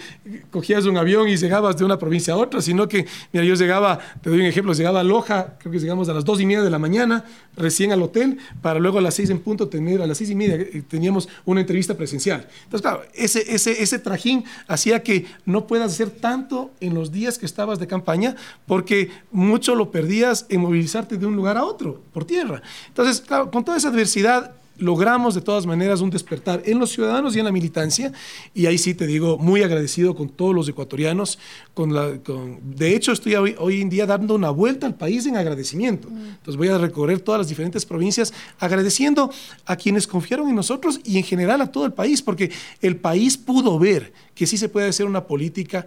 cogías 0.50 0.84
un 0.84 0.98
avión 0.98 1.26
y 1.26 1.38
llegabas 1.38 1.78
de 1.78 1.86
una 1.86 1.98
provincia 1.98 2.34
a 2.34 2.36
otra, 2.36 2.60
sino 2.60 2.86
que, 2.86 3.06
mira, 3.32 3.46
yo 3.46 3.54
llegaba, 3.54 3.98
te 4.20 4.28
doy 4.28 4.40
un 4.40 4.46
ejemplo, 4.46 4.74
llegaba 4.74 5.00
a 5.00 5.04
Loja, 5.04 5.56
creo 5.58 5.72
que 5.72 5.78
llegamos 5.78 6.06
a 6.10 6.12
las 6.12 6.26
dos 6.26 6.38
y 6.38 6.44
media 6.44 6.62
de 6.62 6.70
la 6.70 6.78
mañana, 6.78 7.24
recién 7.56 7.92
al 7.92 8.02
hotel, 8.02 8.36
para 8.60 8.78
luego 8.78 8.89
luego 8.90 8.98
a 8.98 9.02
las 9.02 9.14
seis 9.14 9.30
en 9.30 9.38
punto, 9.38 9.68
tener, 9.68 10.02
a 10.02 10.06
las 10.06 10.18
seis 10.18 10.30
y 10.30 10.34
media 10.34 10.56
eh, 10.56 10.82
teníamos 10.88 11.28
una 11.44 11.60
entrevista 11.60 11.96
presencial. 11.96 12.48
Entonces, 12.64 12.82
claro, 12.82 13.02
ese, 13.14 13.54
ese, 13.54 13.80
ese 13.80 14.00
trajín 14.00 14.44
hacía 14.66 15.04
que 15.04 15.26
no 15.46 15.68
puedas 15.68 15.92
hacer 15.92 16.10
tanto 16.10 16.72
en 16.80 16.94
los 16.94 17.12
días 17.12 17.38
que 17.38 17.46
estabas 17.46 17.78
de 17.78 17.86
campaña, 17.86 18.34
porque 18.66 19.10
mucho 19.30 19.76
lo 19.76 19.92
perdías 19.92 20.46
en 20.48 20.62
movilizarte 20.62 21.16
de 21.18 21.26
un 21.26 21.36
lugar 21.36 21.56
a 21.56 21.64
otro, 21.64 22.02
por 22.12 22.24
tierra. 22.24 22.62
Entonces, 22.88 23.20
claro, 23.20 23.50
con 23.52 23.64
toda 23.64 23.78
esa 23.78 23.90
adversidad, 23.90 24.56
logramos 24.80 25.34
de 25.34 25.40
todas 25.40 25.66
maneras 25.66 26.00
un 26.00 26.10
despertar 26.10 26.62
en 26.64 26.78
los 26.78 26.90
ciudadanos 26.90 27.36
y 27.36 27.38
en 27.38 27.44
la 27.44 27.52
militancia, 27.52 28.12
y 28.54 28.66
ahí 28.66 28.78
sí 28.78 28.94
te 28.94 29.06
digo, 29.06 29.38
muy 29.38 29.62
agradecido 29.62 30.14
con 30.14 30.28
todos 30.28 30.54
los 30.54 30.68
ecuatorianos. 30.68 31.38
Con 31.74 31.94
la, 31.94 32.18
con, 32.18 32.58
de 32.76 32.94
hecho, 32.94 33.12
estoy 33.12 33.34
hoy, 33.36 33.54
hoy, 33.58 33.80
en 33.80 33.90
día 33.90 34.06
dando 34.06 34.34
una 34.34 34.50
vuelta 34.50 34.86
al 34.86 34.94
país 34.94 35.26
en 35.26 35.36
agradecimiento. 35.36 36.10
Mm. 36.10 36.28
Entonces 36.30 36.56
voy 36.56 36.68
a 36.68 36.78
recorrer 36.78 37.20
todas 37.20 37.38
las 37.38 37.48
diferentes 37.48 37.86
provincias 37.86 38.32
agradeciendo 38.58 39.30
a 39.66 39.76
quienes 39.76 40.06
confiaron 40.06 40.48
en 40.48 40.54
nosotros 40.54 41.00
y 41.04 41.18
en 41.18 41.24
general 41.24 41.60
a 41.60 41.70
todo 41.70 41.86
el 41.86 41.92
país, 41.92 42.22
porque 42.22 42.50
el 42.80 42.96
país 42.96 43.36
pudo 43.36 43.78
ver 43.78 44.12
que 44.34 44.46
sí 44.46 44.56
se 44.56 44.68
puede 44.68 44.88
hacer 44.88 45.06
una 45.06 45.26
política 45.26 45.86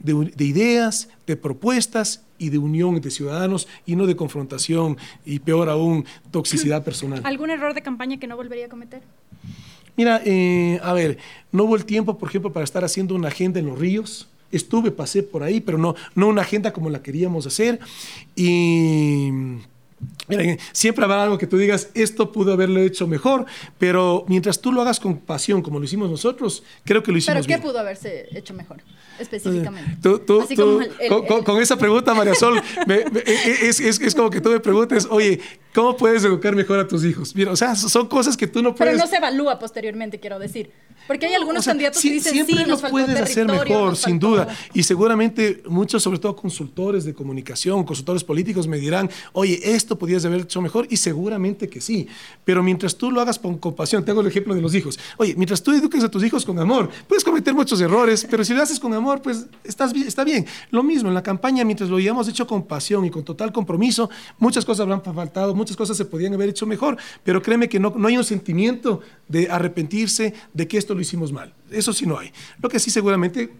de, 0.00 0.44
ideas, 0.44 1.08
de 1.26 1.36
propuestas 1.36 2.22
y 2.38 2.48
de 2.48 2.58
unión 2.58 3.00
de 3.00 3.10
ciudadanos 3.10 3.68
y 3.86 3.96
no 3.96 4.06
de 4.06 4.16
confrontación 4.16 4.96
y 5.24 5.38
peor 5.38 5.68
aún, 5.68 6.04
toxicidad 6.30 6.82
personal. 6.82 7.20
¿Algún 7.24 7.50
error 7.50 7.74
de 7.74 7.82
campaña 7.82 8.18
que 8.18 8.26
no 8.26 8.36
volvería 8.36 8.66
a 8.66 8.68
cometer? 8.68 9.02
Mira, 9.96 10.22
eh, 10.24 10.80
a 10.82 10.92
ver, 10.92 11.18
no 11.52 11.64
hubo 11.64 11.76
el 11.76 11.84
tiempo, 11.84 12.16
por 12.16 12.28
ejemplo, 12.28 12.52
para 12.52 12.64
estar 12.64 12.84
haciendo 12.84 13.14
una 13.14 13.28
agenda 13.28 13.60
en 13.60 13.66
los 13.66 13.78
ríos. 13.78 14.28
Estuve, 14.50 14.90
pasé 14.90 15.22
por 15.22 15.42
ahí, 15.42 15.60
pero 15.60 15.78
no, 15.78 15.94
no 16.14 16.28
una 16.28 16.42
agenda 16.42 16.72
como 16.72 16.90
la 16.90 17.02
queríamos 17.02 17.46
hacer. 17.46 17.78
Y 18.34 19.30
Mira, 20.30 20.56
siempre 20.72 21.04
habrá 21.04 21.22
algo 21.22 21.38
que 21.38 21.46
tú 21.46 21.56
digas, 21.58 21.90
esto 21.94 22.32
pudo 22.32 22.52
haberlo 22.52 22.80
hecho 22.80 23.06
mejor, 23.06 23.46
pero 23.78 24.24
mientras 24.28 24.60
tú 24.60 24.72
lo 24.72 24.80
hagas 24.80 25.00
con 25.00 25.18
pasión, 25.18 25.62
como 25.62 25.78
lo 25.78 25.84
hicimos 25.84 26.10
nosotros, 26.10 26.62
creo 26.84 27.02
que 27.02 27.12
lo 27.12 27.18
hicimos 27.18 27.46
bien. 27.46 27.58
¿Pero 27.58 27.68
qué 27.68 27.72
pudo 27.72 27.80
haberse 27.80 28.28
hecho 28.32 28.54
mejor, 28.54 28.78
específicamente? 29.18 29.98
con, 31.44 31.60
esa 31.60 31.76
pregunta, 31.76 32.14
María 32.14 32.34
Sol, 32.34 32.60
es, 33.26 33.80
es, 33.80 34.14
como 34.14 34.30
que 34.30 34.40
tú 34.40 34.50
me 34.50 34.60
preguntes, 34.60 35.06
oye, 35.10 35.40
¿cómo 35.74 35.96
puedes 35.96 36.24
educar 36.24 36.54
mejor 36.54 36.78
a 36.78 36.88
tus 36.88 37.04
hijos? 37.04 37.34
Mira, 37.34 37.52
o 37.52 37.56
sea, 37.56 37.74
son 37.74 38.06
cosas 38.08 38.36
que 38.36 38.46
tú 38.46 38.62
no 38.62 38.74
puedes... 38.74 38.94
Pero 38.94 39.04
no 39.04 39.10
se 39.10 39.16
evalúa 39.16 39.58
posteriormente, 39.58 40.18
quiero 40.20 40.38
decir. 40.38 40.70
Porque 41.10 41.26
hay 41.26 41.34
algunos 41.34 41.64
candidatos 41.64 42.00
que 42.00 42.12
dicen, 42.12 42.32
siempre 42.32 42.56
sí, 42.58 42.64
nos 42.68 42.82
lo 42.82 42.88
puedes 42.88 43.20
hacer 43.20 43.44
mejor, 43.44 43.96
sin 43.96 44.20
duda. 44.20 44.46
Y 44.72 44.84
seguramente 44.84 45.60
muchos, 45.66 46.02
sobre 46.04 46.20
todo 46.20 46.36
consultores 46.36 47.04
de 47.04 47.14
comunicación, 47.14 47.82
consultores 47.82 48.22
políticos, 48.22 48.68
me 48.68 48.78
dirán, 48.78 49.10
oye, 49.32 49.60
esto 49.74 49.98
podías 50.20 50.24
haber 50.26 50.40
hecho 50.42 50.60
mejor, 50.60 50.86
y 50.90 50.96
seguramente 50.96 51.68
que 51.68 51.80
sí. 51.80 52.06
Pero 52.44 52.62
mientras 52.62 52.96
tú 52.96 53.10
lo 53.10 53.20
hagas 53.20 53.38
con 53.38 53.58
compasión, 53.58 54.04
tengo 54.04 54.20
el 54.20 54.26
ejemplo 54.26 54.54
de 54.54 54.60
los 54.60 54.74
hijos. 54.74 54.98
Oye, 55.16 55.34
mientras 55.36 55.62
tú 55.62 55.72
eduques 55.72 56.04
a 56.04 56.10
tus 56.10 56.22
hijos 56.24 56.44
con 56.44 56.58
amor, 56.58 56.90
puedes 57.08 57.24
cometer 57.24 57.54
muchos 57.54 57.80
errores, 57.80 58.26
pero 58.30 58.44
si 58.44 58.54
lo 58.54 58.62
haces 58.62 58.78
con 58.78 58.92
amor, 58.92 59.22
pues 59.22 59.46
estás 59.64 59.94
está 59.94 60.24
bien. 60.24 60.46
Lo 60.70 60.82
mismo 60.82 61.08
en 61.08 61.14
la 61.14 61.22
campaña, 61.22 61.64
mientras 61.64 61.90
lo 61.90 61.96
hayamos 61.96 62.28
hecho 62.28 62.46
con 62.46 62.64
pasión 62.64 63.04
y 63.04 63.10
con 63.10 63.24
total 63.24 63.52
compromiso, 63.52 64.10
muchas 64.38 64.64
cosas 64.64 64.80
habrán 64.80 65.02
faltado, 65.02 65.54
muchas 65.54 65.76
cosas 65.76 65.96
se 65.96 66.04
podían 66.04 66.34
haber 66.34 66.50
hecho 66.50 66.66
mejor, 66.66 66.96
pero 67.24 67.42
créeme 67.42 67.68
que 67.68 67.80
no, 67.80 67.92
no 67.96 68.08
hay 68.08 68.16
un 68.16 68.24
sentimiento 68.24 69.00
de 69.28 69.50
arrepentirse 69.50 70.34
de 70.52 70.68
que 70.68 70.78
esto 70.78 70.94
lo 70.94 71.00
hicimos 71.00 71.32
mal. 71.32 71.54
Eso 71.70 71.92
sí 71.92 72.06
no 72.06 72.18
hay. 72.18 72.32
Lo 72.60 72.68
que 72.68 72.78
sí 72.78 72.90
seguramente 72.90 73.52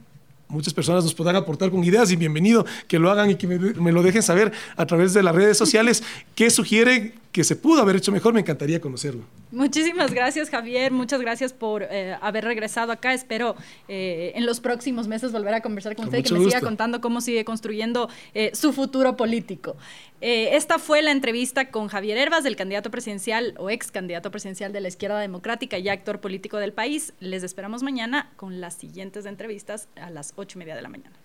muchas 0.50 0.74
personas 0.74 1.04
nos 1.04 1.14
podrán 1.14 1.36
aportar 1.36 1.70
con 1.70 1.82
ideas 1.82 2.10
y 2.10 2.16
bienvenido 2.16 2.66
que 2.88 2.98
lo 2.98 3.10
hagan 3.10 3.30
y 3.30 3.36
que 3.36 3.46
me, 3.46 3.92
lo 3.92 4.02
dejen 4.02 4.22
saber 4.22 4.52
a 4.76 4.86
través 4.86 5.14
de 5.14 5.22
las 5.22 5.34
redes 5.34 5.56
sociales 5.56 6.02
qué 6.34 6.50
sugieren 6.50 7.14
que 7.32 7.44
se 7.44 7.56
pudo 7.56 7.80
haber 7.80 7.96
hecho 7.96 8.12
mejor. 8.12 8.34
Me 8.34 8.40
encantaría 8.40 8.80
conocerlo. 8.80 9.22
Muchísimas 9.52 10.12
gracias, 10.12 10.48
Javier. 10.48 10.92
Muchas 10.92 11.20
gracias 11.20 11.52
por 11.52 11.82
eh, 11.82 12.16
haber 12.20 12.44
regresado 12.44 12.92
acá. 12.92 13.12
Espero 13.12 13.56
eh, 13.88 14.32
en 14.36 14.46
los 14.46 14.60
próximos 14.60 15.08
meses 15.08 15.32
volver 15.32 15.54
a 15.54 15.60
conversar 15.60 15.96
con, 15.96 16.04
usted 16.04 16.18
y 16.18 16.22
que 16.22 16.34
me 16.34 16.44
siga 16.44 16.60
contando 16.60 17.00
cómo 17.00 17.20
sigue 17.20 17.44
construyendo 17.44 18.08
eh, 18.34 18.52
su 18.54 18.72
futuro 18.72 19.16
político. 19.16 19.76
esta 20.20 20.78
fue 20.78 21.02
la 21.02 21.10
entrevista 21.10 21.70
con 21.70 21.88
Javier 21.88 22.18
Herbas, 22.18 22.44
del 22.44 22.54
candidato 22.54 22.90
presidencial 22.90 23.54
o 23.58 23.70
ex 23.70 23.90
candidato 23.90 24.30
presidencial 24.30 24.72
de 24.72 24.80
la 24.80 24.88
izquierda 24.88 25.18
democrática 25.18 25.78
y 25.78 25.88
actor 25.88 26.20
político 26.20 26.58
del 26.58 26.72
país. 26.72 27.12
Les 27.18 27.42
esperamos 27.42 27.82
mañana 27.82 28.30
con 28.36 28.60
las 28.60 28.74
siguientes 28.74 29.26
entrevistas 29.26 29.88
a 29.96 30.10
las 30.10 30.32
ocho 30.36 30.58
y 30.58 30.60
media 30.60 30.76
de 30.76 30.82
la 30.82 30.88
mañana. 30.88 31.16